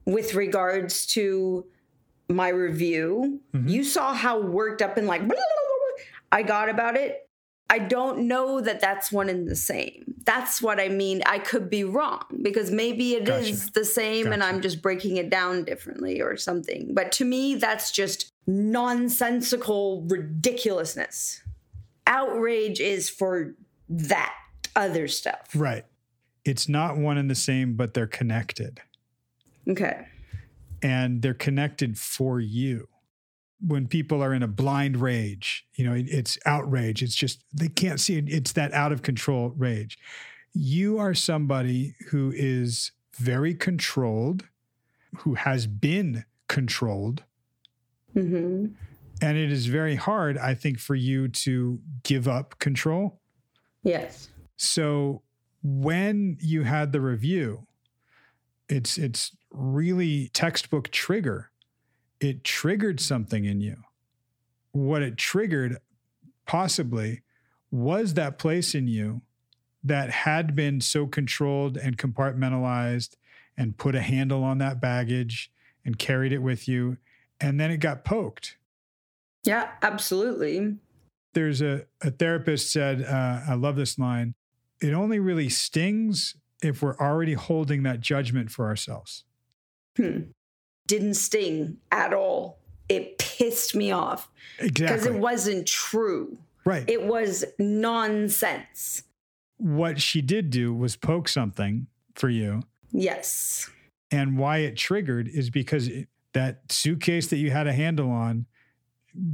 with 0.06 0.34
regards 0.34 1.06
to 1.08 1.66
my 2.30 2.50
review. 2.50 3.42
Mm-hmm. 3.54 3.68
You 3.68 3.84
saw 3.84 4.14
how 4.14 4.40
worked 4.40 4.82
up 4.82 4.98
and 4.98 5.08
like 5.08 5.22
blah, 5.22 5.28
blah, 5.28 5.36
blah, 5.36 6.06
I 6.32 6.44
got 6.44 6.70
about 6.70 6.96
it. 6.96 7.28
I 7.70 7.80
don't 7.80 8.28
know 8.28 8.60
that 8.60 8.82
that's 8.82 9.14
one 9.14 9.30
and 9.30 9.48
the 9.48 9.56
same. 9.56 10.16
That's 10.26 10.62
what 10.62 10.78
I 10.78 10.90
mean. 10.90 11.24
I 11.26 11.40
could 11.40 11.70
be 11.70 11.86
wrong 11.86 12.22
because 12.42 12.70
maybe 12.70 13.14
it 13.14 13.24
gotcha. 13.24 13.48
is 13.48 13.70
the 13.70 13.86
same 13.86 14.26
gotcha. 14.26 14.34
and 14.34 14.44
I'm 14.44 14.60
just 14.60 14.82
breaking 14.82 15.16
it 15.16 15.30
down 15.30 15.64
differently 15.64 16.22
or 16.22 16.36
something. 16.36 16.94
But 16.94 17.14
to 17.14 17.26
me, 17.26 17.56
that's 17.56 17.92
just 17.92 18.30
nonsensical 18.46 20.02
ridiculousness. 20.02 21.44
Outrage 22.06 22.82
is 22.82 23.10
for 23.10 23.56
that 23.88 24.34
other 24.76 25.08
stuff. 25.08 25.50
Right. 25.56 25.86
It's 26.44 26.68
not 26.68 26.98
one 26.98 27.18
and 27.18 27.30
the 27.30 27.36
same, 27.36 27.76
but 27.76 27.94
they're 27.94 28.06
connected. 28.06 28.82
Okay. 29.68 30.06
And 30.82 31.22
they're 31.22 31.34
connected 31.34 31.98
for 31.98 32.40
you. 32.40 32.88
When 33.66 33.88
people 33.88 34.24
are 34.24 34.34
in 34.34 34.42
a 34.42 34.48
blind 34.48 34.98
rage, 34.98 35.66
you 35.76 35.86
know, 35.86 35.94
it's 35.96 36.40
outrage. 36.48 37.04
It's 37.04 37.16
just, 37.16 37.44
they 37.54 37.68
can't 37.68 38.00
see 38.00 38.18
it. 38.18 38.26
It's 38.28 38.54
that 38.54 38.74
out 38.74 38.92
of 38.92 39.04
control 39.04 39.50
rage. 39.56 40.00
You 40.54 40.98
are 40.98 41.14
somebody 41.14 41.96
who 42.10 42.34
is 42.36 42.92
very 43.18 43.54
controlled, 43.54 44.48
who 45.18 45.36
has 45.36 45.68
been 45.68 46.26
controlled. 46.48 47.24
Mm-hmm. 48.16 48.74
And 49.22 49.38
it 49.38 49.52
is 49.52 49.68
very 49.68 49.96
hard, 49.96 50.40
I 50.40 50.56
think, 50.56 50.80
for 50.80 50.96
you 50.96 51.28
to 51.28 51.80
give 52.02 52.28
up 52.28 52.58
control. 52.58 53.20
Yes. 53.84 54.30
So 54.58 55.22
when 55.62 56.38
you 56.42 56.64
had 56.64 56.92
the 56.92 57.02
review, 57.02 57.68
it's 58.68 58.98
it's 58.98 59.36
really 59.52 60.30
textbook 60.34 60.90
trigger. 60.90 61.52
It 62.20 62.44
triggered 62.44 63.00
something 63.00 63.46
in 63.46 63.62
you. 63.62 63.78
What 64.72 65.02
it 65.02 65.18
triggered 65.18 65.78
possibly 66.46 67.22
was 67.72 68.14
that 68.14 68.38
place 68.38 68.76
in 68.76 68.88
you 68.88 69.22
that 69.84 70.10
had 70.10 70.56
been 70.56 70.80
so 70.82 71.08
controlled 71.08 71.78
and 71.78 71.98
compartmentalized 71.98 73.16
and 73.58 73.78
put 73.78 73.96
a 73.96 74.02
handle 74.02 74.44
on 74.44 74.60
that 74.60 74.80
baggage 74.80 75.52
and 75.84 75.98
carried 75.98 76.32
it 76.32 76.42
with 76.42 76.68
you. 76.68 76.98
And 77.40 77.60
then 77.60 77.72
it 77.72 77.78
got 77.78 78.06
poked. 78.06 78.58
Yeah, 79.44 79.72
absolutely. 79.82 80.78
There's 81.34 81.62
a, 81.62 81.86
a 82.02 82.12
therapist 82.12 82.72
said, 82.72 83.04
uh, 83.04 83.42
I 83.48 83.56
love 83.56 83.76
this 83.76 83.98
line 83.98 84.36
it 84.82 84.94
only 84.94 85.20
really 85.20 85.48
stings 85.48 86.36
if 86.62 86.82
we're 86.82 86.98
already 86.98 87.34
holding 87.34 87.84
that 87.84 88.02
judgment 88.02 88.52
for 88.52 88.66
ourselves. 88.66 89.24
Hmm. 89.98 90.22
Didn't 90.88 91.16
sting 91.16 91.78
at 91.92 92.14
all. 92.14 92.60
It 92.90 93.18
pissed 93.18 93.76
me 93.76 93.92
off. 93.92 94.30
Exactly. 94.60 94.86
Because 94.86 95.06
it 95.06 95.14
wasn't 95.16 95.68
true. 95.68 96.38
Right. 96.66 96.88
It 96.90 97.04
was 97.04 97.46
nonsense. 97.58 99.04
What 99.58 100.02
she 100.02 100.22
did 100.22 100.50
do 100.50 100.74
was 100.74 100.96
poke 100.96 101.28
something 101.28 101.88
for 102.16 102.30
you. 102.30 102.64
Yes. 102.92 103.70
And 104.12 104.38
why 104.38 104.58
it 104.58 104.76
triggered 104.76 105.28
is 105.28 105.50
because 105.50 105.88
it, 105.88 106.08
that 106.34 106.72
suitcase 106.72 107.28
that 107.28 107.38
you 107.38 107.52
had 107.52 107.68
a 107.68 107.74
handle 107.74 108.10
on 108.10 108.46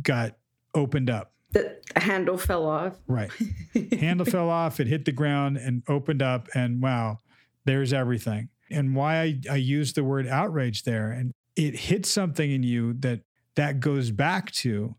got 0.01 0.37
opened 0.73 1.09
up. 1.09 1.31
The 1.51 1.77
handle 1.95 2.37
fell 2.37 2.65
off. 2.67 2.93
Right. 3.07 3.31
handle 3.99 4.25
fell 4.25 4.49
off, 4.49 4.79
it 4.79 4.87
hit 4.87 5.05
the 5.05 5.11
ground 5.11 5.57
and 5.57 5.81
opened 5.87 6.21
up, 6.21 6.49
and 6.53 6.81
wow, 6.81 7.19
there's 7.65 7.93
everything. 7.93 8.49
And 8.69 8.95
why 8.95 9.21
I, 9.21 9.39
I 9.51 9.55
use 9.55 9.93
the 9.93 10.03
word 10.03 10.27
outrage 10.27 10.83
there, 10.83 11.11
and 11.11 11.33
it 11.55 11.75
hits 11.75 12.09
something 12.09 12.51
in 12.51 12.63
you 12.63 12.93
that 12.99 13.21
that 13.55 13.79
goes 13.79 14.11
back 14.11 14.51
to 14.51 14.95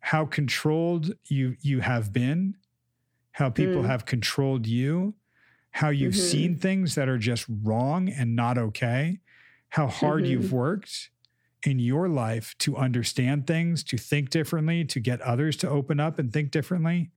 how 0.00 0.24
controlled 0.24 1.12
you 1.24 1.56
you 1.60 1.80
have 1.80 2.12
been, 2.12 2.54
how 3.32 3.50
people 3.50 3.82
mm. 3.82 3.86
have 3.86 4.04
controlled 4.04 4.66
you, 4.66 5.14
how 5.72 5.88
you've 5.88 6.14
mm-hmm. 6.14 6.22
seen 6.22 6.56
things 6.56 6.94
that 6.94 7.08
are 7.08 7.18
just 7.18 7.46
wrong 7.62 8.08
and 8.08 8.36
not 8.36 8.58
okay, 8.58 9.20
how 9.70 9.86
hard 9.86 10.22
mm-hmm. 10.22 10.32
you've 10.32 10.52
worked 10.52 11.10
in 11.64 11.78
your 11.78 12.08
life 12.08 12.54
to 12.58 12.76
understand 12.76 13.46
things, 13.46 13.82
to 13.84 13.96
think 13.96 14.30
differently, 14.30 14.84
to 14.84 15.00
get 15.00 15.20
others 15.22 15.56
to 15.56 15.68
open 15.68 15.98
up 15.98 16.18
and 16.18 16.32
think 16.32 16.50
differently. 16.50 17.10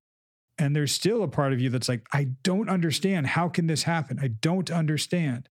And 0.57 0.75
there's 0.75 0.91
still 0.91 1.23
a 1.23 1.27
part 1.27 1.53
of 1.53 1.61
you 1.61 1.69
that's 1.69 1.89
like, 1.89 2.05
I 2.11 2.29
don't 2.43 2.69
understand. 2.69 3.27
How 3.27 3.49
can 3.49 3.67
this 3.67 3.83
happen? 3.83 4.19
I 4.21 4.27
don't 4.27 4.69
understand. 4.69 5.47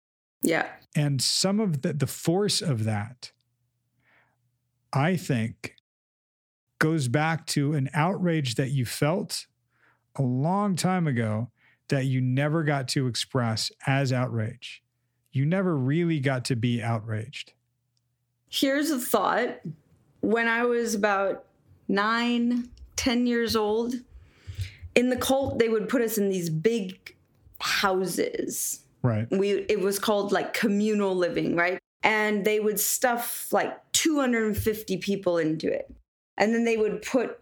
Yeah. 0.44 0.68
And 0.94 1.20
some 1.20 1.58
of 1.58 1.82
the, 1.82 1.92
the 1.92 2.06
force 2.06 2.62
of 2.62 2.84
that, 2.84 3.32
I 4.92 5.16
think, 5.16 5.74
goes 6.78 7.08
back 7.08 7.46
to 7.46 7.72
an 7.72 7.88
outrage 7.94 8.54
that 8.56 8.70
you 8.70 8.84
felt 8.84 9.46
a 10.16 10.22
long 10.22 10.76
time 10.76 11.06
ago 11.06 11.50
that 11.88 12.04
you 12.04 12.20
never 12.20 12.62
got 12.62 12.88
to 12.88 13.06
express 13.06 13.72
as 13.86 14.12
outrage. 14.12 14.82
You 15.32 15.46
never 15.46 15.76
really 15.76 16.20
got 16.20 16.44
to 16.46 16.56
be 16.56 16.82
outraged. 16.82 17.54
Here's 18.48 18.90
a 18.90 19.00
thought 19.00 19.60
when 20.20 20.46
I 20.46 20.64
was 20.64 20.94
about 20.94 21.46
nine, 21.88 22.70
ten 22.96 23.26
years 23.26 23.56
old, 23.56 23.94
in 24.94 25.08
the 25.10 25.16
cult, 25.16 25.58
they 25.58 25.68
would 25.68 25.88
put 25.88 26.02
us 26.02 26.18
in 26.18 26.28
these 26.28 26.50
big 26.50 27.16
houses. 27.58 28.83
Right. 29.04 29.28
We 29.30 29.50
it 29.68 29.80
was 29.80 29.98
called 29.98 30.32
like 30.32 30.54
communal 30.54 31.14
living, 31.14 31.54
right? 31.54 31.78
And 32.02 32.44
they 32.44 32.58
would 32.58 32.80
stuff 32.80 33.52
like 33.52 33.78
250 33.92 34.96
people 34.96 35.38
into 35.38 35.70
it. 35.72 35.94
And 36.38 36.54
then 36.54 36.64
they 36.64 36.78
would 36.78 37.02
put 37.02 37.38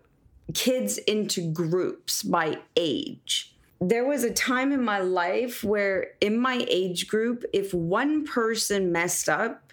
kids 0.55 0.99
into 0.99 1.53
groups 1.53 2.25
by 2.25 2.59
age. 2.77 3.55
There 3.81 4.05
was 4.05 4.25
a 4.25 4.33
time 4.33 4.73
in 4.73 4.85
my 4.85 4.99
life 5.01 5.65
where, 5.65 6.13
in 6.21 6.39
my 6.39 6.65
age 6.69 7.09
group, 7.09 7.45
if 7.53 7.73
one 7.73 8.25
person 8.25 8.93
messed 8.93 9.29
up 9.29 9.73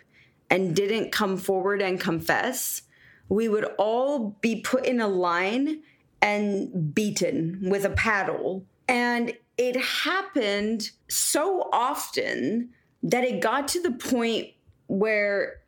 and 0.49 0.75
didn't 0.75 1.11
come 1.11 1.37
forward 1.37 1.81
and 1.81 1.99
confess, 1.99 2.83
we 3.29 3.49
would 3.49 3.65
all 3.77 4.35
be 4.41 4.61
put 4.61 4.85
in 4.85 4.99
a 4.99 5.07
line 5.07 5.81
and 6.21 6.93
beaten 6.93 7.59
with 7.69 7.85
a 7.85 7.91
paddle. 7.91 8.63
And 8.87 9.33
it 9.59 9.75
happened 9.75 10.89
so 11.09 11.69
often 11.73 12.69
that 13.03 13.25
it 13.25 13.41
got 13.41 13.67
to 13.67 13.81
the 13.81 13.91
point 13.91 14.47
where 14.87 15.59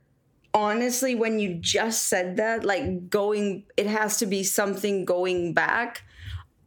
honestly 0.53 1.13
when 1.13 1.39
you 1.39 1.55
just 1.55 2.07
said 2.07 2.37
that 2.37 2.63
like 2.63 3.09
going 3.09 3.63
it 3.77 3.87
has 3.87 4.17
to 4.17 4.25
be 4.25 4.43
something 4.43 5.05
going 5.05 5.53
back 5.53 6.03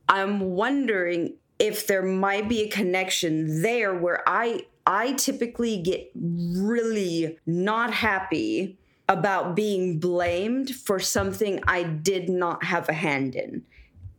i'm 0.09 0.41
wondering 0.41 1.35
if 1.59 1.87
there 1.87 2.03
might 2.03 2.49
be 2.49 2.63
a 2.63 2.69
connection 2.69 3.63
there 3.63 3.95
where 3.95 4.23
i 4.27 4.61
i 4.87 5.13
typically 5.15 5.83
get 5.83 6.11
really 6.15 7.39
not 7.47 7.93
happy 7.93 8.79
about 9.09 9.57
being 9.57 9.99
blamed 9.99 10.75
for 10.75 10.99
something 10.99 11.59
i 11.67 11.83
did 11.83 12.29
not 12.29 12.65
have 12.65 12.89
a 12.89 12.95
hand 12.95 13.35
in 13.35 13.63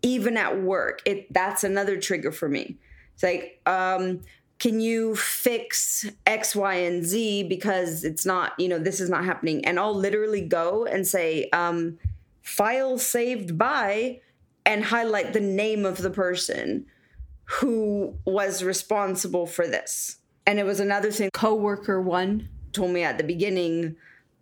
even 0.01 0.37
at 0.37 0.61
work. 0.61 1.01
It 1.03 1.33
that's 1.33 1.63
another 1.63 1.99
trigger 1.99 2.31
for 2.31 2.47
me 2.47 2.77
it's 3.15 3.23
like 3.23 3.61
um 3.65 4.21
can 4.57 4.79
you 4.79 5.15
fix 5.15 6.09
X, 6.25 6.55
Y, 6.55 6.75
and 6.75 7.03
Z 7.03 7.43
because 7.43 8.03
it's 8.03 8.25
not, 8.25 8.53
you 8.57 8.69
know, 8.69 8.79
this 8.79 8.99
is 9.01 9.09
not 9.09 9.25
happening. 9.25 9.65
And 9.65 9.77
I'll 9.79 9.93
literally 9.93 10.41
go 10.41 10.85
and 10.85 11.05
say, 11.05 11.49
um, 11.51 11.97
file 12.41 12.97
saved 12.97 13.57
by, 13.57 14.21
and 14.65 14.83
highlight 14.83 15.33
the 15.33 15.41
name 15.41 15.85
of 15.85 15.97
the 15.97 16.09
person 16.09 16.85
who 17.43 18.15
was 18.25 18.63
responsible 18.63 19.45
for 19.45 19.67
this. 19.67 20.17
And 20.47 20.57
it 20.57 20.65
was 20.65 20.79
another 20.79 21.11
thing. 21.11 21.29
Coworker 21.33 22.01
one 22.01 22.49
told 22.71 22.91
me 22.91 23.03
at 23.03 23.17
the 23.17 23.23
beginning 23.23 23.95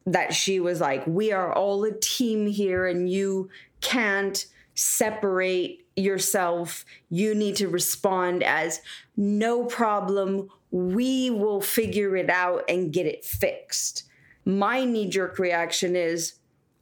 that 0.05 0.33
she 0.33 0.59
was 0.59 0.79
like, 0.79 1.05
We 1.07 1.31
are 1.31 1.51
all 1.51 1.83
a 1.85 1.91
team 1.91 2.47
here, 2.47 2.85
and 2.85 3.09
you 3.09 3.49
can't 3.81 4.45
separate 4.75 5.85
yourself. 5.95 6.85
You 7.09 7.35
need 7.35 7.55
to 7.57 7.67
respond 7.67 8.43
as 8.43 8.81
no 9.15 9.65
problem. 9.65 10.49
We 10.71 11.29
will 11.29 11.61
figure 11.61 12.15
it 12.15 12.29
out 12.29 12.63
and 12.67 12.91
get 12.91 13.05
it 13.05 13.23
fixed. 13.23 14.03
My 14.45 14.83
knee 14.83 15.07
jerk 15.09 15.39
reaction 15.39 15.95
is, 15.95 16.33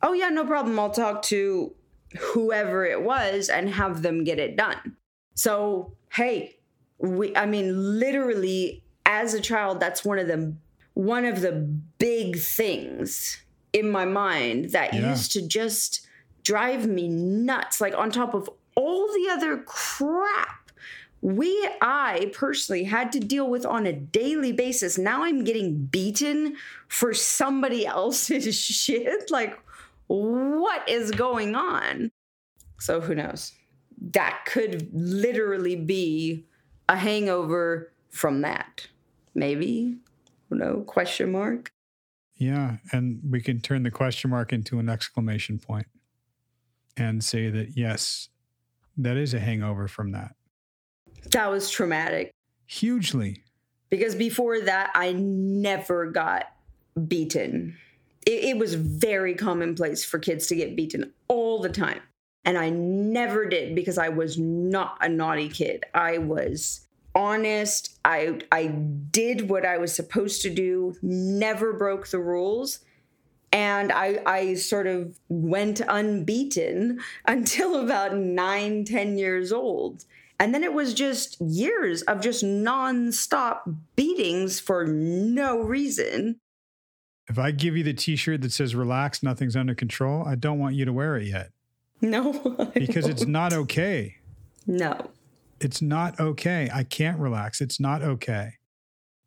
oh, 0.02 0.14
yeah, 0.14 0.30
no 0.30 0.46
problem. 0.46 0.80
I'll 0.80 0.90
talk 0.90 1.22
to 1.24 1.74
whoever 2.20 2.86
it 2.86 3.02
was 3.02 3.50
and 3.50 3.70
have 3.70 4.02
them 4.02 4.24
get 4.24 4.40
it 4.40 4.56
done. 4.56 4.98
So, 5.36 5.94
hey, 6.14 6.58
we, 6.98 7.36
I 7.36 7.46
mean, 7.46 8.00
literally, 8.00 8.84
as 9.06 9.34
a 9.34 9.42
child, 9.42 9.80
that's 9.80 10.06
one 10.06 10.20
of 10.20 10.28
the 10.28 10.56
one 10.94 11.26
of 11.26 11.42
the 11.42 11.52
big 11.52 12.38
things 12.38 13.42
in 13.74 13.90
my 13.90 14.06
mind 14.06 14.72
that 14.72 14.94
yeah. 14.94 15.10
used 15.10 15.32
to 15.32 15.48
just 15.48 16.06
drive 16.44 16.88
me 16.88 17.08
nuts. 17.08 17.82
Like 17.82 17.96
on 17.96 18.12
top 18.12 18.34
of 18.34 18.50
all 18.76 19.08
the 19.08 19.30
other 19.32 19.58
crap 19.58 20.62
we 21.22 21.70
I 21.82 22.32
personally 22.34 22.84
had 22.84 23.12
to 23.12 23.20
deal 23.20 23.48
with 23.48 23.66
on 23.66 23.86
a 23.86 23.94
daily 23.94 24.52
basis. 24.52 24.98
Now 24.98 25.24
I'm 25.24 25.44
getting 25.44 25.86
beaten 25.86 26.56
for 26.88 27.14
somebody 27.14 27.86
else's 27.86 28.56
shit. 28.60 29.30
Like, 29.30 29.60
what 30.08 30.88
is 30.90 31.12
going 31.12 31.56
on? 31.56 32.12
So, 32.80 33.00
who 33.00 33.14
knows? 33.14 33.54
That 34.14 34.46
could 34.48 34.90
literally 34.92 35.76
be 35.76 36.46
a 36.90 36.98
hangover 36.98 37.92
from 38.10 38.42
that. 38.42 38.88
Maybe. 39.36 39.98
No 40.50 40.82
question 40.82 41.32
mark. 41.32 41.72
Yeah. 42.36 42.78
And 42.92 43.22
we 43.30 43.42
can 43.42 43.62
turn 43.62 43.84
the 43.84 43.92
question 43.92 44.32
mark 44.32 44.52
into 44.52 44.80
an 44.80 44.90
exclamation 44.90 45.60
point 45.60 45.88
and 46.98 47.24
say 47.24 47.50
that, 47.50 47.78
yes, 47.78 48.30
that 48.98 49.18
is 49.18 49.34
a 49.34 49.40
hangover 49.40 49.88
from 49.88 50.12
that. 50.12 50.36
That 51.32 51.50
was 51.50 51.70
traumatic. 51.70 52.32
Hugely. 52.68 53.44
Because 53.90 54.16
before 54.16 54.62
that, 54.62 54.92
I 54.96 55.14
never 55.14 56.10
got 56.12 56.46
beaten. 57.08 57.78
It, 58.26 58.44
it, 58.44 58.58
was 58.58 58.76
very 58.76 59.36
commonplace 59.36 60.06
for 60.06 60.20
kids 60.20 60.48
to 60.48 60.56
get 60.56 60.76
beaten 60.76 61.12
all 61.28 61.60
the 61.60 61.70
time. 61.70 62.02
And 62.46 62.58
I 62.58 62.70
never 62.70 63.46
did 63.46 63.76
because 63.76 63.98
I 63.98 64.10
was 64.10 64.38
not 64.38 64.98
a 65.02 65.10
naughty 65.10 65.50
kid. 65.50 65.84
I 65.94 66.18
was 66.18 66.88
honest. 67.14 68.00
I 68.06 68.40
I 68.52 68.68
did 68.68 69.50
what 69.50 69.66
I 69.66 69.78
was 69.78 69.94
supposed 69.94 70.42
to 70.44 70.50
do, 70.50 70.96
never 71.02 71.74
broke 71.74 72.08
the 72.08 72.20
rules 72.20 72.80
and 73.52 73.92
I, 73.92 74.20
I 74.26 74.54
sort 74.56 74.88
of 74.88 75.20
went 75.30 75.82
unbeaten 75.88 77.02
until 77.26 77.84
about 77.84 78.16
nine, 78.16 78.86
ten 78.86 79.18
years 79.18 79.52
old. 79.52 80.06
And 80.40 80.56
then 80.56 80.64
it 80.64 80.74
was 80.74 80.96
just 80.96 81.40
years 81.40 82.02
of 82.04 82.22
just 82.22 82.44
nonstop 82.44 83.76
beatings 83.96 84.60
for 84.60 84.86
no 84.86 85.60
reason. 85.60 86.40
If 87.30 87.38
I 87.38 87.52
give 87.52 87.78
you 87.78 87.84
the 87.84 87.94
t 87.94 88.16
shirt 88.16 88.42
that 88.42 88.52
says 88.52 88.74
relax, 88.74 89.22
nothing's 89.22 89.56
under 89.56 89.76
control, 89.76 90.26
I 90.26 90.36
don't 90.36 90.58
want 90.58 90.76
you 90.76 90.86
to 90.86 90.94
wear 90.94 91.16
it 91.18 91.28
yet. 91.28 91.52
No. 92.02 92.34
because 92.74 93.08
it's 93.08 93.28
not 93.28 93.54
okay. 93.54 94.16
No. 94.66 95.12
It's 95.60 95.82
not 95.82 96.20
okay. 96.20 96.72
I 96.74 96.84
can't 96.84 97.20
relax. 97.20 97.62
It's 97.62 97.80
not 97.80 98.02
okay 98.02 98.54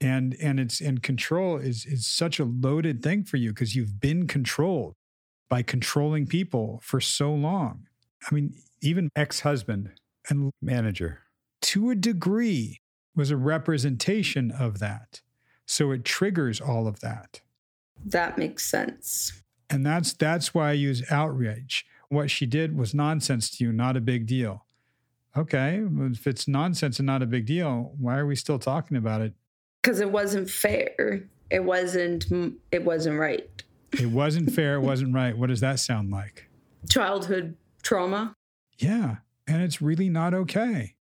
and 0.04 0.36
and 0.40 0.60
it's 0.60 0.80
and 0.82 1.02
control 1.02 1.56
is 1.56 1.86
is 1.86 2.06
such 2.06 2.38
a 2.38 2.44
loaded 2.44 3.02
thing 3.02 3.24
for 3.24 3.38
you 3.38 3.50
because 3.50 3.74
you've 3.74 4.00
been 4.00 4.26
controlled 4.26 4.94
by 5.48 5.62
controlling 5.62 6.26
people 6.26 6.80
for 6.82 7.00
so 7.00 7.32
long. 7.32 7.86
I 8.30 8.34
mean 8.34 8.54
even 8.82 9.08
ex-husband 9.16 9.90
and 10.28 10.50
manager 10.60 11.20
to 11.62 11.88
a 11.88 11.94
degree 11.94 12.80
was 13.16 13.30
a 13.30 13.36
representation 13.36 14.50
of 14.50 14.78
that. 14.80 15.22
So 15.66 15.90
it 15.90 16.04
triggers 16.04 16.60
all 16.60 16.86
of 16.86 17.00
that. 17.00 17.40
That 18.04 18.36
makes 18.36 18.66
sense. 18.66 19.40
And 19.70 19.86
that's 19.86 20.12
that's 20.12 20.52
why 20.52 20.68
i 20.68 20.72
use 20.72 21.02
outrage. 21.10 21.86
What 22.10 22.30
she 22.30 22.44
did 22.44 22.76
was 22.76 22.92
nonsense 22.92 23.48
to 23.56 23.64
you 23.64 23.72
not 23.72 23.96
a 23.96 24.02
big 24.02 24.26
deal. 24.26 24.66
Okay 25.34 25.82
if 25.98 26.26
it's 26.26 26.46
nonsense 26.46 26.98
and 26.98 27.06
not 27.06 27.22
a 27.22 27.26
big 27.26 27.46
deal 27.46 27.94
why 27.98 28.18
are 28.18 28.26
we 28.26 28.36
still 28.36 28.58
talking 28.58 28.98
about 28.98 29.22
it 29.22 29.32
because 29.84 30.00
it 30.00 30.10
wasn't 30.10 30.48
fair. 30.48 31.22
It 31.50 31.62
wasn't. 31.62 32.24
It 32.72 32.84
wasn't 32.84 33.18
right. 33.18 33.62
It 33.92 34.06
wasn't 34.06 34.50
fair. 34.50 34.76
It 34.76 34.80
wasn't 34.80 35.14
right. 35.14 35.36
What 35.36 35.50
does 35.50 35.60
that 35.60 35.78
sound 35.78 36.10
like? 36.10 36.48
Childhood 36.88 37.56
trauma. 37.82 38.34
Yeah, 38.78 39.16
and 39.46 39.62
it's 39.62 39.82
really 39.82 40.08
not 40.08 40.32
okay. 40.32 40.94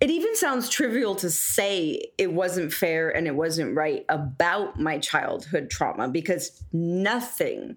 It 0.00 0.10
even 0.10 0.36
sounds 0.36 0.68
trivial 0.68 1.14
to 1.16 1.30
say 1.30 2.12
it 2.18 2.30
wasn't 2.30 2.72
fair 2.72 3.08
and 3.08 3.26
it 3.26 3.34
wasn't 3.34 3.74
right 3.74 4.04
about 4.10 4.78
my 4.78 4.98
childhood 4.98 5.70
trauma 5.70 6.06
because 6.08 6.62
nothing 6.70 7.76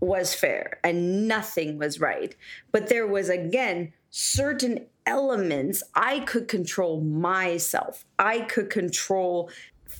was 0.00 0.34
fair 0.34 0.80
and 0.82 1.28
nothing 1.28 1.78
was 1.78 2.00
right. 2.00 2.34
But 2.72 2.88
there 2.88 3.06
was, 3.06 3.28
again, 3.28 3.92
certain 4.08 4.86
elements 5.06 5.82
I 5.94 6.20
could 6.20 6.48
control 6.48 7.00
myself. 7.00 8.04
I 8.18 8.40
could 8.40 8.70
control 8.70 9.50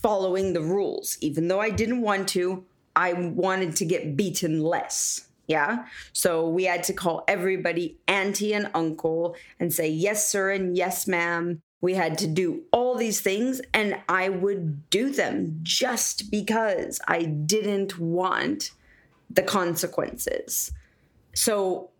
following 0.03 0.53
the 0.53 0.61
rules. 0.61 1.18
Even 1.20 1.48
though 1.48 1.61
I 1.61 1.70
didn't 1.70 2.03
want 2.03 2.28
to, 2.28 2.64
I 2.96 3.12
wanted 3.12 3.76
to 3.76 3.84
get 3.84 4.16
beaten 4.16 4.62
less. 4.62 5.28
Yeah. 5.46 5.86
So 6.12 6.48
we 6.48 6.64
had 6.64 6.84
to 6.84 6.92
call 6.92 7.24
everybody 7.26 7.98
auntie 8.07 8.55
and 8.55 8.70
uncle 8.74 9.34
and 9.59 9.72
say, 9.72 9.88
yes, 9.88 10.28
sir, 10.28 10.51
and 10.51 10.76
yes, 10.76 11.09
ma'am. 11.09 11.61
We 11.80 11.94
had 11.94 12.18
to 12.18 12.26
do 12.26 12.62
all 12.72 12.94
these 12.94 13.20
things, 13.20 13.61
and 13.72 13.98
I 14.09 14.28
would 14.28 14.90
do 14.90 15.11
them 15.11 15.61
just 15.62 16.30
because 16.30 17.01
I 17.09 17.22
didn't 17.22 17.98
want 17.98 18.72
the 19.30 19.42
consequences. 19.42 20.72
So 21.32 21.90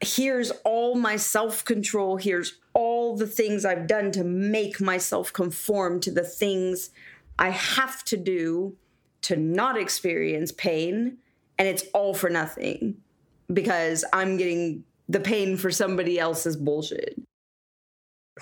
here's 0.00 0.50
all 0.64 0.94
my 0.94 1.16
self 1.16 1.64
control. 1.64 2.16
Here's 2.16 2.58
all 2.72 3.16
the 3.16 3.26
things 3.26 3.64
I've 3.64 3.86
done 3.86 4.10
to 4.12 4.24
make 4.24 4.80
myself 4.80 5.32
conform 5.32 6.00
to 6.00 6.10
the 6.10 6.24
things 6.24 6.90
I 7.38 7.50
have 7.50 8.04
to 8.04 8.16
do 8.16 8.76
to 9.22 9.36
not 9.36 9.76
experience 9.78 10.52
pain, 10.52 11.18
and 11.58 11.68
it's 11.68 11.84
all 11.92 12.14
for 12.14 12.30
nothing. 12.30 12.96
because 13.52 14.04
I'm 14.12 14.36
getting 14.36 14.84
the 15.08 15.20
pain 15.20 15.56
for 15.56 15.70
somebody 15.70 16.18
else's 16.18 16.56
bullshit. 16.56 17.20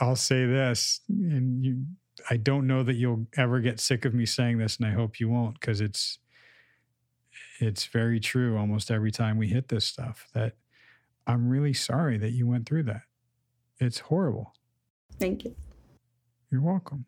I'll 0.00 0.16
say 0.16 0.46
this, 0.46 1.00
and 1.08 1.64
you, 1.64 1.84
I 2.28 2.36
don't 2.36 2.66
know 2.66 2.82
that 2.82 2.94
you'll 2.94 3.26
ever 3.36 3.60
get 3.60 3.78
sick 3.78 4.04
of 4.04 4.14
me 4.14 4.26
saying 4.26 4.58
this, 4.58 4.76
and 4.76 4.86
I 4.86 4.90
hope 4.90 5.20
you 5.20 5.28
won't, 5.28 5.60
because 5.60 5.80
it's 5.80 6.18
it's 7.60 7.86
very 7.86 8.18
true 8.18 8.56
almost 8.56 8.90
every 8.90 9.12
time 9.12 9.38
we 9.38 9.48
hit 9.48 9.68
this 9.68 9.84
stuff 9.84 10.26
that 10.34 10.54
I'm 11.26 11.48
really 11.48 11.72
sorry 11.72 12.18
that 12.18 12.30
you 12.32 12.46
went 12.46 12.66
through 12.66 12.82
that. 12.84 13.02
It's 13.78 14.00
horrible. 14.00 14.54
Thank 15.20 15.44
you. 15.44 15.54
You're 16.50 16.60
welcome. 16.60 17.06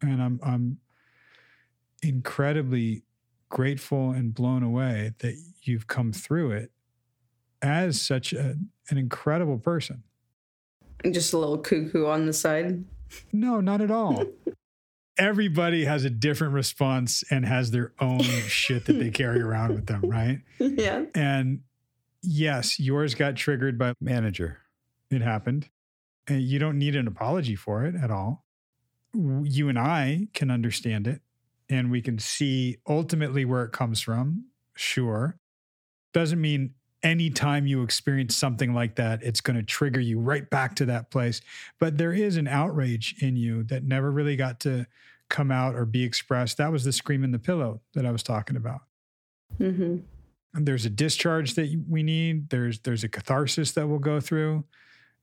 And 0.00 0.22
I'm 0.22 0.40
I'm 0.42 0.78
incredibly 2.04 3.02
grateful 3.48 4.10
and 4.10 4.34
blown 4.34 4.62
away 4.62 5.12
that 5.18 5.36
you've 5.62 5.86
come 5.86 6.12
through 6.12 6.50
it 6.50 6.70
as 7.62 8.00
such 8.00 8.32
a, 8.32 8.56
an 8.90 8.98
incredible 8.98 9.58
person. 9.58 10.02
Just 11.10 11.32
a 11.32 11.38
little 11.38 11.58
cuckoo 11.58 12.06
on 12.06 12.26
the 12.26 12.32
side. 12.32 12.84
No, 13.32 13.60
not 13.60 13.80
at 13.80 13.90
all. 13.90 14.24
Everybody 15.18 15.84
has 15.84 16.04
a 16.04 16.10
different 16.10 16.54
response 16.54 17.22
and 17.30 17.46
has 17.46 17.70
their 17.70 17.92
own 18.00 18.22
shit 18.22 18.86
that 18.86 18.94
they 18.94 19.10
carry 19.10 19.40
around 19.40 19.72
with 19.72 19.86
them, 19.86 20.02
right? 20.02 20.40
Yeah. 20.58 21.04
And 21.14 21.60
yes, 22.22 22.80
yours 22.80 23.14
got 23.14 23.36
triggered 23.36 23.78
by 23.78 23.94
manager. 24.00 24.58
It 25.10 25.22
happened. 25.22 25.68
And 26.26 26.42
you 26.42 26.58
don't 26.58 26.78
need 26.78 26.96
an 26.96 27.06
apology 27.06 27.54
for 27.54 27.84
it 27.84 27.94
at 27.94 28.10
all. 28.10 28.44
You 29.14 29.68
and 29.68 29.78
I 29.78 30.28
can 30.32 30.50
understand 30.50 31.06
it 31.06 31.20
and 31.68 31.90
we 31.90 32.02
can 32.02 32.18
see 32.18 32.78
ultimately 32.86 33.44
where 33.44 33.64
it 33.64 33.72
comes 33.72 34.00
from. 34.00 34.46
Sure. 34.74 35.38
Doesn't 36.12 36.40
mean 36.40 36.74
anytime 37.02 37.66
you 37.66 37.82
experience 37.82 38.34
something 38.34 38.74
like 38.74 38.96
that, 38.96 39.22
it's 39.22 39.40
going 39.40 39.56
to 39.56 39.62
trigger 39.62 40.00
you 40.00 40.18
right 40.18 40.48
back 40.48 40.74
to 40.76 40.86
that 40.86 41.10
place. 41.10 41.40
But 41.78 41.98
there 41.98 42.12
is 42.12 42.36
an 42.36 42.48
outrage 42.48 43.14
in 43.20 43.36
you 43.36 43.62
that 43.64 43.84
never 43.84 44.10
really 44.10 44.36
got 44.36 44.60
to 44.60 44.86
come 45.28 45.50
out 45.50 45.74
or 45.74 45.84
be 45.84 46.02
expressed. 46.02 46.56
That 46.56 46.72
was 46.72 46.84
the 46.84 46.92
scream 46.92 47.22
in 47.22 47.30
the 47.30 47.38
pillow 47.38 47.80
that 47.94 48.06
I 48.06 48.10
was 48.10 48.22
talking 48.22 48.56
about. 48.56 48.80
Mm-hmm. 49.58 49.98
And 50.54 50.66
there's 50.66 50.86
a 50.86 50.90
discharge 50.90 51.54
that 51.54 51.84
we 51.88 52.02
need. 52.02 52.50
There's 52.50 52.78
there's 52.80 53.04
a 53.04 53.08
catharsis 53.08 53.72
that 53.72 53.88
we'll 53.88 53.98
go 53.98 54.20
through, 54.20 54.64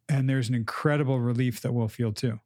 and 0.09 0.29
there's 0.29 0.49
an 0.49 0.55
incredible 0.55 1.19
relief 1.21 1.61
that 1.61 1.73
we'll 1.73 1.87
feel 1.87 2.11
too. 2.11 2.39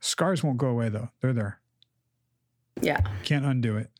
Scars 0.00 0.42
won't 0.42 0.58
go 0.58 0.66
away 0.66 0.88
though; 0.88 1.10
they're 1.20 1.32
there. 1.32 1.60
Yeah. 2.80 3.00
Can't 3.22 3.44
undo 3.44 3.76
it. 3.76 3.90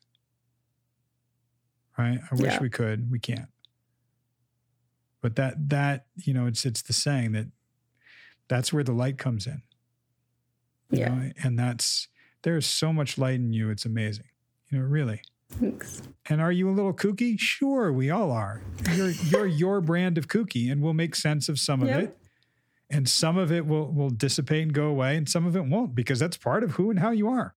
Right? 1.99 2.18
I 2.31 2.35
wish 2.35 2.53
Yeah. 2.55 2.61
we 2.61 2.70
could. 2.70 3.11
We 3.11 3.18
can't. 3.18 3.49
But 5.20 5.37
that 5.37 5.68
that 5.68 6.07
you 6.16 6.35
know, 6.35 6.47
it's 6.47 6.64
it's 6.64 6.83
the 6.83 6.93
saying 6.93 7.33
that 7.33 7.47
that's 8.49 8.73
where 8.73 8.83
the 8.83 8.93
light 8.93 9.18
comes 9.18 9.47
in. 9.47 9.62
Yeah. 10.91 11.09
know, 11.09 11.31
and 11.43 11.59
that's 11.59 12.09
there's 12.43 12.66
so 12.66 12.93
much 12.93 13.18
light 13.18 13.37
in 13.37 13.53
you. 13.53 13.70
It's 13.70 13.85
amazing. 13.85 14.27
You 14.70 14.79
know, 14.79 14.85
really. 14.85 15.23
Thanks. 15.51 16.03
And 16.29 16.41
are 16.41 16.51
you 16.51 16.68
a 16.68 16.73
little 16.73 16.95
kooky? 16.95 17.39
Sure, 17.39 17.93
we 17.93 18.11
all 18.11 18.33
are. 18.33 18.62
You're 18.95 19.11
you're 19.11 19.47
your 19.47 19.81
brand 19.81 20.16
of 20.18 20.27
kooky, 20.29 20.73
and 20.73 20.83
we'll 20.83 20.95
make 20.95 21.14
sense 21.14 21.49
of 21.49 21.59
some 21.59 21.83
of 21.83 21.89
it, 21.89 22.16
and 22.91 23.07
some 23.09 23.37
of 23.37 23.53
it 23.53 23.66
will 23.66 23.93
will 23.93 24.11
dissipate 24.11 24.62
and 24.62 24.73
go 24.73 24.87
away, 24.87 25.14
and 25.16 25.29
some 25.29 25.47
of 25.47 25.55
it 25.55 25.66
won't 25.66 25.95
because 25.95 26.18
that's 26.18 26.37
part 26.39 26.64
of 26.64 26.73
who 26.73 26.91
and 26.91 26.99
how 27.01 27.11
you 27.11 27.29
are. 27.29 27.55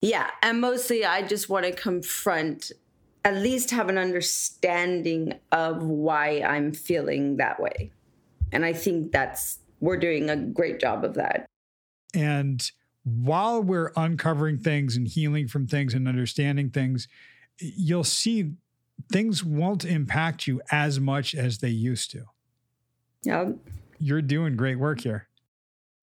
Yeah. 0.00 0.30
And 0.42 0.60
mostly 0.60 1.04
I 1.04 1.22
just 1.22 1.48
want 1.48 1.66
to 1.66 1.72
confront, 1.72 2.72
at 3.24 3.36
least 3.36 3.70
have 3.70 3.88
an 3.88 3.98
understanding 3.98 5.34
of 5.52 5.82
why 5.82 6.40
I'm 6.40 6.72
feeling 6.72 7.36
that 7.36 7.60
way. 7.60 7.92
And 8.52 8.64
I 8.64 8.72
think 8.72 9.12
that's, 9.12 9.58
we're 9.80 9.98
doing 9.98 10.30
a 10.30 10.36
great 10.36 10.80
job 10.80 11.04
of 11.04 11.14
that. 11.14 11.46
And 12.14 12.70
while 13.04 13.62
we're 13.62 13.92
uncovering 13.96 14.58
things 14.58 14.96
and 14.96 15.06
healing 15.06 15.48
from 15.48 15.66
things 15.66 15.94
and 15.94 16.08
understanding 16.08 16.70
things, 16.70 17.08
you'll 17.58 18.04
see 18.04 18.52
things 19.10 19.44
won't 19.44 19.84
impact 19.84 20.46
you 20.46 20.60
as 20.70 21.00
much 21.00 21.34
as 21.34 21.58
they 21.58 21.68
used 21.68 22.10
to. 22.10 22.24
Yeah. 23.22 23.52
You're 23.98 24.22
doing 24.22 24.56
great 24.56 24.78
work 24.78 25.00
here, 25.00 25.28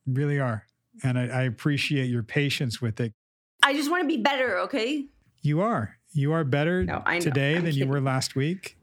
You 0.06 0.14
really 0.14 0.40
are, 0.40 0.66
and 1.04 1.18
I, 1.18 1.28
I 1.28 1.42
appreciate 1.44 2.10
your 2.10 2.24
patience 2.24 2.82
with 2.82 3.00
it. 3.00 3.14
I 3.68 3.74
just 3.74 3.92
want 3.92 4.02
to 4.04 4.08
be 4.08 4.16
better. 4.22 4.60
Okay. 4.60 5.08
You 5.42 5.60
are. 5.60 5.98
You 6.14 6.32
are 6.32 6.46
better 6.46 6.86
No, 6.86 7.04
today 7.20 7.60
than 7.60 7.74
you 7.74 7.86
were 7.86 8.00
last 8.00 8.34
week. 8.34 8.78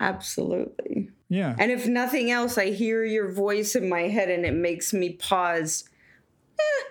Absolutely. 0.00 1.10
Yeah. 1.28 1.54
And 1.56 1.70
if 1.70 1.86
nothing 1.86 2.32
else, 2.32 2.58
I 2.58 2.70
hear 2.70 3.04
your 3.04 3.30
voice 3.30 3.76
in 3.76 3.88
my 3.88 4.02
head 4.02 4.28
and 4.28 4.44
it 4.44 4.54
makes 4.54 4.92
me 4.92 5.10
pause 5.10 5.88
eh, 6.58 6.82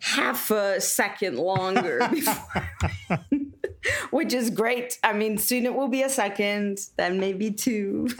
half 0.00 0.50
a 0.50 0.82
second 0.82 1.38
longer 1.38 2.06
before. 2.10 2.70
Which 4.10 4.34
is 4.34 4.50
great. 4.50 4.98
I 5.02 5.14
mean, 5.14 5.38
soon 5.38 5.64
it 5.64 5.74
will 5.74 5.88
be 5.88 6.02
a 6.02 6.10
second, 6.10 6.86
then 6.96 7.18
maybe 7.18 7.50
two. 7.50 8.08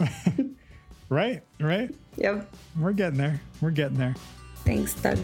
Right. 1.09 1.43
Right. 1.59 1.93
yep. 2.15 2.49
We're 2.79 2.93
getting 2.93 3.17
there. 3.17 3.41
We're 3.59 3.71
getting 3.71 3.97
there. 3.97 4.15
Thanks, 4.63 4.93
Doug. 4.93 5.19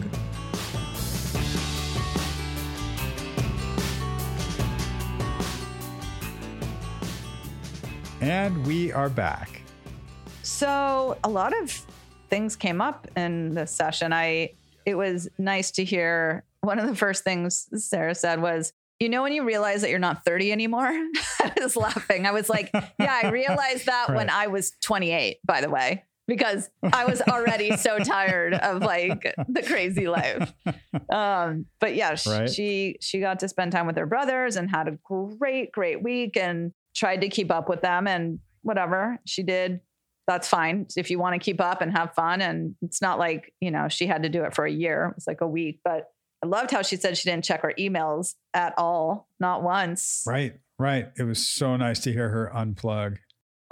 And 8.27 8.67
we 8.67 8.91
are 8.91 9.07
back. 9.09 9.61
So 10.43 11.17
a 11.23 11.29
lot 11.29 11.57
of 11.61 11.71
things 12.29 12.57
came 12.57 12.81
up 12.81 13.07
in 13.15 13.53
this 13.53 13.71
session. 13.71 14.11
I 14.11 14.49
it 14.85 14.95
was 14.95 15.29
nice 15.37 15.71
to 15.71 15.85
hear 15.85 16.43
one 16.59 16.77
of 16.77 16.87
the 16.87 16.95
first 16.95 17.23
things 17.23 17.69
Sarah 17.87 18.13
said 18.15 18.41
was, 18.41 18.73
you 18.99 19.07
know 19.07 19.21
when 19.21 19.31
you 19.31 19.45
realize 19.45 19.79
that 19.81 19.89
you're 19.91 19.99
not 19.99 20.25
30 20.25 20.51
anymore? 20.51 20.89
I 21.39 21.53
was 21.61 21.77
laughing. 21.77 22.25
I 22.25 22.31
was 22.31 22.49
like, 22.49 22.69
yeah, 22.73 23.21
I 23.23 23.29
realized 23.29 23.85
that 23.85 24.07
when 24.13 24.29
I 24.29 24.47
was 24.47 24.73
28, 24.81 25.37
by 25.45 25.61
the 25.61 25.69
way, 25.69 26.03
because 26.27 26.69
I 26.83 27.05
was 27.05 27.21
already 27.21 27.77
so 27.77 27.97
tired 27.99 28.55
of 28.55 28.81
like 28.81 29.33
the 29.47 29.63
crazy 29.63 30.09
life. 30.09 30.53
Um, 31.09 31.67
but 31.79 31.95
yeah, 31.95 32.15
sh- 32.15 32.27
Right. 32.27 32.49
she 32.49 32.97
she 32.99 33.19
got 33.21 33.39
to 33.39 33.47
spend 33.47 33.71
time 33.71 33.87
with 33.87 33.95
her 33.95 34.05
brothers 34.05 34.57
and 34.57 34.69
had 34.69 34.89
a 34.89 34.97
great, 35.05 35.71
great 35.71 36.03
week 36.03 36.35
and 36.35 36.73
tried 36.97 37.21
to 37.21 37.29
keep 37.29 37.51
up 37.51 37.69
with 37.69 37.81
them 37.81 38.07
and 38.07 38.39
whatever 38.63 39.17
she 39.25 39.43
did 39.43 39.79
that's 40.27 40.47
fine 40.49 40.85
if 40.97 41.09
you 41.09 41.17
want 41.19 41.33
to 41.33 41.39
keep 41.39 41.61
up 41.61 41.79
and 41.81 41.91
have 41.93 42.13
fun 42.13 42.41
and 42.41 42.75
it's 42.81 43.01
not 43.01 43.17
like 43.19 43.53
you 43.61 43.71
know 43.71 43.87
she 43.87 44.05
had 44.07 44.23
to 44.23 44.29
do 44.29 44.43
it 44.43 44.53
for 44.53 44.65
a 44.65 44.71
year 44.71 45.07
it 45.11 45.15
was 45.15 45.27
like 45.27 45.39
a 45.41 45.47
week 45.47 45.79
but 45.85 46.07
i 46.43 46.47
loved 46.47 46.71
how 46.71 46.81
she 46.81 46.97
said 46.97 47.15
she 47.17 47.29
didn't 47.29 47.45
check 47.45 47.61
her 47.61 47.73
emails 47.79 48.33
at 48.53 48.73
all 48.77 49.29
not 49.39 49.63
once 49.63 50.23
Right. 50.27 50.55
Right. 50.79 51.09
It 51.17 51.23
was 51.23 51.47
so 51.47 51.75
nice 51.75 51.99
to 52.01 52.11
hear 52.13 52.29
her 52.29 52.51
unplug. 52.53 53.17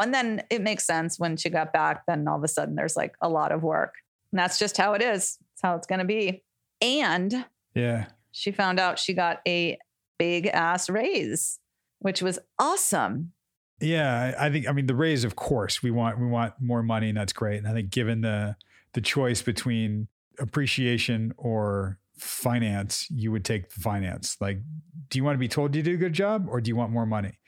and 0.01 0.11
then 0.13 0.41
it 0.49 0.61
makes 0.61 0.85
sense 0.85 1.19
when 1.19 1.35
she 1.37 1.49
got 1.49 1.73
back 1.73 2.03
then 2.07 2.27
all 2.27 2.37
of 2.37 2.43
a 2.43 2.47
sudden 2.47 2.75
there's 2.75 2.95
like 2.95 3.15
a 3.21 3.27
lot 3.29 3.51
of 3.51 3.61
work 3.63 3.93
and 4.31 4.39
that's 4.39 4.57
just 4.57 4.77
how 4.77 4.93
it 4.93 5.01
is 5.01 5.37
it's 5.53 5.61
how 5.61 5.75
it's 5.75 5.87
going 5.87 5.99
to 5.99 6.05
be 6.05 6.43
and 6.81 7.45
Yeah. 7.73 8.05
she 8.31 8.51
found 8.51 8.79
out 8.79 8.97
she 8.97 9.13
got 9.13 9.41
a 9.47 9.77
big 10.17 10.47
ass 10.47 10.89
raise 10.89 11.59
which 11.99 12.21
was 12.21 12.39
awesome 12.59 13.31
Yeah, 13.81 14.35
I 14.39 14.49
think 14.49 14.67
I 14.67 14.71
mean 14.71 14.85
the 14.85 14.95
raise, 14.95 15.23
of 15.23 15.35
course, 15.35 15.83
we 15.83 15.91
want 15.91 16.19
we 16.19 16.27
want 16.27 16.53
more 16.61 16.81
money, 16.83 17.09
and 17.09 17.17
that's 17.17 17.33
great. 17.33 17.57
And 17.57 17.67
I 17.67 17.73
think 17.73 17.89
given 17.89 18.21
the 18.21 18.55
the 18.93 19.01
choice 19.01 19.41
between 19.41 20.07
appreciation 20.39 21.33
or 21.37 21.99
finance, 22.17 23.07
you 23.11 23.31
would 23.31 23.43
take 23.43 23.69
the 23.73 23.81
finance. 23.81 24.37
Like, 24.39 24.59
do 25.09 25.17
you 25.17 25.23
want 25.25 25.35
to 25.35 25.39
be 25.39 25.49
told 25.49 25.75
you 25.75 25.83
did 25.83 25.93
a 25.93 25.97
good 25.97 26.13
job, 26.13 26.47
or 26.49 26.61
do 26.61 26.69
you 26.69 26.75
want 26.75 26.91
more 26.91 27.05
money? 27.05 27.39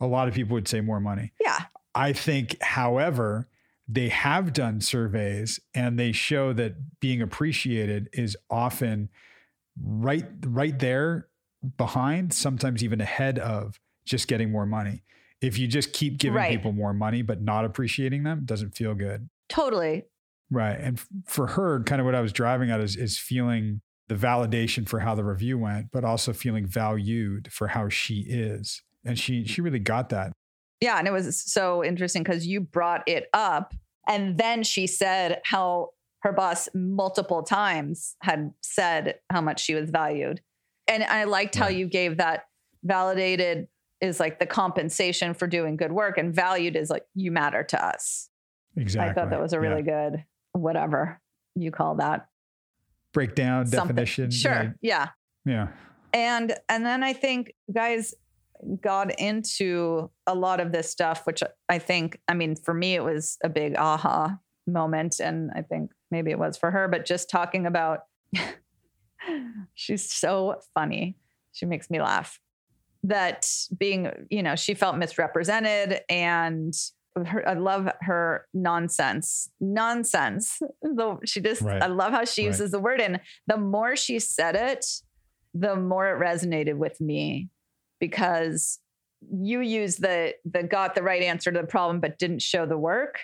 A 0.00 0.06
lot 0.06 0.28
of 0.28 0.34
people 0.34 0.54
would 0.54 0.68
say 0.68 0.80
more 0.80 1.00
money. 1.00 1.32
yeah 1.40 1.64
I 1.94 2.12
think, 2.12 2.60
however, 2.62 3.48
they 3.86 4.08
have 4.08 4.52
done 4.52 4.80
surveys 4.80 5.60
and 5.74 5.98
they 5.98 6.12
show 6.12 6.52
that 6.54 7.00
being 7.00 7.22
appreciated 7.22 8.08
is 8.12 8.36
often 8.50 9.10
right 9.80 10.26
right 10.46 10.78
there 10.78 11.28
behind, 11.76 12.32
sometimes 12.32 12.82
even 12.82 13.00
ahead 13.00 13.38
of 13.38 13.78
just 14.04 14.28
getting 14.28 14.50
more 14.50 14.66
money. 14.66 15.02
If 15.40 15.58
you 15.58 15.66
just 15.66 15.92
keep 15.92 16.18
giving 16.18 16.36
Right. 16.36 16.50
people 16.50 16.72
more 16.72 16.94
money 16.94 17.22
but 17.22 17.42
not 17.42 17.64
appreciating 17.64 18.22
them, 18.24 18.42
doesn't 18.44 18.74
feel 18.74 18.94
good. 18.94 19.28
totally 19.48 20.04
Right. 20.50 20.78
And 20.78 20.98
f- 20.98 21.08
for 21.26 21.48
her, 21.48 21.82
kind 21.84 22.00
of 22.00 22.04
what 22.04 22.14
I 22.14 22.20
was 22.20 22.32
driving 22.32 22.70
at 22.70 22.80
is 22.80 22.96
is 22.96 23.18
feeling 23.18 23.80
the 24.08 24.14
validation 24.14 24.86
for 24.88 25.00
how 25.00 25.14
the 25.14 25.24
review 25.24 25.58
went, 25.58 25.90
but 25.90 26.04
also 26.04 26.32
feeling 26.32 26.66
valued 26.66 27.50
for 27.52 27.68
how 27.68 27.88
she 27.88 28.20
is. 28.28 28.82
And 29.04 29.18
she 29.18 29.44
she 29.44 29.60
really 29.62 29.78
got 29.78 30.10
that. 30.10 30.32
Yeah, 30.80 30.98
and 30.98 31.08
it 31.08 31.12
was 31.12 31.42
so 31.50 31.82
interesting 31.84 32.22
because 32.22 32.46
you 32.46 32.60
brought 32.60 33.08
it 33.08 33.28
up, 33.32 33.74
and 34.06 34.36
then 34.38 34.62
she 34.62 34.86
said 34.86 35.40
how 35.44 35.90
her 36.20 36.32
boss 36.32 36.68
multiple 36.74 37.42
times 37.42 38.16
had 38.22 38.52
said 38.62 39.18
how 39.30 39.40
much 39.40 39.60
she 39.62 39.74
was 39.74 39.90
valued, 39.90 40.40
and 40.86 41.02
I 41.04 41.24
liked 41.24 41.54
how 41.54 41.68
you 41.68 41.86
gave 41.86 42.18
that 42.18 42.44
validated 42.82 43.68
is 44.00 44.20
like 44.20 44.38
the 44.38 44.46
compensation 44.46 45.34
for 45.34 45.46
doing 45.46 45.76
good 45.76 45.92
work 45.92 46.18
and 46.18 46.34
valued 46.34 46.76
is 46.76 46.90
like 46.90 47.04
you 47.14 47.30
matter 47.30 47.62
to 47.62 47.84
us. 47.84 48.28
Exactly. 48.76 49.10
I 49.10 49.14
thought 49.14 49.30
that 49.30 49.40
was 49.40 49.52
a 49.52 49.60
really 49.60 49.82
Yeah. 49.86 50.10
good 50.10 50.24
whatever 50.52 51.20
you 51.54 51.70
call 51.70 51.94
that. 51.96 52.28
breakdown 53.12 53.64
Something. 53.66 53.94
definition. 53.96 54.30
Sure. 54.30 54.74
Yeah. 54.82 55.10
Yeah. 55.44 55.68
and 56.12 56.54
and 56.68 56.84
then 56.86 57.02
i 57.04 57.12
think 57.12 57.52
guys 57.72 58.14
got 58.80 59.18
into 59.20 60.10
a 60.26 60.34
lot 60.34 60.58
of 60.60 60.72
this 60.72 60.88
stuff 60.90 61.26
which 61.26 61.42
i 61.68 61.78
think 61.78 62.18
i 62.28 62.34
mean 62.34 62.56
for 62.56 62.72
me 62.72 62.94
it 62.94 63.04
was 63.04 63.36
a 63.44 63.48
big 63.48 63.76
aha 63.76 64.38
moment 64.66 65.20
and 65.20 65.50
i 65.54 65.60
think 65.62 65.90
maybe 66.10 66.30
it 66.30 66.38
was 66.38 66.56
for 66.56 66.70
her 66.70 66.88
but 66.88 67.04
just 67.04 67.28
talking 67.28 67.66
about 67.66 68.00
she's 69.74 70.08
so 70.10 70.60
funny 70.74 71.16
she 71.52 71.66
makes 71.66 71.90
me 71.90 72.00
laugh 72.00 72.40
that 73.04 73.46
being 73.78 74.10
you 74.30 74.42
know 74.42 74.56
she 74.56 74.74
felt 74.74 74.96
misrepresented 74.96 76.00
and 76.08 76.74
her, 77.16 77.48
I 77.48 77.54
love 77.54 77.88
her 78.00 78.46
nonsense. 78.52 79.48
Nonsense. 79.60 80.60
Though 80.82 81.20
she 81.24 81.40
just, 81.40 81.62
Right. 81.62 81.80
I 81.80 81.86
love 81.86 82.10
how 82.10 82.24
she 82.24 82.42
Right. 82.42 82.48
uses 82.48 82.72
the 82.72 82.80
word. 82.80 83.00
And 83.00 83.20
the 83.46 83.56
more 83.56 83.94
she 83.94 84.18
said 84.18 84.56
it, 84.56 84.84
the 85.54 85.76
more 85.76 86.08
it 86.08 86.18
resonated 86.20 86.74
with 86.76 87.00
me 87.00 87.50
because 88.00 88.80
you 89.32 89.60
use 89.60 89.94
the 89.96 90.34
the 90.44 90.64
got 90.64 90.96
the 90.96 91.02
right 91.04 91.22
answer 91.22 91.52
to 91.52 91.60
the 91.60 91.66
problem 91.66 92.00
but 92.00 92.18
didn't 92.18 92.42
show 92.42 92.66
the 92.66 92.76
work 92.78 93.20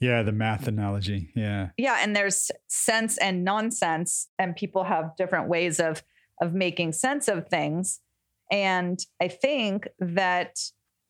Yeah. 0.00 0.22
The 0.22 0.30
math 0.32 0.68
analogy. 0.68 1.30
Yeah. 1.34 1.70
yeah 1.76 1.98
and 2.02 2.14
there's 2.14 2.50
sense 2.68 3.18
and 3.18 3.42
nonsense 3.44 4.28
and 4.38 4.54
people 4.54 4.84
have 4.84 5.16
different 5.16 5.48
ways 5.48 5.80
of 5.80 6.02
of 6.40 6.54
making 6.54 6.92
sense 6.92 7.26
of 7.28 7.48
things 7.48 8.00
and 8.50 9.00
i 9.20 9.28
think 9.28 9.88
that 9.98 10.56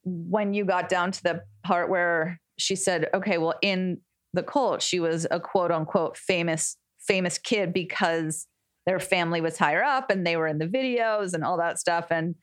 when 0.05 0.55
you 0.55 0.64
got 0.64 0.89
down 0.89 1.11
to 1.11 1.22
the 1.22 1.43
part 1.64 1.89
where 1.91 2.41
she 2.59 2.76
said 2.76 3.09
okay 3.12 3.39
well 3.39 3.55
in 3.62 3.99
the 4.32 4.43
cult 4.43 4.82
she 4.82 5.01
was 5.01 5.26
a 5.30 5.41
quote 5.41 5.70
unquote 5.70 6.16
famous 6.16 6.76
famous 7.01 7.39
kid 7.39 7.72
because 7.72 8.47
their 8.87 9.01
family 9.01 9.41
was 9.41 9.59
higher 9.59 9.82
up 9.82 10.11
and 10.11 10.26
they 10.26 10.37
were 10.37 10.47
in 10.47 10.59
the 10.59 10.66
videos 10.66 11.34
and 11.34 11.43
all 11.45 11.57
that 11.57 11.78
stuff 11.78 12.07
and 12.11 12.34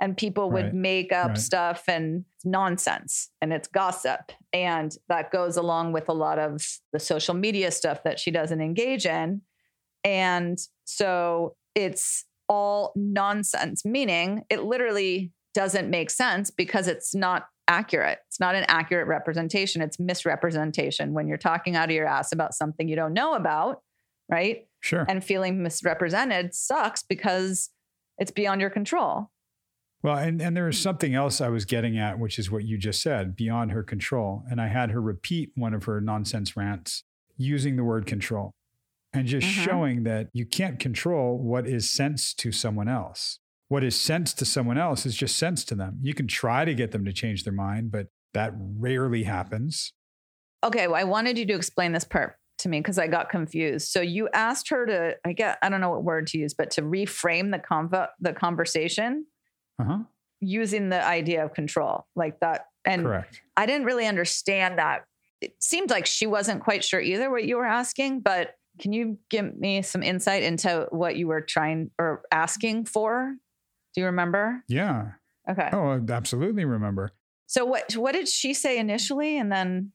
and 0.00 0.16
people 0.16 0.50
would 0.50 0.64
Right, 0.64 0.74
make 0.74 1.12
up 1.12 1.28
right. 1.28 1.38
stuff 1.38 1.84
and 1.86 2.24
nonsense 2.44 3.30
and 3.40 3.52
it's 3.52 3.68
gossip 3.68 4.32
and 4.52 4.96
that 5.08 5.30
goes 5.30 5.56
along 5.56 5.92
with 5.92 6.08
a 6.08 6.12
lot 6.12 6.40
of 6.40 6.60
the 6.92 6.98
social 6.98 7.34
media 7.34 7.70
stuff 7.70 8.02
that 8.02 8.18
she 8.18 8.30
doesn't 8.32 8.60
engage 8.60 9.06
in 9.06 9.42
and 10.04 10.58
so 10.84 11.54
it's 11.76 12.24
all 12.52 12.92
nonsense 12.96 13.84
meaning 13.84 14.42
it 14.50 14.62
literally 14.62 15.32
doesn't 15.54 15.88
make 15.90 16.10
sense 16.10 16.50
because 16.50 16.86
it's 16.86 17.14
not 17.14 17.46
accurate 17.68 18.18
it's 18.28 18.40
not 18.40 18.54
an 18.54 18.64
accurate 18.68 19.06
representation 19.06 19.80
it's 19.80 19.98
misrepresentation 19.98 21.14
when 21.14 21.26
you're 21.28 21.38
talking 21.38 21.76
out 21.76 21.88
of 21.88 21.94
your 21.94 22.06
ass 22.06 22.32
about 22.32 22.52
something 22.54 22.88
you 22.88 22.96
don't 22.96 23.14
know 23.14 23.34
about 23.34 23.80
right 24.28 24.66
Sure. 24.82 25.06
and 25.08 25.22
feeling 25.22 25.62
misrepresented 25.62 26.52
sucks 26.54 27.04
because 27.04 27.70
it's 28.18 28.32
beyond 28.32 28.60
your 28.60 28.70
control. 28.70 29.30
Well, 30.02 30.16
and, 30.16 30.42
and 30.42 30.56
there 30.56 30.64
was 30.64 30.78
something 30.78 31.14
else 31.14 31.40
I 31.40 31.48
was 31.48 31.64
getting 31.64 31.96
at, 31.96 32.18
which 32.18 32.36
is 32.36 32.50
what 32.50 32.64
you 32.64 32.76
just 32.76 33.00
said, 33.00 33.36
beyond 33.36 33.70
her 33.70 33.84
control. 33.84 34.42
And 34.50 34.60
I 34.60 34.66
had 34.66 34.90
her 34.90 35.00
repeat 35.00 35.52
one 35.54 35.72
of 35.72 35.84
her 35.84 36.00
nonsense 36.00 36.56
rants 36.56 37.04
using 37.36 37.76
the 37.76 37.84
word 37.84 38.06
control 38.06 38.50
and 39.14 39.26
just 39.26 39.46
Mhm. 39.46 39.64
showing 39.64 40.02
that 40.04 40.28
you 40.32 40.46
can't 40.46 40.78
control 40.78 41.38
what 41.38 41.66
is 41.66 41.88
sense 41.90 42.32
to 42.34 42.50
someone 42.52 42.88
else. 42.88 43.38
What 43.68 43.84
is 43.84 43.98
sense 43.98 44.34
to 44.34 44.44
someone 44.44 44.78
else 44.78 45.06
is 45.06 45.14
just 45.16 45.36
sense 45.36 45.64
to 45.66 45.74
them. 45.74 45.98
You 46.02 46.14
can 46.14 46.26
try 46.26 46.64
to 46.64 46.74
get 46.74 46.90
them 46.92 47.04
to 47.04 47.12
change 47.12 47.44
their 47.44 47.52
mind, 47.52 47.90
but 47.90 48.08
that 48.34 48.52
rarely 48.56 49.24
happens. 49.24 49.92
Okay, 50.64 50.86
well, 50.86 50.96
I 51.00 51.04
wanted 51.04 51.38
you 51.38 51.46
to 51.46 51.54
explain 51.54 51.92
this 51.92 52.04
part 52.04 52.36
to 52.58 52.68
me 52.68 52.80
because 52.80 52.98
I 52.98 53.06
got 53.08 53.28
confused. 53.30 53.88
So 53.88 54.00
you 54.00 54.28
asked 54.32 54.68
her 54.70 54.86
to, 54.86 55.16
I 55.24 55.32
get, 55.32 55.58
I 55.62 55.68
don't 55.68 55.80
know 55.80 55.90
what 55.90 56.04
word 56.04 56.26
to 56.28 56.38
use, 56.38 56.54
but 56.54 56.70
to 56.72 56.82
reframe 56.82 57.50
the 57.50 57.58
convo, 57.58 58.08
the 58.20 58.32
conversation 58.32 59.26
Uh 59.78 59.84
huh. 59.84 59.98
using 60.40 60.88
the 60.90 61.04
idea 61.04 61.44
of 61.44 61.54
control, 61.54 62.06
like 62.14 62.40
that. 62.40 62.66
And 62.84 63.02
Correct. 63.04 63.42
I 63.56 63.66
didn't 63.66 63.86
really 63.86 64.06
understand 64.06 64.78
that. 64.78 65.04
It 65.40 65.54
seemed 65.60 65.90
like 65.90 66.06
she 66.06 66.26
wasn't 66.26 66.62
quite 66.62 66.84
sure 66.84 67.00
either 67.00 67.30
what 67.30 67.44
you 67.44 67.56
were 67.56 67.66
asking, 67.66 68.20
but 68.20 68.54
can 68.78 68.92
you 68.92 69.18
give 69.28 69.56
me 69.56 69.82
some 69.82 70.02
insight 70.02 70.42
into 70.42 70.86
what 70.90 71.16
you 71.16 71.26
were 71.28 71.40
trying 71.40 71.90
or 71.98 72.22
asking 72.32 72.86
for? 72.86 73.34
Do 73.94 74.00
you 74.00 74.06
remember? 74.06 74.64
Yeah. 74.68 75.12
Okay. 75.48 75.68
Oh, 75.72 75.90
I 75.90 76.12
absolutely 76.12 76.64
remember. 76.64 77.12
So 77.46 77.64
what 77.64 77.92
what 77.96 78.12
did 78.12 78.28
she 78.28 78.54
say 78.54 78.78
initially 78.78 79.36
and 79.38 79.52
then 79.52 79.92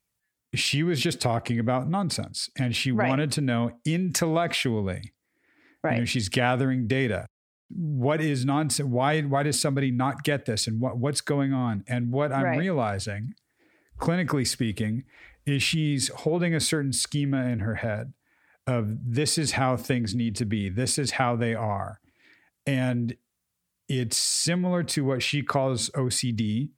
She 0.53 0.84
was 0.84 1.01
just 1.01 1.19
talking 1.19 1.59
about 1.59 1.89
nonsense 1.89 2.49
and 2.57 2.75
she 2.75 2.91
Right. 2.91 3.09
wanted 3.09 3.32
to 3.34 3.41
know 3.41 3.71
intellectually 3.86 5.13
right. 5.84 5.93
You 5.93 5.99
know, 5.99 6.05
she's 6.05 6.30
gathering 6.30 6.88
data. 6.88 7.25
What 7.69 8.21
is 8.21 8.45
nonsense? 8.45 8.88
Why 8.88 9.21
why 9.21 9.43
does 9.43 9.59
somebody 9.59 9.89
not 9.91 10.23
get 10.23 10.45
this? 10.45 10.67
And 10.67 10.80
what 10.80 10.97
what's 10.97 11.21
going 11.21 11.53
on? 11.53 11.84
And 11.88 12.11
what 12.11 12.32
I'm 12.32 12.43
Right. 12.43 12.59
realizing, 12.59 13.34
clinically 13.99 14.45
speaking, 14.47 15.03
is 15.45 15.63
she's 15.63 16.09
holding 16.09 16.53
a 16.53 16.59
certain 16.59 16.93
schema 16.93 17.45
in 17.45 17.59
her 17.59 17.75
head 17.75 18.13
of 18.68 19.13
this 19.13 19.38
is 19.38 19.53
how 19.53 19.78
things 19.78 20.13
need 20.13 20.36
to 20.36 20.45
be. 20.45 20.70
This 20.70 20.99
is 20.99 21.11
how 21.11 21.36
they 21.36 21.55
are. 21.55 21.99
And 22.65 23.15
it's 23.88 24.18
similar 24.18 24.84
to 24.84 25.05
what 25.05 25.24
she 25.24 25.41
calls 25.41 25.89
OCD. 25.95 26.72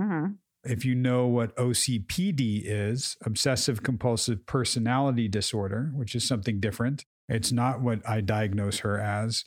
Mhm. 0.00 0.38
If 0.64 0.84
you 0.84 0.94
know 0.94 1.26
what 1.26 1.54
OCPD 1.56 2.62
is, 2.64 3.16
obsessive 3.24 3.82
compulsive 3.82 4.46
personality 4.46 5.28
disorder, 5.28 5.92
which 5.94 6.14
is 6.14 6.26
something 6.26 6.58
different. 6.58 7.04
It's 7.28 7.52
not 7.52 7.82
what 7.82 8.08
I 8.08 8.20
diagnose 8.22 8.78
her 8.80 8.98
as, 8.98 9.44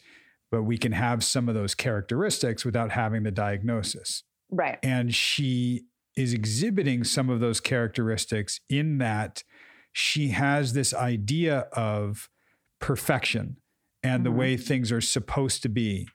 but 0.51 0.63
we 0.63 0.77
can 0.77 0.91
have 0.91 1.23
some 1.23 1.49
of 1.49 1.55
those 1.55 1.75
characteristics 1.75 2.63
without 2.63 2.91
having 2.91 3.23
the 3.23 3.31
diagnosis. 3.31 4.23
Right. 4.49 4.79
And 4.83 5.13
she 5.13 5.85
is 6.15 6.33
exhibiting 6.33 7.03
some 7.03 7.29
of 7.29 7.39
those 7.39 7.59
characteristics 7.59 8.59
in 8.69 8.97
that 8.99 9.43
she 9.91 10.29
has 10.29 10.73
this 10.73 10.93
idea 10.93 11.61
of 11.73 12.29
perfection 12.79 13.57
and 14.03 14.25
the 14.25 14.29
Mhm. 14.29 14.35
way 14.35 14.57
things 14.57 14.91
are 14.91 15.01
supposed 15.01 15.61
to 15.63 15.69
be. 15.69 16.07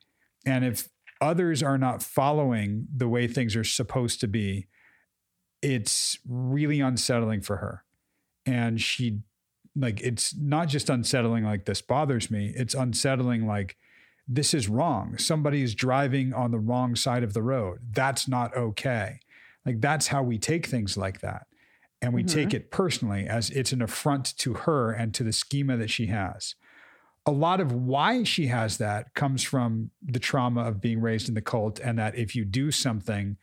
And 0.46 0.64
if 0.64 0.88
others 1.20 1.62
are 1.62 1.78
not 1.78 2.02
following 2.02 2.86
the 2.94 3.08
way 3.08 3.26
things 3.26 3.56
are 3.56 3.64
supposed 3.64 4.20
to 4.20 4.28
be, 4.28 4.68
it's 5.62 6.18
really 6.26 6.80
unsettling 6.80 7.40
for 7.40 7.56
her. 7.58 7.84
And 8.46 8.80
she, 8.80 9.22
like, 9.74 10.00
it's 10.02 10.34
not 10.36 10.68
just 10.68 10.90
unsettling, 10.90 11.44
like, 11.44 11.64
this 11.64 11.80
bothers 11.80 12.30
me. 12.30 12.52
It's 12.54 12.74
unsettling, 12.74 13.46
like, 13.46 13.76
this 14.28 14.54
is 14.54 14.68
wrong. 14.68 15.18
Somebody 15.18 15.62
is 15.62 15.74
driving 15.74 16.32
on 16.32 16.50
the 16.50 16.58
wrong 16.58 16.96
side 16.96 17.22
of 17.22 17.34
the 17.34 17.42
road. 17.42 17.80
That's 17.90 18.28
not 18.28 18.54
okay. 18.56 19.20
Like, 19.64 19.80
that's 19.80 20.08
how 20.08 20.22
we 20.22 20.38
take 20.38 20.66
things 20.66 20.96
like 20.96 21.20
that. 21.20 21.46
And 22.04 22.12
we 22.12 22.22
take 22.22 22.52
it 22.52 22.70
personally 22.70 23.26
as 23.26 23.48
it's 23.48 23.72
an 23.72 23.80
affront 23.80 24.36
to 24.38 24.52
her 24.52 24.92
and 24.92 25.14
to 25.14 25.24
the 25.24 25.32
schema 25.32 25.78
that 25.78 25.88
she 25.88 26.06
has. 26.06 26.54
A 27.24 27.32
lot 27.32 27.60
of 27.60 27.72
why 27.72 28.24
she 28.24 28.48
has 28.48 28.76
that 28.76 29.14
comes 29.14 29.42
from 29.42 29.90
the 30.02 30.18
trauma 30.18 30.64
of 30.64 30.82
being 30.82 31.00
raised 31.00 31.28
in 31.30 31.34
the 31.34 31.40
cult, 31.40 31.80
and 31.80 31.98
that 31.98 32.14
if 32.14 32.36
you 32.36 32.44
do 32.44 32.70
something 32.70 33.38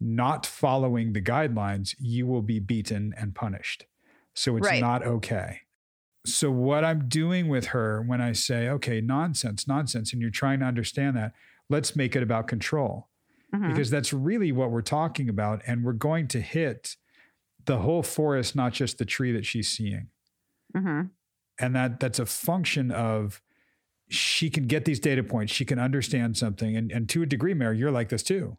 not 0.00 0.46
following 0.46 1.12
the 1.12 1.20
guidelines, 1.20 1.94
you 1.98 2.26
will 2.26 2.40
be 2.40 2.60
beaten 2.60 3.12
and 3.18 3.34
punished. 3.34 3.84
So 4.34 4.56
it's 4.56 4.68
Right. 4.68 4.80
not 4.80 5.04
okay. 5.04 5.60
So, 6.24 6.50
what 6.50 6.84
I'm 6.84 7.08
doing 7.08 7.48
with 7.48 7.66
her 7.66 8.00
when 8.02 8.22
I 8.22 8.32
say, 8.32 8.68
okay, 8.70 9.00
nonsense, 9.02 9.68
nonsense, 9.68 10.12
and 10.12 10.22
you're 10.22 10.30
trying 10.30 10.60
to 10.60 10.66
understand 10.66 11.16
that, 11.16 11.34
let's 11.68 11.94
make 11.94 12.16
it 12.16 12.22
about 12.22 12.48
control 12.48 13.08
Mhm. 13.54 13.68
because 13.68 13.90
that's 13.90 14.12
really 14.14 14.50
what 14.52 14.70
we're 14.70 14.80
talking 14.82 15.28
about. 15.28 15.62
And 15.66 15.84
we're 15.84 15.92
going 15.92 16.26
to 16.28 16.40
hit 16.40 16.96
the 17.68 17.78
whole 17.78 18.02
forest, 18.02 18.56
not 18.56 18.72
just 18.72 18.98
the 18.98 19.04
tree 19.04 19.30
that 19.32 19.46
she's 19.46 19.68
seeing. 19.68 20.08
Mhm. 20.76 21.10
And 21.60 21.76
that 21.76 22.00
that's 22.00 22.18
a 22.18 22.26
function 22.26 22.90
of 22.90 23.40
she 24.08 24.50
can 24.50 24.66
get 24.66 24.84
these 24.84 24.98
data 25.00 25.22
points, 25.22 25.52
she 25.52 25.64
can 25.64 25.78
understand 25.78 26.36
something. 26.36 26.76
And, 26.76 26.90
and 26.90 27.08
to 27.10 27.22
a 27.22 27.26
degree, 27.26 27.54
Mary, 27.54 27.78
you're 27.78 27.90
like 27.90 28.08
this 28.08 28.22
too. 28.22 28.56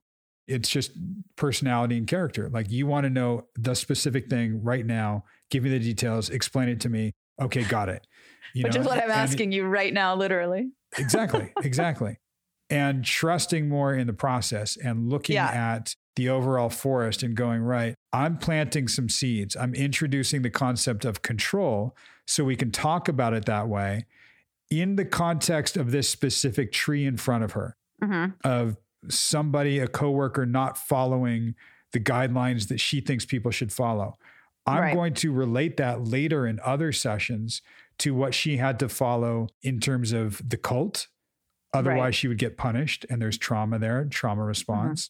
It's 0.48 0.70
just 0.70 0.92
personality 1.36 1.98
and 1.98 2.08
character. 2.08 2.50
Like 2.50 2.70
you 2.72 2.88
want 2.88 3.04
to 3.06 3.10
know 3.10 3.46
the 3.56 3.76
specific 3.76 4.30
thing 4.30 4.64
right 4.64 4.86
now, 4.86 5.26
give 5.52 5.64
me 5.64 5.70
the 5.70 5.80
details, 5.80 6.30
explain 6.30 6.70
it 6.70 6.80
to 6.82 6.90
me. 6.90 7.14
Okay, 7.42 7.64
got 7.64 7.90
it. 7.90 8.06
You 8.56 8.64
Which 8.64 8.74
know, 8.74 8.82
is 8.82 8.88
what 8.88 8.98
I'm 8.98 9.04
and- 9.04 9.12
asking 9.12 9.52
you 9.52 9.66
right 9.66 9.94
now, 9.94 10.16
literally. 10.16 10.72
exactly 10.98 11.54
exactly 11.64 12.18
and 12.72 13.06
trusting 13.06 13.70
more 13.70 13.94
in 13.94 14.08
the 14.08 14.14
process 14.14 14.76
and 14.76 15.08
looking 15.10 15.36
Yeah. 15.36 15.50
at 15.76 15.96
the 16.20 16.30
overall 16.30 16.70
forest 16.70 17.24
and 17.24 17.36
going 17.36 17.62
right 17.62 17.96
i'm 18.14 18.38
planting 18.38 18.88
some 18.88 19.08
seeds 19.10 19.56
i'm 19.56 19.74
introducing 19.74 20.42
the 20.42 20.50
concept 20.50 21.06
of 21.06 21.22
control 21.22 21.96
so 22.28 22.44
we 22.44 22.56
can 22.56 22.72
talk 22.72 23.08
about 23.08 23.34
it 23.34 23.46
that 23.46 23.68
way 23.68 24.06
in 24.70 24.96
the 24.98 25.06
context 25.06 25.78
of 25.78 25.92
this 25.92 26.08
specific 26.10 26.72
tree 26.72 27.06
in 27.06 27.16
front 27.18 27.44
of 27.44 27.54
her 27.54 27.76
Mhm. 28.04 28.34
of 28.44 28.78
somebody, 29.10 29.80
a 29.80 29.88
coworker, 29.88 30.46
not 30.46 30.78
following 30.78 31.56
the 31.94 32.00
guidelines 32.02 32.68
that 32.68 32.80
she 32.80 33.00
thinks 33.02 33.26
people 33.26 33.50
should 33.52 33.72
follow. 33.72 34.18
I'm 34.66 34.82
Right. 34.82 34.94
going 34.94 35.14
to 35.16 35.32
relate 35.32 35.78
that 35.78 36.04
later 36.04 36.46
in 36.46 36.60
other 36.66 36.92
sessions 36.92 37.62
to 38.00 38.14
what 38.14 38.34
she 38.34 38.58
had 38.58 38.78
to 38.80 38.90
follow 38.90 39.48
in 39.64 39.80
terms 39.80 40.12
of 40.12 40.42
the 40.48 40.58
cult. 40.58 41.08
Otherwise, 41.74 42.00
Right. 42.00 42.16
she 42.16 42.28
would 42.28 42.38
get 42.38 42.58
punished, 42.58 43.06
and 43.10 43.22
there's 43.22 43.38
trauma 43.38 43.80
there, 43.80 44.06
trauma 44.06 44.42
Mm-hmm. 44.42 44.48
response. 44.50 45.10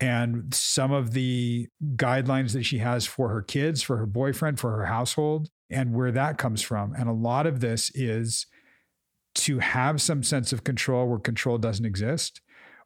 And 0.00 0.54
some 0.54 0.92
of 0.92 1.12
the 1.12 1.68
guidelines 1.96 2.52
that 2.54 2.64
she 2.64 2.78
has 2.78 3.06
for 3.06 3.28
her 3.28 3.42
kids, 3.42 3.82
for 3.82 3.98
her 3.98 4.06
boyfriend, 4.06 4.58
for 4.58 4.76
her 4.78 4.86
household, 4.86 5.50
and 5.68 5.94
where 5.94 6.10
that 6.12 6.38
comes 6.38 6.62
from. 6.62 6.94
And 6.94 7.08
a 7.08 7.12
lot 7.12 7.46
of 7.46 7.60
this 7.60 7.90
is 7.94 8.46
to 9.36 9.58
have 9.58 10.00
some 10.00 10.22
sense 10.22 10.52
of 10.52 10.64
control 10.64 11.06
where 11.06 11.18
control 11.18 11.58
doesn't 11.58 11.84
exist, 11.84 12.40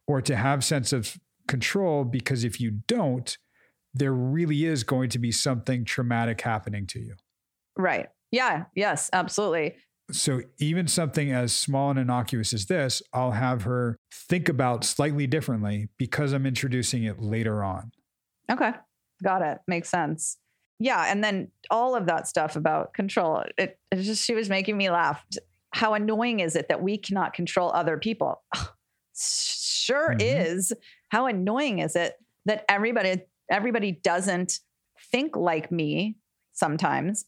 or 0.07 0.21
to 0.21 0.35
have 0.35 0.63
sense 0.63 0.93
of 0.93 1.17
control 1.47 2.03
because 2.03 2.43
if 2.43 2.59
you 2.59 2.71
don't, 2.87 3.37
there 3.93 4.13
really 4.13 4.65
is 4.65 4.83
going 4.83 5.09
to 5.09 5.19
be 5.19 5.31
something 5.31 5.85
traumatic 5.85 6.41
happening 6.41 6.85
to 6.87 6.99
you. 6.99 7.15
Right. 7.77 8.09
Yeah. 8.31 8.65
Yes, 8.75 9.09
absolutely. 9.13 9.75
So 10.11 10.41
even 10.59 10.87
something 10.87 11.31
as 11.31 11.51
small 11.51 11.89
and 11.89 11.99
innocuous 11.99 12.53
as 12.53 12.67
this, 12.67 13.01
I'll 13.11 13.31
have 13.31 13.63
her 13.63 13.97
think 14.11 14.49
about 14.49 14.83
slightly 14.83 15.25
differently 15.25 15.89
because 15.97 16.31
I'm 16.31 16.45
introducing 16.45 17.03
it 17.03 17.19
later 17.19 17.63
on. 17.63 17.91
Okay. 18.51 18.71
Got 19.23 19.41
it. 19.41 19.59
Makes 19.67 19.89
sense. 19.89 20.37
Yeah. 20.79 21.05
And 21.07 21.23
then 21.23 21.49
all 21.71 21.95
of 21.95 22.05
that 22.05 22.27
stuff 22.27 22.55
about 22.55 22.93
control, 22.93 23.43
it, 23.57 23.79
it 23.91 24.01
just, 24.01 24.23
she 24.23 24.35
was 24.35 24.49
making 24.49 24.77
me 24.77 24.89
laugh. 24.91 25.25
How 25.73 25.93
annoying 25.95 26.39
is 26.39 26.55
it 26.55 26.67
that 26.69 26.81
we 26.81 26.97
cannot 26.97 27.33
control 27.33 27.71
other 27.73 27.97
people? 27.97 28.43
sure 29.17 30.13
Mhm. 30.15 30.21
is. 30.21 30.73
How 31.09 31.25
annoying 31.27 31.79
is 31.79 31.95
it 31.95 32.15
that 32.45 32.65
everybody, 32.69 33.21
everybody 33.49 33.93
doesn't 33.93 34.59
think 35.11 35.35
like 35.35 35.71
me 35.71 36.17
sometimes? 36.53 37.25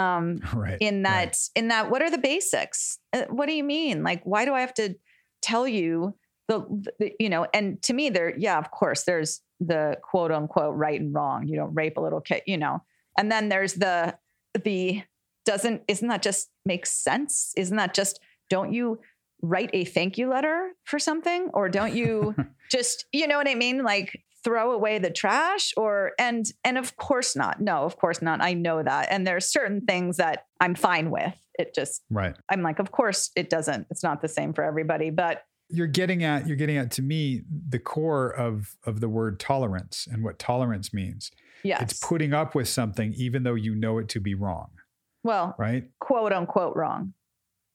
Um, 0.00 0.40
Right. 0.54 0.78
in 0.80 1.02
that 1.02 1.26
right. 1.26 1.38
in 1.54 1.68
that 1.68 1.90
what 1.90 2.02
are 2.02 2.10
the 2.10 2.18
basics? 2.18 2.98
Uh, 3.12 3.22
what 3.28 3.46
do 3.46 3.52
you 3.52 3.64
mean? 3.64 4.02
Like 4.02 4.22
why 4.24 4.44
do 4.44 4.54
i 4.54 4.60
have 4.60 4.74
to 4.74 4.94
tell 5.42 5.66
you 5.66 6.14
the, 6.48 6.64
the 6.98 7.12
you 7.18 7.28
know 7.28 7.46
and 7.54 7.80
to 7.82 7.92
me 7.92 8.10
there 8.10 8.34
yeah 8.36 8.58
of 8.58 8.70
course 8.70 9.04
there's 9.04 9.40
the 9.60 9.96
quote 10.02 10.32
unquote 10.32 10.74
right 10.76 11.00
and 11.00 11.14
wrong. 11.14 11.46
You 11.46 11.56
don't 11.56 11.74
rape 11.74 11.96
a 11.96 12.00
little 12.00 12.20
kid 12.20 12.42
you 12.46 12.58
know? 12.58 12.82
And 13.18 13.30
then 13.30 13.48
there's 13.48 13.74
the 13.74 14.16
the 14.64 15.02
doesn't 15.44 15.82
isn't 15.88 16.08
that 16.08 16.22
just 16.22 16.50
make 16.64 16.86
sense? 16.86 17.52
Isn't 17.56 17.76
that 17.76 17.94
just 17.94 18.20
don't 18.48 18.72
you 18.72 19.00
write 19.42 19.70
a 19.72 19.84
thank 19.84 20.18
you 20.18 20.28
letter 20.28 20.72
for 20.84 20.98
something? 20.98 21.50
Or 21.54 21.68
don't 21.68 21.94
you 21.94 22.34
just 22.70 23.06
you 23.12 23.26
know 23.26 23.38
what 23.38 23.48
i 23.48 23.54
mean? 23.54 23.82
Like 23.82 24.22
throw 24.42 24.72
away 24.72 24.98
the 24.98 25.10
trash 25.10 25.72
or 25.76 26.12
and 26.18 26.46
and 26.64 26.78
of 26.78 26.96
course 26.96 27.36
not 27.36 27.60
no 27.60 27.84
of 27.84 27.96
course 27.98 28.22
not 28.22 28.40
i 28.42 28.52
know 28.54 28.82
that 28.82 29.08
and 29.10 29.26
there's 29.26 29.46
certain 29.46 29.80
things 29.82 30.16
that 30.16 30.46
i'm 30.60 30.74
fine 30.74 31.10
with 31.10 31.34
it 31.58 31.74
just 31.74 32.02
right. 32.10 32.36
i'm 32.48 32.62
like 32.62 32.78
of 32.78 32.90
course 32.90 33.30
it 33.36 33.50
doesn't 33.50 33.86
it's 33.90 34.02
not 34.02 34.22
the 34.22 34.28
same 34.28 34.52
for 34.54 34.64
everybody 34.64 35.10
but 35.10 35.42
You're 35.68 35.86
getting 35.86 36.24
at 36.24 36.46
you're 36.46 36.56
getting 36.56 36.76
at 36.78 36.90
to 36.92 37.02
me 37.02 37.42
the 37.68 37.78
core 37.78 38.30
of 38.30 38.76
of 38.86 39.00
the 39.00 39.08
word 39.08 39.38
tolerance 39.38 40.08
and 40.10 40.24
what 40.24 40.38
tolerance 40.38 40.92
means. 40.94 41.30
yes 41.62 41.82
It's 41.82 41.98
putting 41.98 42.32
up 42.32 42.54
with 42.54 42.68
something 42.68 43.12
even 43.16 43.42
though 43.42 43.54
you 43.56 43.74
know 43.74 43.98
it 43.98 44.08
to 44.10 44.20
be 44.20 44.34
wrong, 44.34 44.70
well 45.22 45.54
right? 45.58 45.84
quote 46.00 46.32
unquote 46.32 46.76
wrong 46.76 47.12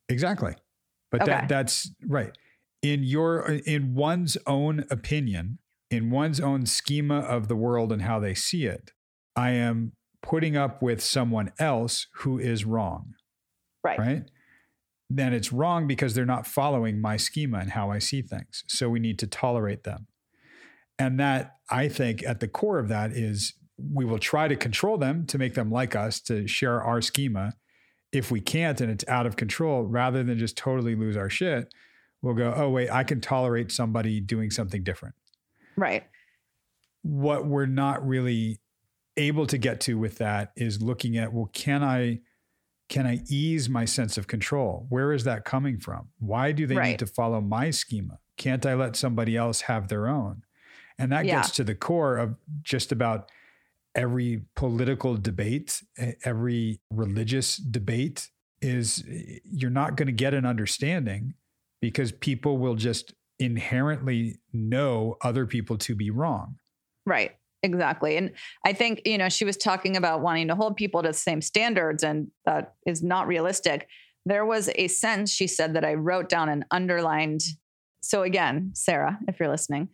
Exactly. 0.09 0.53
But 1.11 1.21
Okay. 1.23 1.31
that 1.31 1.47
that's 1.49 1.91
right. 2.07 2.31
In 2.81 3.03
your 3.03 3.39
in 3.65 3.95
one's 3.95 4.37
own 4.45 4.85
opinion, 4.91 5.57
in 5.95 6.11
one's 6.11 6.39
own 6.39 6.65
schema 6.65 7.19
of 7.19 7.47
the 7.47 7.55
world 7.55 7.91
and 7.91 8.03
how 8.03 8.19
they 8.19 8.33
see 8.33 8.65
it, 8.65 8.91
I 9.35 9.51
am 9.51 9.93
putting 10.21 10.57
up 10.57 10.81
with 10.81 11.01
someone 11.01 11.51
else 11.59 12.07
who 12.15 12.37
is 12.37 12.65
wrong, 12.65 13.13
right 13.83 13.97
right? 13.97 14.23
Then 15.09 15.33
it's 15.33 15.53
wrong 15.53 15.87
because 15.87 16.13
they're 16.13 16.25
not 16.25 16.47
following 16.47 16.99
my 16.99 17.17
schema 17.17 17.59
and 17.59 17.71
how 17.71 17.91
I 17.91 17.99
see 17.99 18.21
things. 18.21 18.63
So 18.67 18.89
we 18.89 18.99
need 18.99 19.19
to 19.19 19.27
tolerate 19.27 19.83
them. 19.83 20.07
And 20.97 21.19
that 21.19 21.57
I 21.69 21.89
think 21.89 22.23
at 22.23 22.39
the 22.39 22.47
core 22.47 22.79
of 22.79 22.87
that 22.87 23.11
is 23.11 23.53
we 23.77 24.05
will 24.05 24.19
try 24.19 24.47
to 24.47 24.55
control 24.55 24.97
them 24.97 25.25
to 25.27 25.37
make 25.37 25.53
them 25.53 25.69
like 25.69 25.95
us, 25.95 26.19
to 26.21 26.47
share 26.47 26.81
our 26.81 27.01
schema. 27.01 27.53
If 28.11 28.31
we 28.31 28.39
can't 28.39 28.79
and 28.81 28.89
it's 28.89 29.07
out 29.07 29.25
of 29.25 29.35
control, 29.35 29.83
rather 29.83 30.23
than 30.23 30.39
just 30.39 30.57
totally 30.57 30.95
lose 30.95 31.17
our 31.17 31.29
shit, 31.29 31.67
we'll 32.21 32.33
go, 32.33 32.53
oh, 32.55 32.69
wait, 32.69 32.89
I 32.89 33.03
can 33.03 33.19
tolerate 33.19 33.71
somebody 33.71 34.21
doing 34.21 34.49
something 34.49 34.83
different. 34.83 35.15
Right 35.77 36.05
What 37.03 37.45
we're 37.45 37.67
not 37.67 38.05
really 38.05 38.59
able 39.17 39.47
to 39.47 39.57
get 39.57 39.81
to 39.81 39.97
with 39.97 40.17
that 40.19 40.51
is 40.55 40.81
looking 40.81 41.17
at, 41.17 41.33
well, 41.33 41.49
can 41.53 41.83
I 41.83 42.21
can 42.89 43.07
I 43.07 43.21
ease 43.29 43.69
my 43.69 43.85
sense 43.85 44.17
of 44.17 44.27
control? 44.27 44.85
Where 44.89 45.13
is 45.13 45.23
that 45.25 45.45
coming 45.45 45.79
from? 45.79 46.09
Why 46.19 46.51
do 46.53 46.67
they 46.67 46.75
Right. 46.75 46.91
need 46.91 46.99
to 46.99 47.07
follow 47.07 47.41
my 47.41 47.71
schema? 47.71 48.19
Can't 48.37 48.65
I 48.65 48.75
let 48.75 48.95
somebody 48.95 49.37
else 49.37 49.61
have 49.61 49.87
their 49.89 50.07
own? 50.07 50.43
And 50.99 51.11
that 51.11 51.27
Yeah. 51.27 51.31
gets 51.31 51.51
to 51.53 51.63
the 51.63 51.75
core 51.75 52.17
of 52.17 52.35
just 52.63 52.91
about 52.91 53.31
every 53.95 54.45
political 54.55 55.15
debate, 55.17 55.81
every 56.23 56.81
religious 56.91 57.57
debate 57.57 58.29
is 58.61 59.03
eh, 59.09 59.39
you're 59.43 59.69
not 59.71 59.95
going 59.97 60.07
to 60.07 60.11
get 60.13 60.33
an 60.33 60.45
understanding 60.45 61.33
because 61.81 62.11
people 62.11 62.57
will 62.57 62.75
just 62.75 63.13
inherently 63.39 64.39
know 64.53 65.17
other 65.21 65.45
people 65.45 65.77
to 65.79 65.95
be 65.95 66.09
wrong. 66.09 66.55
Right. 67.05 67.35
Exactly. 67.63 68.15
And 68.15 68.31
I 68.63 68.73
think, 68.73 69.01
you 69.05 69.17
know, 69.17 69.27
she 69.27 69.43
was 69.43 69.57
talking 69.57 69.97
about 69.97 70.21
wanting 70.21 70.47
to 70.49 70.55
hold 70.55 70.75
people 70.75 71.01
to 71.01 71.09
the 71.09 71.13
same 71.13 71.41
standards, 71.41 72.03
and 72.03 72.29
that 72.45 72.75
is 72.85 73.01
not 73.01 73.27
realistic. 73.27 73.87
There 74.25 74.45
was 74.45 74.69
a 74.75 74.87
sentence 74.87 75.31
she 75.31 75.47
said 75.47 75.73
that 75.73 75.83
I 75.83 75.95
wrote 75.95 76.29
down 76.29 76.47
and 76.47 76.63
underlined. 76.69 77.41
So, 78.01 78.21
again, 78.21 78.71
Sarah, 78.75 79.17
if 79.27 79.39
you're 79.39 79.49
listening, 79.49 79.89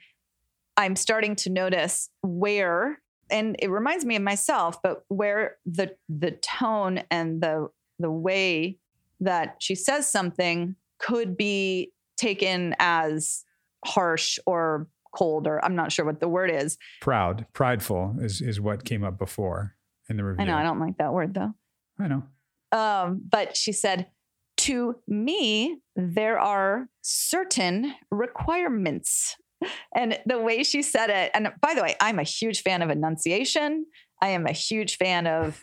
I'm 0.75 0.97
starting 0.97 1.35
to 1.37 1.49
notice 1.49 2.09
where, 2.21 3.01
and 3.29 3.55
it 3.59 3.69
reminds 3.69 4.03
me 4.03 4.17
of 4.17 4.21
myself, 4.21 4.81
but 4.81 5.05
where 5.07 5.57
the 5.65 5.95
the 6.09 6.31
tone 6.31 7.03
and 7.09 7.41
the 7.41 7.69
the 7.99 8.11
way 8.11 8.79
that 9.21 9.57
she 9.59 9.75
says 9.75 10.09
something 10.09 10.75
could 10.99 11.37
be 11.37 11.93
taken 12.21 12.75
as 12.79 13.43
harsh 13.83 14.37
or 14.45 14.87
cold, 15.13 15.47
or 15.47 15.63
I'm 15.65 15.75
not 15.75 15.91
sure 15.91 16.05
what 16.05 16.19
the 16.19 16.29
word 16.29 16.51
is. 16.51 16.77
Proud, 17.01 17.45
prideful 17.53 18.15
is 18.19 18.41
is 18.41 18.61
what 18.61 18.85
came 18.85 19.03
up 19.03 19.17
before 19.17 19.75
in 20.09 20.17
the 20.17 20.23
review. 20.23 20.43
I 20.43 20.47
know 20.47 20.55
I 20.55 20.63
don't 20.63 20.79
like 20.79 20.97
that 20.97 21.11
word 21.11 21.33
though. 21.33 21.53
I 21.99 22.07
know. 22.07 22.23
Um, 22.71 23.21
but 23.29 23.57
she 23.57 23.73
said, 23.73 24.07
to 24.57 24.95
me, 25.07 25.79
there 25.95 26.39
are 26.39 26.87
certain 27.01 27.93
requirements. 28.11 29.35
And 29.95 30.19
the 30.25 30.39
way 30.39 30.63
she 30.63 30.81
said 30.81 31.09
it, 31.09 31.31
and 31.33 31.51
by 31.61 31.73
the 31.73 31.81
way, 31.81 31.95
I'm 31.99 32.19
a 32.19 32.23
huge 32.23 32.63
fan 32.63 32.81
of 32.81 32.89
enunciation. 32.89 33.85
I 34.21 34.29
am 34.29 34.45
a 34.45 34.51
huge 34.51 34.97
fan 34.97 35.25
of 35.27 35.59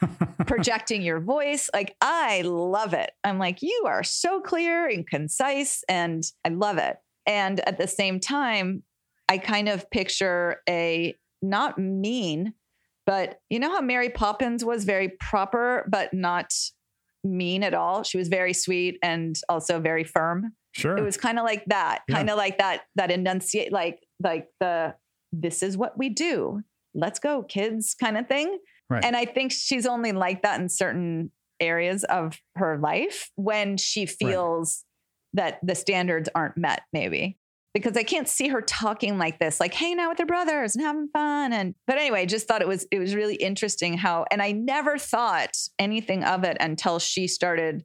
projecting 0.47 1.03
your 1.03 1.21
voice. 1.21 1.71
Like, 1.73 1.95
I 2.01 2.43
love 2.43 2.93
it. 2.93 3.11
I'm 3.23 3.39
like, 3.39 3.63
you 3.63 3.85
are 3.87 4.03
so 4.03 4.41
clear 4.41 4.89
and 4.89 5.07
concise, 5.07 5.85
and 5.89 6.25
I 6.45 6.49
love 6.49 6.79
it. 6.79 6.97
And 7.27 7.61
at 7.69 7.79
the 7.79 7.87
same 7.87 8.19
time, 8.19 8.83
I 9.29 9.39
kind 9.39 9.69
of 9.69 9.89
picture 9.91 10.63
a 10.69 11.15
not 11.41 11.79
mean, 11.79 12.55
but 13.07 13.41
you 13.49 13.61
know 13.61 13.71
how 13.71 13.81
Mary 13.81 14.09
Poppins 14.11 14.65
was 14.65 14.85
very 14.85 15.11
proper, 15.21 15.87
but 15.91 16.13
not 16.13 16.53
mean 17.23 17.63
at 17.63 17.75
all. 17.75 18.03
She 18.03 18.19
was 18.19 18.29
very 18.29 18.53
sweet 18.53 18.99
and 19.03 19.39
also 19.49 19.79
very 19.81 20.05
firm. 20.05 20.55
Sure. 20.73 20.97
It 20.97 21.03
was 21.03 21.17
kind 21.17 21.39
of 21.39 21.45
like 21.45 21.65
that, 21.67 22.03
Yeah. 22.09 22.17
kind 22.17 22.31
of 22.31 22.37
like 22.37 22.59
that, 22.59 22.83
that 22.97 23.11
enunciate, 23.11 23.73
like, 23.73 24.01
like 24.21 24.49
the, 24.61 24.95
this 25.33 25.63
is 25.63 25.77
what 25.77 25.99
we 25.99 26.09
do. 26.09 26.63
Let's 26.99 27.19
go, 27.19 27.43
kids, 27.43 27.95
kind 27.99 28.19
of 28.19 28.29
thing. 28.29 28.59
Right. 28.91 29.05
And 29.05 29.17
I 29.17 29.25
think 29.25 29.53
she's 29.53 29.87
only 29.87 30.13
like 30.13 30.43
that 30.43 30.61
in 30.61 30.69
certain 30.69 31.31
areas 31.61 32.05
of 32.05 32.39
her 32.57 32.79
life 32.79 33.31
when 33.37 33.77
she 33.77 34.07
feels 34.07 34.85
that 35.35 35.59
the 35.63 35.75
standards 35.75 36.29
aren't 36.35 36.57
met, 36.57 36.83
maybe. 36.93 37.39
Because 37.75 37.97
I 37.97 38.03
can't 38.03 38.29
see 38.29 38.49
her 38.49 38.63
talking 38.63 39.19
like 39.19 39.39
this, 39.39 39.61
like 39.61 39.75
hanging 39.75 40.01
out 40.01 40.09
with 40.09 40.19
her 40.19 40.27
brothers 40.27 40.75
and 40.75 40.85
having 40.85 41.09
fun. 41.13 41.53
And 41.53 41.75
but 41.87 41.99
anyway, 41.99 42.27
just 42.27 42.49
thought 42.49 42.63
it 42.63 42.67
was 42.67 42.87
it 42.91 42.99
was 42.99 43.15
really 43.15 43.37
interesting 43.37 43.97
how, 43.97 44.25
and 44.31 44.43
I 44.43 44.53
never 44.53 44.99
thought 44.99 45.57
anything 45.79 46.25
of 46.25 46.45
it 46.45 46.57
until 46.61 46.99
she 46.99 47.29
started. 47.29 47.85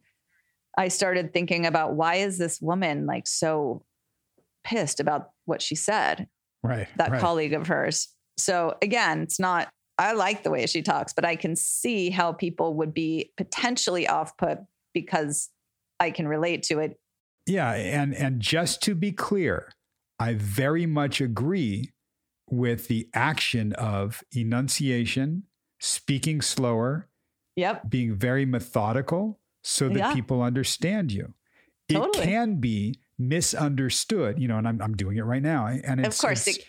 I 0.77 0.87
started 0.87 1.33
thinking 1.33 1.65
about 1.65 1.93
why 1.93 2.15
is 2.15 2.37
this 2.37 2.59
woman 2.59 3.05
like 3.05 3.27
so 3.27 3.83
pissed 4.63 4.99
about 4.99 5.31
what 5.45 5.61
she 5.61 5.75
said, 5.75 6.27
right. 6.63 6.87
that 6.97 7.11
right. 7.11 7.21
colleague 7.21 7.53
of 7.53 7.67
hers. 7.67 8.07
So 8.37 8.75
again, 8.81 9.21
it's 9.21 9.39
not 9.39 9.69
I 9.99 10.13
like 10.13 10.41
the 10.43 10.49
way 10.49 10.65
she 10.65 10.81
talks, 10.81 11.13
but 11.13 11.23
I 11.23 11.35
can 11.35 11.55
see 11.55 12.09
how 12.09 12.33
people 12.33 12.73
would 12.75 12.93
be 12.93 13.31
potentially 13.37 14.07
off 14.07 14.35
put 14.37 14.57
because 14.93 15.49
I 15.99 16.09
can 16.09 16.27
relate 16.27 16.63
to 16.63 16.79
it. 16.79 16.99
Yeah, 17.45 17.73
and 17.73 18.15
and 18.15 18.39
just 18.41 18.81
to 18.83 18.95
be 18.95 19.11
clear, 19.11 19.71
I 20.19 20.33
very 20.33 20.85
much 20.87 21.21
agree 21.21 21.91
with 22.49 22.87
the 22.87 23.07
action 23.13 23.73
of 23.73 24.23
enunciation, 24.35 25.43
speaking 25.79 26.41
slower, 26.41 27.07
Yep. 27.55 27.89
being 27.89 28.15
very 28.15 28.45
methodical 28.45 29.39
so 29.63 29.89
that 29.89 29.97
Yeah. 29.97 30.13
people 30.13 30.41
understand 30.41 31.11
you. 31.11 31.33
It 31.87 32.01
can 32.13 32.55
be 32.55 32.95
misunderstood, 33.19 34.39
you 34.39 34.47
know, 34.47 34.57
and 34.57 34.67
I'm, 34.67 34.81
I'm 34.81 34.95
doing 34.95 35.17
it 35.17 35.23
right 35.23 35.41
now. 35.41 35.67
And 35.67 35.99
it's, 36.03 36.17
of 36.17 36.21
course, 36.21 36.47
it's- 36.47 36.57
it, 36.57 36.65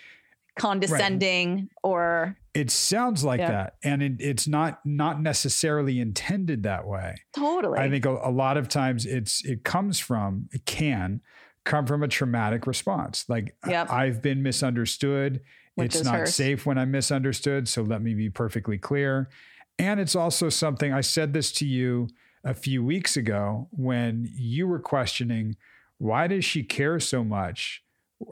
condescending 0.57 1.69
or 1.83 2.37
it 2.55 2.71
sounds 2.71 3.25
like 3.25 3.41
Yeah. 3.41 3.51
that. 3.51 3.75
And 3.83 4.03
it, 4.03 4.13
it's 4.21 4.47
not, 4.47 4.81
not 4.85 5.21
necessarily 5.21 5.99
intended 6.01 6.63
that 6.63 6.87
way. 6.87 7.17
totally. 7.37 7.79
I 7.79 7.91
think 7.91 8.05
a, 8.07 8.11
a 8.23 8.31
lot 8.31 8.57
of 8.57 8.69
times 8.69 9.07
it's 9.07 9.45
it 9.45 9.65
comes 9.65 9.99
from 9.99 10.49
it 10.53 10.65
can 10.67 11.21
come 11.65 11.87
from 11.87 12.03
a 12.03 12.09
traumatic 12.09 12.67
response. 12.67 13.25
Like 13.29 13.57
I- 13.65 13.71
Yep. 13.71 13.91
I've 13.91 14.23
been 14.23 14.43
misunderstood. 14.43 15.41
Which 15.77 15.97
it's 15.97 16.05
not 16.05 16.15
hers. 16.15 16.35
safe 16.37 16.65
when 16.67 16.79
I'm 16.79 16.93
misunderstood. 16.93 17.67
So 17.69 17.83
let 17.83 18.01
me 18.01 18.15
be 18.15 18.31
perfectly 18.31 18.79
clear. 18.79 19.29
And 19.77 19.99
it's 19.99 20.15
also 20.15 20.49
something 20.49 20.93
I 20.93 21.01
said 21.01 21.33
this 21.33 21.51
to 21.53 21.67
you 21.67 22.07
a 22.45 22.55
few 22.55 22.85
weeks 22.85 23.17
ago 23.17 23.67
when 23.73 24.29
you 24.37 24.69
were 24.69 24.79
questioning 24.79 25.57
why 25.99 26.27
does 26.29 26.45
she 26.45 26.63
care 26.63 27.01
so 27.01 27.25
much 27.25 27.83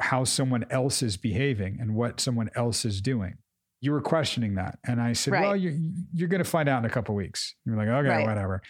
how 0.00 0.24
someone 0.24 0.64
else 0.70 1.02
is 1.02 1.16
behaving 1.16 1.78
and 1.80 1.94
what 1.94 2.20
someone 2.20 2.50
else 2.54 2.84
is 2.84 3.00
doing. 3.00 3.36
You 3.80 3.90
were 3.92 4.00
questioning 4.00 4.54
that. 4.54 4.78
And 4.86 5.00
I 5.00 5.12
said, 5.12 5.32
Right. 5.32 5.42
well, 5.42 5.56
you're, 5.56 5.74
you're 6.14 6.28
going 6.28 6.42
to 6.42 6.48
find 6.48 6.68
out 6.68 6.78
in 6.78 6.84
a 6.84 6.92
couple 6.92 7.14
weeks. 7.16 7.54
You're 7.66 7.76
like, 7.76 7.88
okay, 7.88 8.08
Right. 8.08 8.26
whatever. 8.26 8.62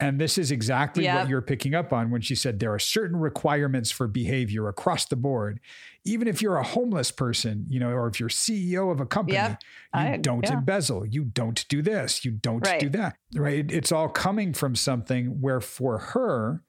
And 0.00 0.20
this 0.20 0.38
is 0.38 0.52
exactly 0.52 1.06
what 1.08 1.28
you're 1.28 1.42
picking 1.42 1.74
up 1.74 1.92
on 1.92 2.10
when 2.10 2.20
she 2.20 2.34
said 2.36 2.60
there 2.60 2.72
are 2.72 2.78
certain 2.78 3.16
requirements 3.18 3.90
for 3.90 4.06
behavior 4.06 4.68
across 4.68 5.06
the 5.06 5.16
board. 5.16 5.58
Even 6.04 6.28
if 6.28 6.40
you're 6.40 6.56
a 6.58 6.62
homeless 6.62 7.10
person, 7.10 7.64
you 7.68 7.80
know, 7.80 7.90
or 7.90 8.06
if 8.06 8.20
you're 8.20 8.28
CEO 8.28 8.92
of 8.92 9.00
a 9.00 9.06
company, 9.06 9.34
Yep. 9.38 9.50
you 9.94 10.00
I- 10.00 10.16
don't 10.18 10.44
yeah. 10.44 10.58
embezzle, 10.58 11.04
you 11.06 11.24
don't 11.24 11.66
do 11.68 11.82
this, 11.82 12.24
you 12.24 12.30
don't 12.32 12.62
do 12.78 12.90
that. 12.90 13.16
Right? 13.34 13.68
It's 13.72 13.90
all 13.90 14.08
coming 14.08 14.52
from 14.52 14.76
something 14.76 15.40
where 15.40 15.60
for 15.60 15.98
her, 15.98 16.62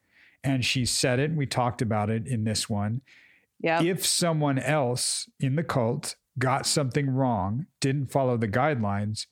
and 0.43 0.63
she 0.65 0.85
said 0.85 1.19
it, 1.19 1.25
and 1.29 1.37
we 1.37 1.45
talked 1.45 1.81
about 1.83 2.09
it 2.09 2.25
in 2.25 2.45
this 2.45 2.67
one, 2.69 3.01
yep. 3.61 3.83
if 3.83 4.05
someone 4.05 4.59
else 4.59 5.29
in 5.39 5.55
the 5.55 5.63
cult 5.63 6.15
got 6.37 6.65
something 6.65 7.09
wrong, 7.09 7.65
didn't 7.81 8.11
follow 8.11 8.37
the 8.37 8.47
guidelines, 8.47 9.27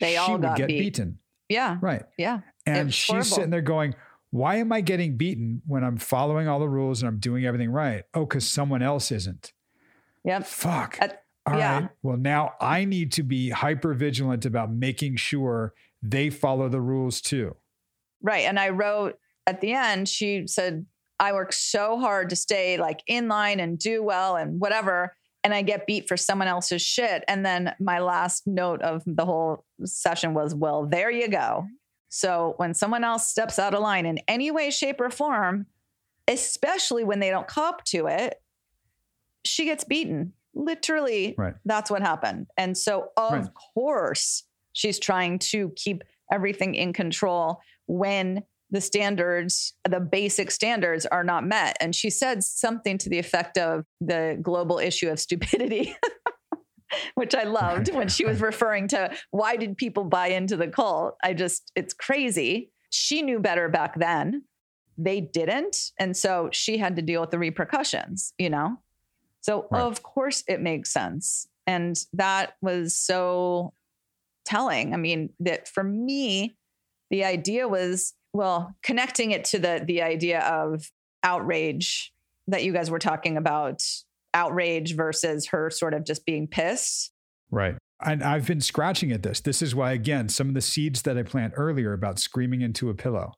They 0.00 0.12
she 0.12 0.16
all 0.16 0.32
would 0.32 0.42
got 0.42 0.56
get 0.56 0.68
beat. 0.68 0.78
beaten. 0.80 1.18
yeah. 1.48 1.78
Right. 1.80 2.02
Yeah. 2.16 2.40
And 2.66 2.92
she's 2.92 3.06
horrible. 3.08 3.24
sitting 3.24 3.50
there 3.50 3.62
going, 3.62 3.94
Why 4.30 4.56
am 4.56 4.72
I 4.72 4.80
getting 4.82 5.16
beaten 5.16 5.62
when 5.66 5.82
I'm 5.84 5.96
following 5.96 6.46
all 6.48 6.58
the 6.60 6.68
rules 6.68 7.02
and 7.02 7.08
I'm 7.08 7.18
doing 7.18 7.44
everything 7.46 7.70
right? 7.70 8.04
Oh, 8.14 8.20
because 8.26 8.46
someone 8.48 8.82
else 8.82 9.10
isn't. 9.10 9.52
Yep. 10.24 10.46
Fuck. 10.46 10.98
That- 10.98 11.22
All 11.46 11.54
right. 11.54 11.58
yeah. 11.60 11.88
Well, 12.02 12.18
now 12.18 12.52
I 12.60 12.84
need 12.84 13.12
to 13.12 13.22
be 13.22 13.50
hyper 13.50 13.94
vigilant 13.94 14.44
about 14.44 14.70
making 14.70 15.16
sure 15.16 15.72
they 16.02 16.28
follow 16.30 16.68
the 16.68 16.80
rules 16.80 17.20
too. 17.22 17.56
Right. 18.22 18.44
And 18.44 18.58
I 18.58 18.68
wrote 18.68 19.18
at 19.46 19.60
the 19.62 19.72
end, 19.72 20.08
she 20.08 20.46
said, 20.46 20.84
I 21.20 21.32
work 21.32 21.52
so 21.52 21.98
hard 21.98 22.30
to 22.30 22.36
stay 22.36 22.76
like 22.78 23.02
in 23.06 23.28
line 23.28 23.60
and 23.60 23.78
do 23.78 24.02
well 24.02 24.36
and 24.36 24.60
whatever. 24.60 25.14
And 25.44 25.54
I 25.54 25.62
get 25.62 25.86
beat 25.86 26.08
for 26.08 26.16
someone 26.16 26.48
else's 26.48 26.82
shit. 26.82 27.24
And 27.28 27.44
then 27.44 27.74
my 27.80 28.00
last 28.00 28.46
note 28.46 28.82
of 28.82 29.02
the 29.06 29.24
whole 29.24 29.64
session 29.84 30.34
was, 30.34 30.54
well, 30.54 30.86
there 30.86 31.10
you 31.10 31.28
go. 31.28 31.66
So 32.08 32.54
when 32.56 32.74
someone 32.74 33.04
else 33.04 33.28
steps 33.28 33.58
out 33.58 33.74
of 33.74 33.80
line 33.80 34.06
in 34.06 34.18
any 34.28 34.50
way, 34.50 34.70
shape, 34.70 35.00
or 35.00 35.10
form, 35.10 35.66
especially 36.26 37.04
when 37.04 37.20
they 37.20 37.30
don't 37.30 37.46
cop 37.46 37.84
to 37.86 38.06
it, 38.06 38.40
she 39.44 39.64
gets 39.64 39.84
beaten. 39.84 40.32
Literally, 40.54 41.34
Right. 41.38 41.54
that's 41.64 41.90
what 41.90 42.02
happened. 42.02 42.48
And 42.56 42.76
so, 42.76 43.10
of 43.16 43.32
Right. 43.32 43.48
course, 43.74 44.44
she's 44.72 44.98
trying 44.98 45.38
to 45.38 45.70
keep 45.76 46.02
everything 46.32 46.74
in 46.74 46.92
control 46.92 47.60
when 47.86 48.42
the 48.70 48.80
standards, 48.80 49.74
the 49.88 50.00
basic 50.00 50.50
standards 50.50 51.06
are 51.06 51.24
not 51.24 51.46
met. 51.46 51.76
And 51.80 51.94
she 51.94 52.10
said 52.10 52.44
something 52.44 52.98
to 52.98 53.08
the 53.08 53.18
effect 53.18 53.56
of 53.56 53.84
the 54.00 54.38
global 54.42 54.78
issue 54.78 55.08
of 55.08 55.18
stupidity, 55.18 55.96
which 57.14 57.34
I 57.34 57.44
loved 57.44 57.92
when 57.94 58.08
she 58.08 58.24
was 58.24 58.40
referring 58.40 58.88
to 58.88 59.10
why 59.30 59.56
did 59.56 59.76
people 59.76 60.04
buy 60.04 60.28
into 60.28 60.56
the 60.56 60.68
cult? 60.68 61.16
I 61.22 61.32
just, 61.34 61.72
it's 61.74 61.94
crazy. 61.94 62.70
She 62.90 63.22
knew 63.22 63.38
better 63.38 63.68
back 63.68 63.98
then. 63.98 64.44
They 64.96 65.20
didn't. 65.20 65.92
And 65.98 66.16
so 66.16 66.50
she 66.52 66.78
had 66.78 66.96
to 66.96 67.02
deal 67.02 67.20
with 67.20 67.30
the 67.30 67.38
repercussions, 67.38 68.32
you 68.38 68.50
know? 68.50 68.78
So, 69.40 69.68
Right. 69.70 69.80
of 69.82 70.02
course, 70.02 70.42
it 70.48 70.60
makes 70.60 70.90
sense. 70.90 71.46
And 71.66 71.98
that 72.14 72.54
was 72.60 72.96
so 72.96 73.72
telling. 74.44 74.94
I 74.94 74.96
mean, 74.96 75.30
that 75.40 75.68
for 75.68 75.84
me, 75.84 76.56
the 77.10 77.24
idea 77.24 77.68
was 77.68 78.14
well, 78.38 78.74
connecting 78.82 79.32
it 79.32 79.44
to 79.46 79.58
the 79.58 79.82
the 79.84 80.00
idea 80.02 80.40
of 80.40 80.90
outrage 81.24 82.12
that 82.46 82.62
you 82.64 82.72
guys 82.72 82.90
were 82.90 83.00
talking 83.00 83.36
about, 83.36 83.82
outrage 84.32 84.94
versus 84.94 85.48
her 85.48 85.68
sort 85.70 85.92
of 85.92 86.04
just 86.04 86.24
being 86.24 86.46
pissed. 86.46 87.12
Right. 87.50 87.76
And 88.00 88.22
I've 88.22 88.46
been 88.46 88.60
scratching 88.60 89.10
at 89.10 89.24
this. 89.24 89.40
This 89.40 89.60
is 89.60 89.74
why, 89.74 89.92
again, 89.92 90.28
some 90.28 90.48
of 90.48 90.54
the 90.54 90.60
seeds 90.60 91.02
that 91.02 91.18
I 91.18 91.24
plant 91.24 91.54
earlier 91.56 91.92
about 91.92 92.20
screaming 92.20 92.60
into 92.60 92.88
a 92.90 92.94
pillow, 92.94 93.32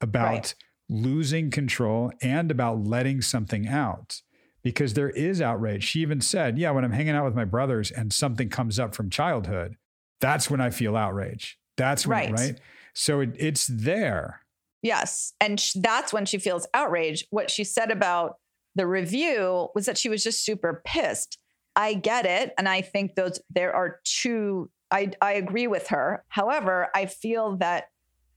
about 0.00 0.28
Right. 0.30 0.54
losing 0.90 1.50
control, 1.50 2.12
and 2.20 2.50
about 2.50 2.84
letting 2.84 3.22
something 3.22 3.66
out. 3.66 4.20
Because 4.62 4.92
there 4.94 5.10
is 5.10 5.40
outrage. 5.40 5.84
She 5.84 6.00
even 6.00 6.20
said, 6.20 6.58
Yeah, 6.58 6.70
when 6.72 6.84
I'm 6.84 6.92
hanging 6.92 7.14
out 7.14 7.24
with 7.24 7.34
my 7.34 7.44
brothers 7.46 7.90
and 7.90 8.12
something 8.12 8.50
comes 8.50 8.78
up 8.78 8.94
from 8.94 9.08
childhood, 9.10 9.76
that's 10.20 10.50
when 10.50 10.60
I 10.60 10.70
feel 10.70 10.96
outrage. 10.96 11.58
That's 11.76 12.06
when, 12.06 12.18
Right. 12.18 12.32
right? 12.32 12.60
So 12.94 13.20
it, 13.20 13.36
it's 13.38 13.66
there. 13.66 14.40
Yes. 14.82 15.32
And 15.40 15.58
sh- 15.58 15.74
that's 15.76 16.12
when 16.12 16.26
she 16.26 16.38
feels 16.38 16.66
outraged. 16.74 17.26
What 17.30 17.50
she 17.50 17.64
said 17.64 17.90
about 17.90 18.36
the 18.74 18.86
review 18.86 19.68
was 19.74 19.86
that 19.86 19.98
she 19.98 20.08
was 20.08 20.22
just 20.22 20.44
super 20.44 20.82
pissed. 20.84 21.38
I 21.76 21.94
get 21.94 22.24
it. 22.26 22.52
And 22.56 22.68
I 22.68 22.82
think 22.82 23.14
those, 23.14 23.40
there 23.50 23.74
are 23.74 24.00
two, 24.04 24.70
I, 24.90 25.10
I 25.20 25.32
agree 25.32 25.66
with 25.66 25.88
her. 25.88 26.24
However, 26.28 26.88
I 26.94 27.06
feel 27.06 27.56
that 27.56 27.88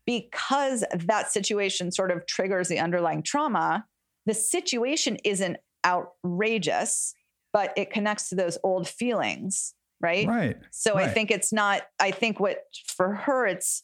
because 0.05 0.83
that 0.93 1.31
situation 1.31 1.91
sort 1.91 2.11
of 2.11 2.25
triggers 2.25 2.67
the 2.67 2.79
underlying 2.79 3.21
trauma, 3.21 3.85
the 4.25 4.33
situation 4.33 5.17
isn't 5.23 5.57
outrageous, 5.85 7.13
but 7.51 7.73
it 7.75 7.91
connects 7.91 8.29
to 8.29 8.35
those 8.35 8.57
old 8.63 8.87
feelings. 8.87 9.73
Right. 9.99 10.27
Right. 10.27 10.57
So 10.71 10.95
I 10.95 11.07
think 11.07 11.31
it's 11.31 11.51
not, 11.51 11.81
I 11.99 12.11
think 12.11 12.39
what 12.39 12.59
for 12.87 13.15
her, 13.15 13.47
it's 13.47 13.83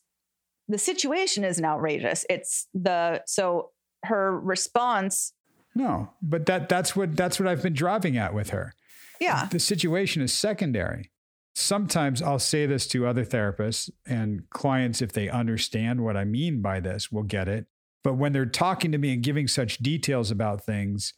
the 0.67 0.77
situation 0.77 1.43
isn't 1.43 1.63
outrageous. 1.65 2.25
It's 2.29 2.67
the, 2.73 3.21
so 3.25 3.71
her 4.03 4.39
response, 4.39 5.33
No, 5.75 6.09
but 6.21 6.45
that 6.45 6.69
that's 6.69 6.95
what 6.95 7.15
that's 7.15 7.39
what 7.39 7.47
I've 7.47 7.63
been 7.63 7.73
driving 7.73 8.17
at 8.17 8.33
with 8.33 8.49
her. 8.51 8.73
yeah, 9.19 9.47
the 9.51 9.59
situation 9.59 10.21
is 10.21 10.33
secondary. 10.33 11.09
Sometimes 11.55 12.21
I'll 12.21 12.39
say 12.39 12.65
this 12.65 12.87
to 12.87 13.05
other 13.05 13.23
therapists 13.23 13.89
and 14.07 14.49
clients 14.49 15.01
if 15.01 15.13
they 15.13 15.29
understand 15.29 16.01
what 16.03 16.17
I 16.17 16.23
mean 16.25 16.61
by 16.61 16.79
this, 16.79 17.11
will 17.11 17.23
get 17.23 17.47
it. 17.47 17.67
But 18.03 18.15
when 18.15 18.33
they're 18.33 18.45
talking 18.45 18.91
to 18.91 18.97
me 18.97 19.13
and 19.13 19.23
giving 19.23 19.47
such 19.47 19.77
details 19.77 20.31
about 20.31 20.65
things, 20.65 21.13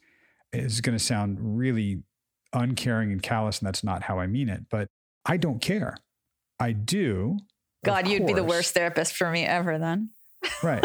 it's 0.52 0.80
going 0.80 0.96
to 0.96 1.02
sound 1.02 1.38
really 1.40 2.02
uncaring 2.52 3.12
and 3.12 3.22
callous, 3.22 3.58
and 3.58 3.66
that's 3.66 3.82
not 3.82 4.04
how 4.04 4.18
I 4.18 4.26
mean 4.26 4.48
it. 4.48 4.66
But 4.70 4.88
I 5.24 5.36
don't 5.38 5.60
care. 5.60 5.96
I 6.60 6.72
do. 6.72 7.38
God, 7.86 8.08
you'd 8.08 8.26
be 8.26 8.32
the 8.32 8.44
worst 8.44 8.74
therapist 8.74 9.14
for 9.16 9.30
me 9.30 9.44
ever 9.44 9.78
then. 9.78 10.10
Right. 10.62 10.84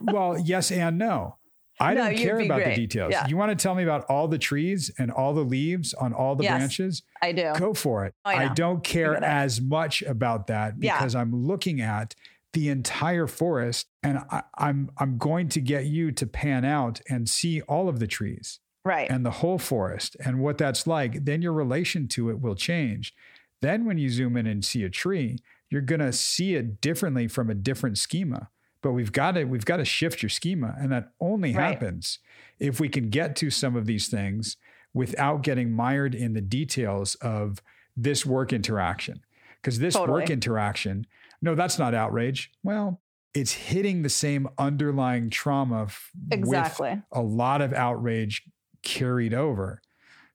well, 0.00 0.38
yes 0.44 0.70
and 0.70 0.98
no. 0.98 1.36
I 1.78 1.92
No, 1.92 2.04
don't 2.06 2.16
care 2.16 2.40
about 2.40 2.62
great. 2.62 2.74
the 2.74 2.80
details. 2.86 3.12
Yeah. 3.12 3.26
You 3.28 3.36
want 3.36 3.50
to 3.56 3.62
tell 3.62 3.74
me 3.74 3.82
about 3.82 4.06
all 4.08 4.28
the 4.28 4.38
trees 4.38 4.90
and 4.98 5.10
all 5.10 5.34
the 5.34 5.44
leaves 5.44 5.92
on 5.92 6.14
all 6.14 6.34
the 6.34 6.44
Yes. 6.44 6.58
branches? 6.58 7.02
I 7.20 7.32
do. 7.32 7.52
Go 7.58 7.74
for 7.74 8.06
it. 8.06 8.14
Oh, 8.24 8.30
I 8.30 8.46
I, 8.50 8.54
don't 8.54 8.82
care 8.82 9.22
as 9.22 9.60
much 9.60 10.00
about 10.02 10.46
that 10.46 10.74
Yeah. 10.80 10.96
because 10.96 11.14
I'm 11.14 11.32
looking 11.46 11.82
at 11.82 12.14
the 12.54 12.70
entire 12.70 13.26
forest 13.26 13.88
and 14.02 14.20
I, 14.30 14.42
I'm 14.56 14.90
I'm 14.96 15.18
going 15.18 15.50
to 15.50 15.60
get 15.60 15.84
you 15.84 16.12
to 16.12 16.26
pan 16.26 16.64
out 16.64 17.02
and 17.10 17.28
see 17.28 17.60
all 17.62 17.90
of 17.90 17.98
the 17.98 18.06
trees 18.06 18.60
Right. 18.82 19.10
and 19.10 19.26
the 19.26 19.30
whole 19.30 19.58
forest 19.58 20.16
and 20.24 20.40
what 20.40 20.56
that's 20.56 20.86
like. 20.86 21.26
Then 21.26 21.42
your 21.42 21.52
relation 21.52 22.08
to 22.08 22.30
it 22.30 22.40
will 22.40 22.54
change. 22.54 23.12
Then 23.60 23.84
when 23.84 23.98
you 23.98 24.08
zoom 24.08 24.38
in 24.38 24.46
and 24.46 24.64
see 24.64 24.82
a 24.84 24.88
tree, 24.88 25.36
you're 25.70 25.80
gonna 25.82 26.12
see 26.12 26.54
it 26.54 26.80
differently 26.80 27.28
from 27.28 27.50
a 27.50 27.54
different 27.54 27.98
schema. 27.98 28.50
But 28.82 28.92
we've 28.92 29.12
got 29.12 29.32
to 29.32 29.44
we've 29.44 29.64
got 29.64 29.78
to 29.78 29.84
shift 29.84 30.22
your 30.22 30.28
schema, 30.30 30.74
and 30.78 30.92
that 30.92 31.10
only 31.20 31.54
Right. 31.54 31.72
happens 31.72 32.18
if 32.60 32.78
we 32.78 32.88
can 32.88 33.10
get 33.10 33.34
to 33.36 33.50
some 33.50 33.74
of 33.74 33.86
these 33.86 34.08
things 34.08 34.56
without 34.94 35.42
getting 35.42 35.72
mired 35.72 36.14
in 36.14 36.34
the 36.34 36.40
details 36.40 37.16
of 37.16 37.60
this 37.96 38.24
work 38.24 38.52
interaction. 38.52 39.20
Because 39.60 39.78
this 39.80 39.96
work 39.96 40.30
interaction, 40.30 41.06
no, 41.42 41.54
that's 41.56 41.78
not 41.78 41.94
outrage. 41.94 42.52
Well, 42.62 43.00
it's 43.34 43.52
hitting 43.52 44.02
the 44.02 44.08
same 44.08 44.48
underlying 44.58 45.28
trauma 45.30 45.84
f- 45.84 46.10
with 46.30 46.38
exactly. 46.38 47.02
a 47.10 47.20
lot 47.22 47.60
of 47.60 47.72
outrage 47.72 48.42
carried 48.82 49.34
over. 49.34 49.82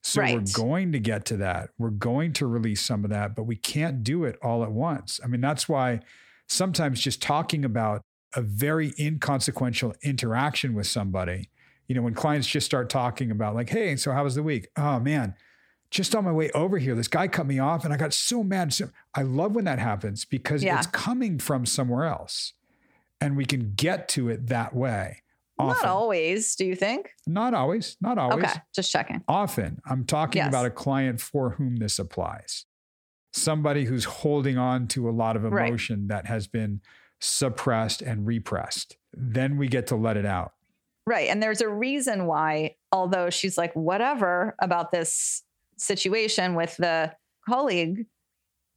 So 0.03 0.21
Right. 0.21 0.35
we're 0.35 0.43
going 0.53 0.91
to 0.93 0.99
get 0.99 1.25
to 1.25 1.37
that. 1.37 1.69
We're 1.77 1.89
going 1.91 2.33
to 2.33 2.47
release 2.47 2.81
some 2.81 3.03
of 3.03 3.11
that, 3.11 3.35
but 3.35 3.43
we 3.43 3.55
can't 3.55 4.03
do 4.03 4.23
it 4.23 4.37
all 4.41 4.63
at 4.63 4.71
once. 4.71 5.19
I 5.23 5.27
mean, 5.27 5.41
that's 5.41 5.69
why 5.69 5.99
sometimes 6.47 7.01
just 7.01 7.21
talking 7.21 7.63
about 7.63 8.01
a 8.35 8.41
very 8.41 8.93
inconsequential 8.99 9.93
interaction 10.01 10.73
with 10.73 10.87
somebody, 10.87 11.49
you 11.87 11.95
know, 11.95 12.01
when 12.01 12.13
clients 12.13 12.47
just 12.47 12.65
start 12.65 12.89
talking 12.89 13.29
about, 13.29 13.53
like, 13.55 13.69
hey, 13.69 13.95
so 13.95 14.11
how 14.11 14.23
was 14.23 14.35
the 14.35 14.43
week? 14.43 14.67
Oh, 14.75 14.99
man, 14.99 15.35
just 15.91 16.15
on 16.15 16.23
my 16.23 16.31
way 16.31 16.49
over 16.51 16.77
here, 16.77 16.95
this 16.95 17.09
guy 17.09 17.27
cut 17.27 17.45
me 17.45 17.59
off 17.59 17.83
and 17.83 17.93
I 17.93 17.97
got 17.97 18.13
so 18.13 18.43
mad. 18.43 18.73
So 18.73 18.89
I 19.13 19.21
love 19.23 19.53
when 19.53 19.65
that 19.65 19.79
happens 19.79 20.25
because 20.25 20.63
Yeah. 20.63 20.77
it's 20.77 20.87
coming 20.87 21.37
from 21.37 21.65
somewhere 21.65 22.05
else 22.05 22.53
and 23.19 23.35
we 23.37 23.45
can 23.45 23.73
get 23.75 24.07
to 24.09 24.29
it 24.29 24.47
that 24.47 24.73
way. 24.73 25.21
Not 25.67 25.85
always, 25.85 26.55
do 26.55 26.65
you 26.65 26.75
think? 26.75 27.11
Not 27.27 27.53
always. 27.53 27.97
Not 28.01 28.17
always. 28.17 28.45
Okay, 28.45 28.59
just 28.73 28.91
checking. 28.91 29.21
Often. 29.27 29.81
I'm 29.85 30.05
talking 30.05 30.39
Yes. 30.41 30.49
about 30.49 30.65
a 30.65 30.69
client 30.71 31.19
for 31.21 31.51
whom 31.51 31.77
this 31.77 31.99
applies. 31.99 32.65
Somebody 33.33 33.85
who's 33.85 34.05
holding 34.05 34.57
on 34.57 34.87
to 34.89 35.09
a 35.09 35.11
lot 35.11 35.35
of 35.35 35.43
Right. 35.43 35.67
emotion 35.67 36.07
that 36.07 36.25
has 36.27 36.47
been 36.47 36.81
suppressed 37.19 38.01
and 38.01 38.25
repressed. 38.25 38.97
Then 39.13 39.57
we 39.57 39.67
get 39.67 39.87
to 39.87 39.95
let 39.95 40.17
it 40.17 40.25
out. 40.25 40.53
Right. 41.07 41.29
And 41.29 41.41
there's 41.41 41.61
a 41.61 41.69
reason 41.69 42.25
why, 42.25 42.75
although 42.91 43.29
she's 43.29 43.57
like, 43.57 43.73
whatever 43.73 44.55
about 44.59 44.91
this 44.91 45.43
situation 45.77 46.55
with 46.55 46.75
the 46.77 47.15
colleague, 47.47 48.05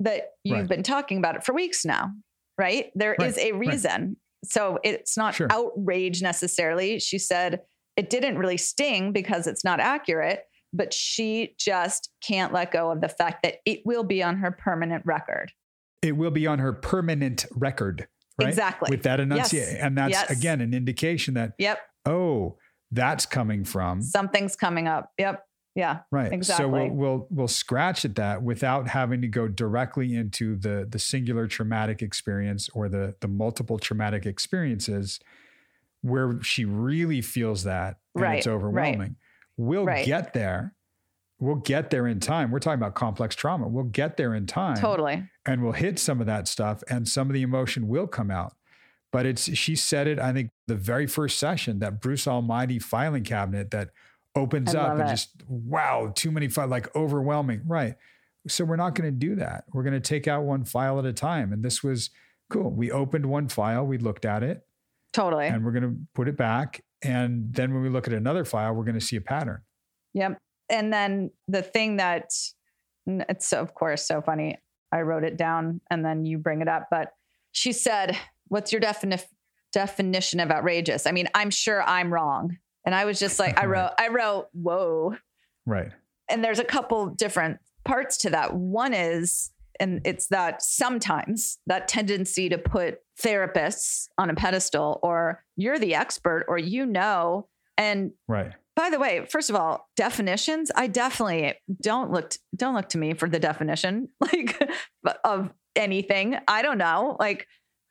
that 0.01 0.31
you've 0.43 0.59
Right. 0.61 0.69
been 0.69 0.83
talking 0.83 1.19
about 1.19 1.37
it 1.37 1.45
for 1.45 1.55
weeks 1.55 1.85
now. 1.85 2.13
Right. 2.59 2.91
There 2.95 3.15
is 3.15 3.37
Right, 3.37 3.47
a 3.47 3.53
right. 3.53 3.59
reason. 3.69 4.17
So 4.45 4.79
it's 4.85 5.17
not 5.17 5.35
Sure. 5.35 5.49
outrage 5.51 6.23
necessarily. 6.23 6.99
She 7.01 7.19
said 7.19 7.61
it 7.97 8.11
didn't 8.11 8.39
really 8.39 8.57
sting 8.57 9.13
because 9.13 9.47
it's 9.47 9.65
not 9.65 9.81
accurate, 9.81 10.45
but 10.73 10.93
she 10.93 11.55
just 11.59 12.11
can't 12.27 12.53
let 12.53 12.73
go 12.73 12.91
of 12.91 13.01
the 13.01 13.09
fact 13.09 13.43
that 13.43 13.57
it 13.65 13.81
will 13.85 14.05
be 14.05 14.23
on 14.23 14.37
her 14.39 14.51
permanent 14.51 15.05
record. 15.07 15.53
It 16.03 16.17
will 16.17 16.31
be 16.31 16.47
on 16.47 16.59
her 16.59 16.73
permanent 16.73 17.47
record. 17.53 18.07
Right? 18.39 18.49
Exactly. 18.49 18.89
With 18.91 19.05
that 19.05 19.21
enunciation. 19.21 19.77
And 19.77 19.97
that's 19.97 20.11
Yes. 20.11 20.31
again 20.31 20.61
an 20.61 20.75
indication 20.75 21.35
that, 21.35 21.53
Yep. 21.59 21.79
oh, 22.07 22.59
that's 22.91 23.27
coming 23.27 23.65
from 23.65 24.03
Something's 24.03 24.57
coming 24.57 24.89
up. 24.89 25.11
Yep. 25.19 25.45
Yeah. 25.75 26.01
Right. 26.13 26.29
So 26.31 26.35
Exactly. 26.35 26.67
we'll, 26.69 26.89
we'll 26.91 27.27
we'll 27.31 27.49
scratch 27.49 28.05
at 28.05 28.15
that 28.15 28.43
without 28.43 28.89
having 28.89 29.21
to 29.23 29.29
go 29.29 29.49
directly 29.49 30.15
into 30.15 30.57
the 30.57 30.87
the 30.89 30.99
singular 30.99 31.47
traumatic 31.49 32.01
experience 32.03 32.69
or 32.75 32.89
the 32.89 33.17
the 33.21 33.29
multiple 33.29 33.79
traumatic 33.79 34.25
experiences 34.25 35.19
where 36.03 36.41
she 36.43 36.65
really 36.65 37.21
feels 37.21 37.65
that 37.65 37.97
and 38.15 38.23
Right, 38.23 38.39
it's 38.39 38.47
right. 38.47 38.53
overwhelming. 38.55 39.17
We'll 39.57 39.85
Right. 39.87 40.07
get 40.07 40.33
there. 40.35 40.75
We'll 41.41 41.57
get 41.57 41.91
there 41.91 42.07
in 42.07 42.21
time. 42.21 42.51
We're 42.53 42.61
talking 42.61 42.79
about 42.81 42.95
complex 42.95 43.35
trauma. 43.35 43.67
We'll 43.67 43.85
get 43.85 44.17
there 44.17 44.35
in 44.35 44.47
time 44.47 44.77
Totally. 44.77 45.29
and 45.45 45.63
we'll 45.63 45.73
hit 45.73 45.99
some 45.99 46.21
of 46.21 46.27
that 46.27 46.47
stuff 46.47 46.83
and 46.89 47.09
some 47.09 47.29
of 47.29 47.35
the 47.35 47.43
emotion 47.43 47.89
will 47.89 48.07
come 48.07 48.31
out. 48.31 48.55
But 49.13 49.27
it's 49.27 49.53
she 49.57 49.75
said 49.77 50.07
it, 50.07 50.19
I 50.19 50.33
think, 50.33 50.51
the 50.67 50.75
very 50.77 51.07
first 51.07 51.39
session, 51.39 51.79
that 51.81 52.01
Bruce 52.01 52.27
Almighty 52.29 52.79
filing 52.79 53.25
cabinet 53.25 53.71
that 53.73 53.91
opens 54.35 54.75
up 54.75 54.93
and 54.93 55.03
it. 55.03 55.09
just 55.09 55.31
wow, 55.49 56.13
too 56.15 56.31
many 56.31 56.49
files, 56.49 56.71
like 56.71 56.95
overwhelming. 56.97 57.63
Right. 57.67 57.95
So 58.49 58.65
we're 58.65 58.77
not 58.77 58.95
going 58.95 59.11
to 59.11 59.17
do 59.17 59.37
that. 59.37 59.65
We're 59.73 59.85
going 59.85 59.95
to 59.95 60.01
take 60.01 60.29
out 60.29 60.45
one 60.45 60.65
file 60.65 60.99
at 60.99 61.07
a 61.07 61.13
time. 61.13 61.53
And 61.53 61.65
this 61.65 61.83
was 61.83 62.11
cool. 62.51 62.71
We 62.71 62.91
opened 62.91 63.27
one 63.27 63.49
file, 63.49 63.87
we 63.87 63.97
looked 63.99 64.25
at 64.25 64.43
it, 64.43 64.67
Totally. 65.13 65.47
and 65.47 65.65
we're 65.65 65.73
going 65.73 65.83
to 65.83 65.97
put 66.15 66.29
it 66.29 66.37
back. 66.37 66.83
And 67.03 67.53
then 67.55 67.73
when 67.73 67.83
we 67.83 67.89
look 67.89 68.07
at 68.07 68.13
another 68.13 68.45
file, 68.45 68.75
we're 68.75 68.85
going 68.85 68.99
to 68.99 69.05
see 69.05 69.17
a 69.17 69.21
pattern. 69.21 69.63
Yep. 70.15 70.39
And 70.71 70.93
then 70.93 71.31
the 71.49 71.63
thing 71.63 71.97
that 71.97 72.31
it's 73.07 73.53
of 73.53 73.75
course 73.75 74.07
so 74.07 74.23
funny. 74.23 74.59
I 74.93 75.03
wrote 75.03 75.25
it 75.25 75.37
down 75.37 75.81
and 75.91 76.05
then 76.05 76.25
you 76.25 76.39
bring 76.39 76.63
it 76.63 76.69
up, 76.69 76.87
but 76.91 77.13
she 77.53 77.73
said, 77.73 78.17
"What's 78.49 78.73
your 78.73 78.81
defini- 78.81 79.25
definition 79.73 80.41
of 80.41 80.51
outrageous?" 80.51 81.07
I 81.07 81.13
mean, 81.13 81.29
I'm 81.35 81.51
sure 81.51 81.83
I'm 81.83 82.13
wrong. 82.15 82.57
And 82.85 82.95
I 82.95 83.05
was 83.05 83.19
just 83.19 83.39
like, 83.39 83.59
I 83.59 83.67
wrote, 83.67 83.93
I 83.99 84.09
wrote, 84.09 84.49
"Whoa." 84.53 85.17
Right. 85.67 85.91
And 86.29 86.45
there's 86.45 86.59
a 86.59 86.65
couple 86.65 87.07
different 87.07 87.59
parts 87.85 88.19
to 88.19 88.31
that. 88.31 88.55
One 88.55 88.93
is 88.95 89.51
and 89.81 90.01
it's 90.05 90.29
that 90.29 90.63
sometimes 90.63 91.59
that 91.67 91.89
tendency 91.89 92.49
to 92.49 92.59
put 92.59 93.01
therapists 93.21 94.07
on 94.19 94.31
a 94.31 94.35
pedestal 94.35 95.01
or 95.03 95.43
you're 95.57 95.79
the 95.81 95.95
expert 95.97 96.45
or 96.49 96.59
you 96.59 96.87
know 96.87 97.49
and 97.77 98.13
Right. 98.29 98.53
by 98.77 98.91
the 98.91 99.01
way, 99.01 99.27
first 99.29 99.51
of 99.51 99.57
all, 99.57 99.89
definitions, 99.97 100.71
I 100.77 100.87
definitely 100.87 101.55
don't 101.83 102.13
look 102.13 102.31
t- 102.31 102.39
don't 102.55 102.75
look 102.75 102.89
to 102.91 102.99
me 102.99 103.15
for 103.15 103.29
the 103.29 103.41
definition 103.41 104.11
like 104.21 104.57
of 105.25 105.51
anything. 105.75 106.37
I 106.47 106.63
don't 106.63 106.79
know. 106.79 107.17
Like 107.19 107.49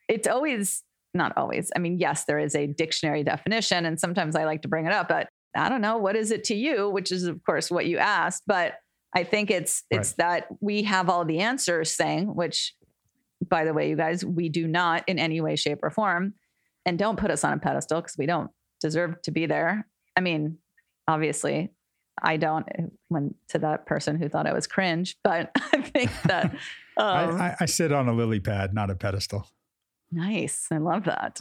it's 0.08 0.28
always 0.28 0.84
not 1.14 1.34
always. 1.38 1.72
I 1.76 1.80
mean, 1.80 2.00
yes, 2.00 2.26
there 2.26 2.40
is 2.40 2.56
a 2.56 2.68
dictionary 2.68 3.24
definition 3.24 3.86
and 3.86 4.00
sometimes 4.00 4.36
I 4.36 4.46
like 4.46 4.62
to 4.64 4.68
bring 4.68 4.86
it 4.86 4.92
up, 4.92 5.08
but 5.08 5.30
I 5.56 5.70
don't 5.70 5.82
know 5.82 5.98
what 5.98 6.16
is 6.16 6.32
it 6.32 6.44
to 6.46 6.56
you, 6.56 6.90
which 6.90 7.12
is 7.12 7.24
of 7.26 7.44
course 7.44 7.70
what 7.70 7.86
you 7.86 7.98
asked, 7.98 8.44
but 8.48 8.76
I 9.16 9.24
think 9.24 9.52
it's 9.52 9.84
it's 9.92 10.14
that 10.14 10.48
we 10.60 10.84
have 10.84 11.10
all 11.10 11.24
the 11.24 11.40
answers 11.40 11.96
thing, 11.96 12.34
which 12.34 12.74
by 13.48 13.66
the 13.66 13.74
way, 13.74 13.90
you 13.90 13.96
guys, 13.96 14.26
we 14.26 14.50
do 14.50 14.68
not 14.68 15.04
in 15.08 15.20
any 15.20 15.42
way 15.42 15.56
shape 15.56 15.80
or 15.84 15.92
form 15.92 16.34
and 16.86 16.98
don't 16.98 17.20
put 17.20 17.32
us 17.32 17.44
on 17.44 17.54
a 17.54 17.58
pedestal 17.60 18.02
because 18.02 18.18
we 18.18 18.26
don't 18.26 18.50
deserve 18.82 19.22
to 19.24 19.32
be 19.32 19.46
there. 19.46 19.88
I 20.18 20.22
mean, 20.22 20.58
obviously 21.08 21.72
I 22.22 22.38
don't 22.38 22.66
eh, 22.78 22.84
when 23.10 23.34
to 23.50 23.60
that 23.60 23.86
person 23.86 24.18
who 24.18 24.30
thought 24.30 24.48
I 24.48 24.54
was 24.54 24.68
cringe, 24.68 25.18
but 25.24 25.52
I 25.56 25.82
think 25.82 26.12
that 26.24 26.46
um, 26.98 27.38
I, 27.40 27.50
I, 27.50 27.56
I 27.62 27.66
sit 27.66 27.92
on 27.92 28.08
a 28.08 28.14
lily 28.14 28.40
pad, 28.40 28.74
not 28.74 28.90
a 28.90 28.96
pedestal. 28.96 29.48
Nice. 30.14 30.68
I 30.72 30.78
love 30.78 31.06
that. 31.06 31.40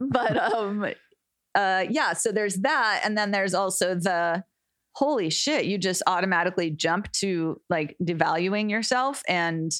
but 0.00 0.36
um 0.54 0.84
uh 1.54 1.84
yeah, 1.88 2.12
so 2.12 2.32
there's 2.32 2.56
that 2.56 3.02
and 3.04 3.16
then 3.16 3.30
there's 3.30 3.54
also 3.54 3.94
the 3.94 4.44
holy 4.94 5.28
shit, 5.30 5.66
you 5.66 5.76
just 5.78 6.02
automatically 6.06 6.70
jump 6.70 7.10
to 7.12 7.60
like 7.68 7.96
devaluing 8.02 8.70
yourself 8.70 9.22
and 9.28 9.72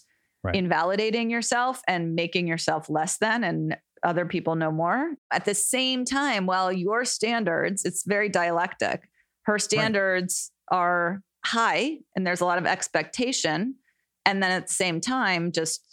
Right. 0.45 0.55
invalidating 0.55 1.29
yourself 1.29 1.81
and 1.89 2.15
making 2.15 2.47
yourself 2.47 2.89
less 2.89 3.17
than 3.19 3.43
and 3.43 3.77
other 4.05 4.27
people 4.27 4.55
know 4.55 4.71
more. 4.71 5.15
At 5.33 5.45
the 5.45 5.55
same 5.57 6.05
time, 6.05 6.47
while 6.47 6.71
your 6.71 7.05
standards, 7.05 7.85
it's 7.85 8.05
very 8.07 8.29
dialectic. 8.29 9.09
Her 9.47 9.59
standards 9.59 10.53
are 10.71 11.23
high 11.45 11.99
and 12.15 12.25
there's 12.25 12.43
a 12.43 12.45
lot 12.45 12.59
of 12.59 12.67
expectation. 12.67 13.75
And 14.25 14.41
then 14.41 14.53
at 14.53 14.69
the 14.69 14.73
same 14.75 15.01
time, 15.01 15.51
just 15.51 15.85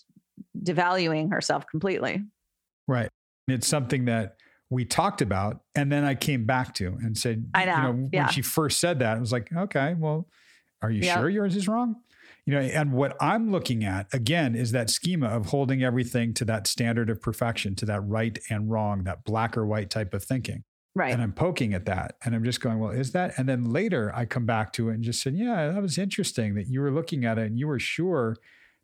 devaluing 0.64 1.32
herself 1.32 1.66
completely. 1.68 2.24
Right. 2.88 3.10
It's 3.48 3.68
something 3.68 4.06
that 4.06 4.38
we 4.70 4.86
talked 4.86 5.22
about. 5.22 5.62
And 5.76 5.92
then 5.92 6.04
I 6.04 6.16
came 6.16 6.46
back 6.46 6.74
to 6.76 6.98
and 7.02 7.18
said, 7.18 7.50
I 7.54 7.66
know, 7.66 7.76
You 7.76 7.82
know, 7.82 8.10
yeah. 8.12 8.24
when 8.26 8.34
she 8.34 8.42
first 8.42 8.80
said 8.80 9.00
that, 9.00 9.18
I 9.18 9.20
was 9.20 9.32
like, 9.32 9.52
okay, 9.56 9.96
well, 9.98 10.28
are 10.82 10.90
you 10.90 11.04
Yeah. 11.04 11.16
sure 11.20 11.30
yours 11.30 11.56
is 11.56 11.68
wrong? 11.68 11.98
You 12.46 12.56
know, 12.56 12.60
and 12.60 12.92
what 12.92 13.16
I'm 13.22 13.52
looking 13.52 13.86
at 13.86 14.14
again 14.14 14.54
is 14.56 14.72
that 14.74 14.90
schema 14.90 15.28
of 15.28 15.48
holding 15.48 15.82
everything 15.84 16.34
to 16.36 16.46
that 16.46 16.68
standard 16.68 17.10
of 17.10 17.22
perfection, 17.22 17.76
to 17.76 17.86
that 17.86 18.02
right 18.02 18.38
and 18.50 18.70
wrong, 18.70 19.04
that 19.06 19.24
black 19.24 19.56
or 19.56 19.66
white 19.66 19.90
type 19.90 20.14
of 20.14 20.24
thinking. 20.26 20.64
Right. 20.96 21.14
And 21.14 21.22
I'm 21.22 21.32
poking 21.34 21.74
at 21.74 21.86
that. 21.86 22.18
And 22.24 22.36
I'm 22.36 22.44
just 22.44 22.60
going, 22.60 22.80
well, 22.80 22.92
is 22.92 23.14
that? 23.14 23.34
And 23.38 23.48
then 23.48 23.72
later 23.72 24.12
I 24.14 24.26
come 24.26 24.46
back 24.46 24.74
to 24.74 24.90
it 24.90 24.96
and 24.96 25.04
just 25.04 25.22
said, 25.22 25.36
yeah, 25.36 25.72
that 25.72 25.82
was 25.82 25.98
interesting 25.98 26.56
that 26.56 26.68
you 26.68 26.82
were 26.82 26.92
looking 26.92 27.24
at 27.26 27.38
it 27.38 27.46
and 27.48 27.58
you 27.58 27.68
were 27.68 27.80
sure 27.80 28.36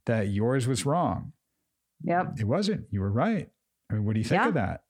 that 0.05 0.29
yours 0.29 0.67
was 0.67 0.85
wrong. 0.85 1.33
Yep. 2.03 2.39
It 2.39 2.45
wasn't. 2.45 2.85
You 2.91 3.01
were 3.01 3.11
right. 3.11 3.49
I 3.89 3.93
mean, 3.93 4.05
what 4.05 4.13
do 4.13 4.19
you 4.19 4.23
think 4.25 4.41
Yeah. 4.41 4.47
of 4.49 4.53
that? 4.55 4.83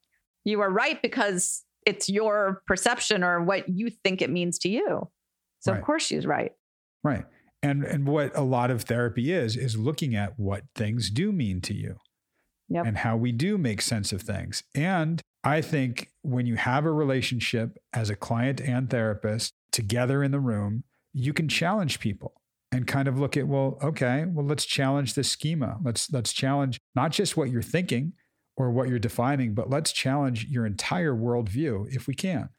You 0.43 0.59
were 0.59 0.69
right 0.69 1.01
because 1.01 1.63
it's 1.85 2.09
your 2.09 2.61
perception 2.67 3.23
or 3.23 3.43
what 3.43 3.67
you 3.69 3.89
think 3.89 4.21
it 4.21 4.29
means 4.29 4.59
to 4.59 4.69
you. 4.69 5.09
So 5.59 5.71
Right. 5.71 5.79
of 5.79 5.85
course 5.85 6.03
she's 6.05 6.25
right. 6.25 6.51
Right. 7.03 7.25
And 7.61 7.83
and 7.83 8.07
what 8.07 8.35
a 8.37 8.41
lot 8.41 8.71
of 8.71 8.83
therapy 8.83 9.31
is 9.31 9.55
is 9.57 9.77
looking 9.77 10.15
at 10.15 10.37
what 10.39 10.63
things 10.75 11.09
do 11.09 11.31
mean 11.31 11.59
to 11.61 11.73
you 11.73 11.97
Yep. 12.69 12.85
and 12.85 12.97
how 12.99 13.17
we 13.17 13.31
do 13.31 13.57
make 13.57 13.81
sense 13.81 14.13
of 14.13 14.21
things. 14.21 14.63
And 14.75 15.21
I 15.43 15.61
think 15.61 16.11
when 16.21 16.45
you 16.45 16.55
have 16.55 16.85
a 16.85 16.91
relationship 16.91 17.77
as 17.93 18.09
a 18.09 18.15
client 18.15 18.61
and 18.61 18.89
therapist 18.89 19.53
together 19.71 20.23
in 20.23 20.31
the 20.31 20.39
room, 20.39 20.83
you 21.13 21.33
can 21.33 21.47
challenge 21.49 21.99
people 21.99 22.38
and 22.71 22.85
kind 22.87 23.07
of 23.07 23.19
look 23.19 23.35
at, 23.37 23.47
well, 23.47 23.77
okay, 23.81 24.25
well, 24.27 24.45
let's 24.45 24.65
challenge 24.65 25.15
this 25.15 25.29
schema. 25.29 25.77
Let's 25.83 26.11
let's 26.11 26.33
challenge 26.33 26.79
not 26.95 27.11
just 27.11 27.35
what 27.37 27.49
you're 27.49 27.61
thinking 27.61 28.13
or 28.57 28.71
what 28.71 28.89
you're 28.89 28.99
defining, 28.99 29.53
but 29.53 29.69
let's 29.69 29.91
challenge 29.91 30.45
your 30.45 30.65
entire 30.65 31.13
worldview 31.13 31.93
if 31.95 32.07
we 32.07 32.13
can. 32.13 32.49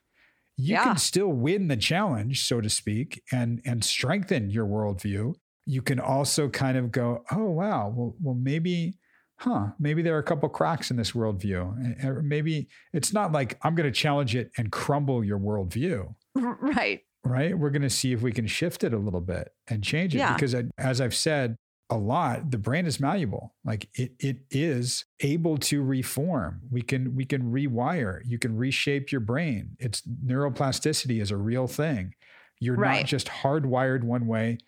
You 0.57 0.75
Yeah. 0.75 0.85
can 0.85 0.97
still 0.99 1.29
win 1.33 1.69
the 1.69 1.77
challenge, 1.77 2.45
so 2.47 2.61
to 2.61 2.69
speak, 2.71 3.23
and 3.33 3.61
and 3.65 3.85
strengthen 3.85 4.51
your 4.51 4.67
worldview. 4.67 5.35
You 5.67 5.83
can 5.83 6.01
also 6.01 6.49
kind 6.49 6.77
of 6.77 6.91
go, 6.91 7.25
oh 7.31 7.51
wow, 7.51 7.89
well, 7.95 8.15
well 8.21 8.35
maybe 8.35 8.99
huh, 9.39 9.69
maybe 9.79 10.03
there 10.03 10.15
are 10.17 10.19
a 10.19 10.23
couple 10.25 10.49
cracks 10.51 10.91
in 10.91 10.97
this 10.99 11.13
worldview. 11.13 12.05
Or 12.05 12.23
maybe 12.23 12.69
it's 12.93 13.13
not 13.13 13.33
like 13.33 13.59
I'm 13.63 13.75
going 13.75 13.91
to 13.91 13.97
challenge 13.99 14.35
it 14.37 14.51
and 14.59 14.71
crumble 14.73 15.25
your 15.25 15.39
worldview. 15.39 16.15
Right. 16.35 17.01
Right? 17.25 17.57
We're 17.59 17.71
going 17.71 17.83
to 17.83 17.91
see 17.91 18.13
if 18.13 18.23
we 18.23 18.33
can 18.33 18.47
shift 18.47 18.85
it 18.85 18.93
a 18.95 18.99
little 18.99 19.21
bit 19.21 19.53
and 19.69 19.83
change 19.83 20.15
it. 20.15 20.19
Yeah. 20.19 20.35
Because 20.35 20.55
I, 20.55 20.65
as 20.79 21.01
I've 21.01 21.15
said 21.15 21.57
a 21.91 21.97
lot, 21.97 22.51
the 22.51 22.59
brain 22.59 22.87
is 22.87 23.01
malleable. 23.01 23.53
Like 23.65 23.89
it, 23.95 24.13
it 24.21 24.39
is 24.51 25.05
able 25.21 25.59
to 25.59 25.83
reform. 25.83 26.63
We 26.71 26.83
can, 26.83 27.15
we 27.17 27.25
can 27.25 27.51
rewire. 27.53 28.21
You 28.25 28.39
can 28.39 28.57
reshape 28.57 29.11
your 29.13 29.21
brain. 29.21 29.77
It's 29.79 30.03
neuroplasticity 30.03 31.21
is 31.21 31.31
a 31.31 31.37
real 31.37 31.67
thing. 31.67 32.15
You're 32.61 32.77
Right. 32.77 33.01
not 33.01 33.07
just 33.07 33.27
hardwired 33.29 34.05
one 34.05 34.27
way, 34.27 34.59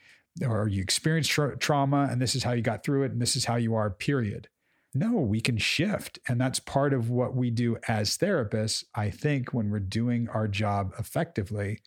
or 0.46 0.66
you 0.66 0.80
experienced 0.80 1.30
tra- 1.30 1.58
trauma, 1.58 2.08
and 2.10 2.20
this 2.22 2.34
is 2.34 2.42
how 2.42 2.52
you 2.52 2.62
got 2.62 2.82
through 2.84 3.02
it, 3.04 3.12
and 3.12 3.20
this 3.20 3.36
is 3.36 3.44
how 3.44 3.56
you 3.56 3.74
are. 3.74 3.90
Period. 3.90 4.48
No, 4.94 5.12
we 5.20 5.40
can 5.40 5.58
shift. 5.58 6.18
And 6.28 6.40
that's 6.40 6.58
part 6.58 6.92
of 6.92 7.08
what 7.10 7.34
we 7.36 7.50
do 7.50 7.76
as 7.88 8.16
therapists. 8.18 8.84
I 8.94 9.10
think 9.10 9.52
when 9.54 9.70
we're 9.70 9.78
doing 9.80 10.28
our 10.28 10.48
job 10.48 10.92
effectively, 10.98 11.80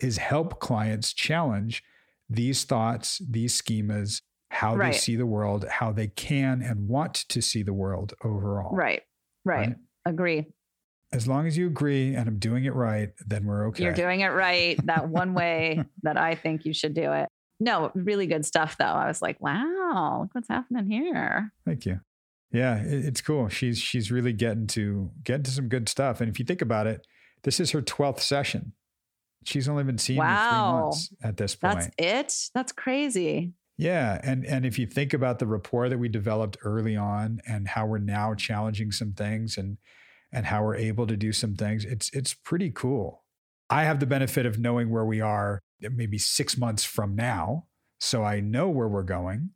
is 0.00 0.18
help 0.18 0.60
clients 0.60 1.12
challenge 1.12 1.82
these 2.28 2.64
thoughts, 2.64 3.20
these 3.28 3.60
schemas, 3.60 4.22
how 4.50 4.74
Right. 4.76 4.92
they 4.92 4.98
see 4.98 5.16
the 5.16 5.26
world, 5.26 5.66
how 5.68 5.92
they 5.92 6.08
can 6.08 6.62
and 6.62 6.88
want 6.88 7.14
to 7.14 7.40
see 7.40 7.62
the 7.62 7.72
world 7.72 8.14
overall. 8.24 8.74
Right. 8.74 9.02
Right. 9.44 9.74
Agree. 10.06 10.46
As 11.12 11.26
long 11.26 11.46
as 11.46 11.56
you 11.56 11.66
agree 11.66 12.14
and 12.14 12.28
I'm 12.28 12.38
doing 12.38 12.64
it 12.64 12.74
right, 12.74 13.10
then 13.26 13.44
we're 13.44 13.66
okay. 13.68 13.82
You're 13.84 13.92
doing 13.92 14.20
it 14.20 14.28
right. 14.28 14.78
That 14.86 15.08
one 15.08 15.34
way 15.34 15.82
that 16.02 16.16
I 16.16 16.34
think 16.36 16.64
you 16.64 16.72
should 16.72 16.94
do 16.94 17.12
it. 17.12 17.28
No, 17.58 17.90
really 17.94 18.26
good 18.26 18.46
stuff 18.46 18.76
though. 18.78 18.84
I 18.84 19.06
was 19.06 19.20
like, 19.20 19.40
wow, 19.40 20.20
look 20.22 20.34
what's 20.34 20.48
happening 20.48 20.88
here. 20.90 21.52
Thank 21.66 21.84
you. 21.84 22.00
Yeah, 22.52 22.82
it's 22.84 23.20
cool. 23.20 23.48
She's 23.48 23.78
she's 23.78 24.10
really 24.10 24.32
getting 24.32 24.66
to 24.68 25.10
getting 25.22 25.42
to 25.44 25.50
some 25.50 25.68
good 25.68 25.88
stuff. 25.88 26.20
And 26.20 26.28
if 26.30 26.38
you 26.38 26.44
think 26.44 26.62
about 26.62 26.86
it, 26.86 27.06
this 27.42 27.60
is 27.60 27.70
her 27.72 27.82
twelfth 27.82 28.22
session. 28.22 28.72
She's 29.44 29.68
only 29.68 29.84
been 29.84 29.98
seeing 29.98 30.18
me 30.26 30.36
three 30.36 30.62
months 30.62 31.12
at 31.22 31.36
this 31.36 31.54
point. 31.56 31.92
That's 31.98 32.44
it. 32.46 32.50
That's 32.54 32.72
crazy. 32.72 33.52
Yeah, 33.78 34.20
and 34.22 34.44
and 34.44 34.66
if 34.66 34.78
you 34.78 34.86
think 34.86 35.14
about 35.14 35.38
the 35.38 35.46
rapport 35.46 35.88
that 35.88 35.98
we 35.98 36.08
developed 36.08 36.58
early 36.62 36.96
on 36.96 37.40
and 37.46 37.66
how 37.68 37.86
we're 37.86 37.98
now 37.98 38.34
challenging 38.34 38.92
some 38.92 39.12
things 39.14 39.56
and 39.56 39.78
and 40.32 40.46
how 40.46 40.62
we're 40.64 40.76
able 40.76 41.06
to 41.06 41.16
do 41.16 41.32
some 41.32 41.54
things, 41.54 41.84
it's 41.86 42.10
it's 42.12 42.34
pretty 42.34 42.70
cool. 42.70 43.24
I 43.70 43.84
have 43.84 44.00
the 44.00 44.06
benefit 44.06 44.44
of 44.44 44.58
knowing 44.58 44.90
where 44.90 45.04
we 45.06 45.20
are 45.22 45.62
uh, 45.84 45.88
maybe 45.92 46.18
6 46.18 46.58
months 46.58 46.84
from 46.84 47.14
now, 47.14 47.66
so 48.00 48.22
I 48.22 48.40
know 48.40 48.68
where 48.68 48.88
we're 48.88 49.02
going. 49.04 49.50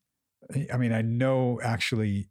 I 0.73 0.77
mean, 0.77 0.93
I 0.93 1.03
know 1.03 1.61
actually 1.63 2.31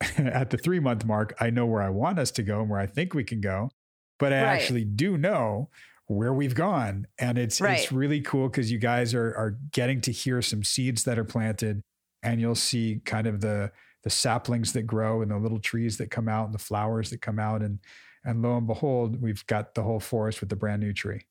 at 0.18 0.50
the 0.50 0.58
3 0.58 0.80
month 0.80 1.04
mark, 1.04 1.34
I 1.40 1.50
know 1.50 1.66
where 1.66 1.82
I 1.82 1.90
want 1.90 2.18
us 2.18 2.30
to 2.32 2.42
go 2.42 2.60
and 2.60 2.70
where 2.70 2.80
I 2.80 2.86
think 2.86 3.14
we 3.14 3.24
can 3.24 3.40
go, 3.40 3.70
but 4.18 4.32
I 4.32 4.42
Right. 4.42 4.54
actually 4.54 4.84
do 4.84 5.16
know 5.18 5.70
where 6.10 6.32
we've 6.34 6.56
gone 6.56 7.06
and 7.20 7.38
it's 7.38 7.60
Right. 7.60 7.78
it's 7.78 7.92
really 7.92 8.20
cool 8.20 8.48
because 8.48 8.70
you 8.72 8.78
guys 8.78 9.14
are 9.14 9.28
are 9.36 9.56
getting 9.70 10.00
to 10.00 10.10
hear 10.10 10.42
some 10.42 10.64
seeds 10.64 11.04
that 11.04 11.18
are 11.20 11.24
planted 11.24 11.82
and 12.24 12.40
you'll 12.40 12.56
see 12.56 13.00
kind 13.04 13.28
of 13.28 13.40
the 13.40 13.70
the 14.02 14.10
saplings 14.10 14.72
that 14.72 14.82
grow 14.82 15.22
and 15.22 15.30
the 15.30 15.36
little 15.38 15.60
trees 15.60 15.98
that 15.98 16.10
come 16.10 16.28
out 16.28 16.46
and 16.46 16.54
the 16.54 16.58
flowers 16.58 17.10
that 17.10 17.20
come 17.22 17.38
out 17.38 17.62
and 17.62 17.78
and 18.24 18.42
lo 18.42 18.56
and 18.56 18.66
behold 18.66 19.22
we've 19.22 19.46
got 19.46 19.74
the 19.76 19.82
whole 19.84 20.00
forest 20.00 20.40
with 20.40 20.48
the 20.48 20.56
brand 20.56 20.82
new 20.82 20.92
tree 20.92 21.22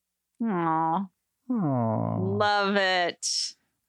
Aw, 0.46 1.06
oh 1.52 2.18
love 2.38 2.76
it. 2.78 3.28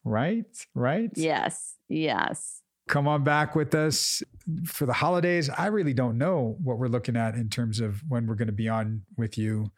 right 0.02 0.66
right 0.74 1.10
Yes. 1.14 1.76
Yes. 1.88 2.62
come 2.88 3.06
on 3.06 3.22
back 3.22 3.54
with 3.54 3.74
us 3.76 4.22
for 4.66 4.86
the 4.86 4.92
holidays. 4.92 5.48
I 5.50 5.66
really 5.66 5.94
don't 5.94 6.18
know 6.18 6.56
what 6.62 6.78
we're 6.78 6.88
looking 6.88 7.16
at 7.16 7.36
in 7.36 7.48
terms 7.48 7.78
of 7.78 8.02
when 8.08 8.26
we're 8.26 8.34
going 8.34 8.48
to 8.48 8.52
be 8.52 8.68
on 8.68 9.02
with 9.16 9.38
you. 9.38 9.70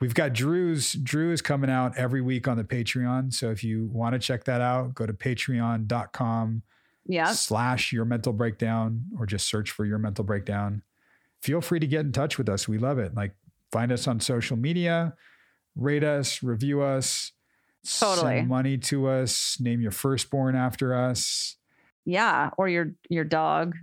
We've 0.00 0.14
got 0.14 0.32
Drew's. 0.32 0.92
Drew 0.92 1.32
is 1.32 1.40
coming 1.40 1.70
out 1.70 1.96
every 1.96 2.20
week 2.20 2.46
on 2.48 2.56
the 2.56 2.64
Patreon. 2.64 3.32
So 3.32 3.50
if 3.50 3.62
you 3.64 3.86
want 3.92 4.12
to 4.14 4.18
check 4.18 4.44
that 4.44 4.60
out, 4.60 4.94
go 4.94 5.06
to 5.06 5.12
patreon.com 5.12 6.62
Yep. 7.06 7.28
slash 7.28 7.92
your 7.92 8.04
mental 8.06 8.32
breakdown 8.32 9.04
or 9.18 9.26
just 9.26 9.46
search 9.46 9.70
for 9.70 9.84
your 9.84 9.98
mental 9.98 10.24
breakdown. 10.24 10.82
Feel 11.42 11.60
free 11.60 11.78
to 11.78 11.86
get 11.86 12.00
in 12.00 12.12
touch 12.12 12.38
with 12.38 12.48
us. 12.48 12.66
We 12.66 12.78
love 12.78 12.98
it. 12.98 13.14
Like 13.14 13.34
find 13.70 13.92
us 13.92 14.08
on 14.08 14.20
social 14.20 14.56
media, 14.56 15.14
rate 15.76 16.02
us, 16.04 16.42
review 16.42 16.80
us, 16.82 17.32
Totally. 18.00 18.36
send 18.38 18.48
money 18.48 18.78
to 18.78 19.06
us, 19.08 19.58
name 19.60 19.80
your 19.82 19.90
firstborn 19.90 20.56
after 20.56 20.94
us. 20.94 21.56
Yeah. 22.06 22.50
Or 22.56 22.68
your 22.68 22.92
your 23.10 23.24
dog. 23.24 23.74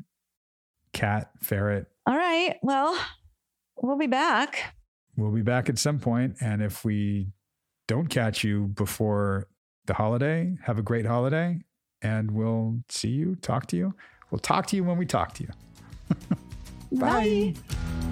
cat, 0.94 1.30
ferret. 1.42 1.86
All 2.08 2.18
right. 2.18 2.56
Well, 2.64 2.98
we'll 3.82 3.98
be 4.00 4.08
back. 4.08 4.74
We'll 5.18 5.32
be 5.32 5.42
back 5.42 5.70
at 5.70 5.78
some 5.78 6.00
point, 6.00 6.38
and 6.42 6.62
if 6.62 6.86
we 6.86 7.28
don't 7.88 8.08
catch 8.08 8.44
you 8.44 8.68
before 8.68 9.48
the 9.86 9.94
holiday, 9.94 10.56
have 10.64 10.80
a 10.80 10.82
great 10.82 11.06
holiday, 11.06 11.60
and 12.02 12.32
we'll 12.32 12.80
see 12.90 13.10
you, 13.10 13.36
talk 13.36 13.68
to 13.68 13.78
you. 13.78 13.94
We'll 14.30 14.40
talk 14.40 14.68
to 14.68 14.76
you 14.76 14.84
when 14.84 14.98
we 14.98 15.06
talk 15.06 15.34
to 15.36 15.44
you. 15.44 15.50
Bye. 17.00 17.54
Bye. 17.54 18.11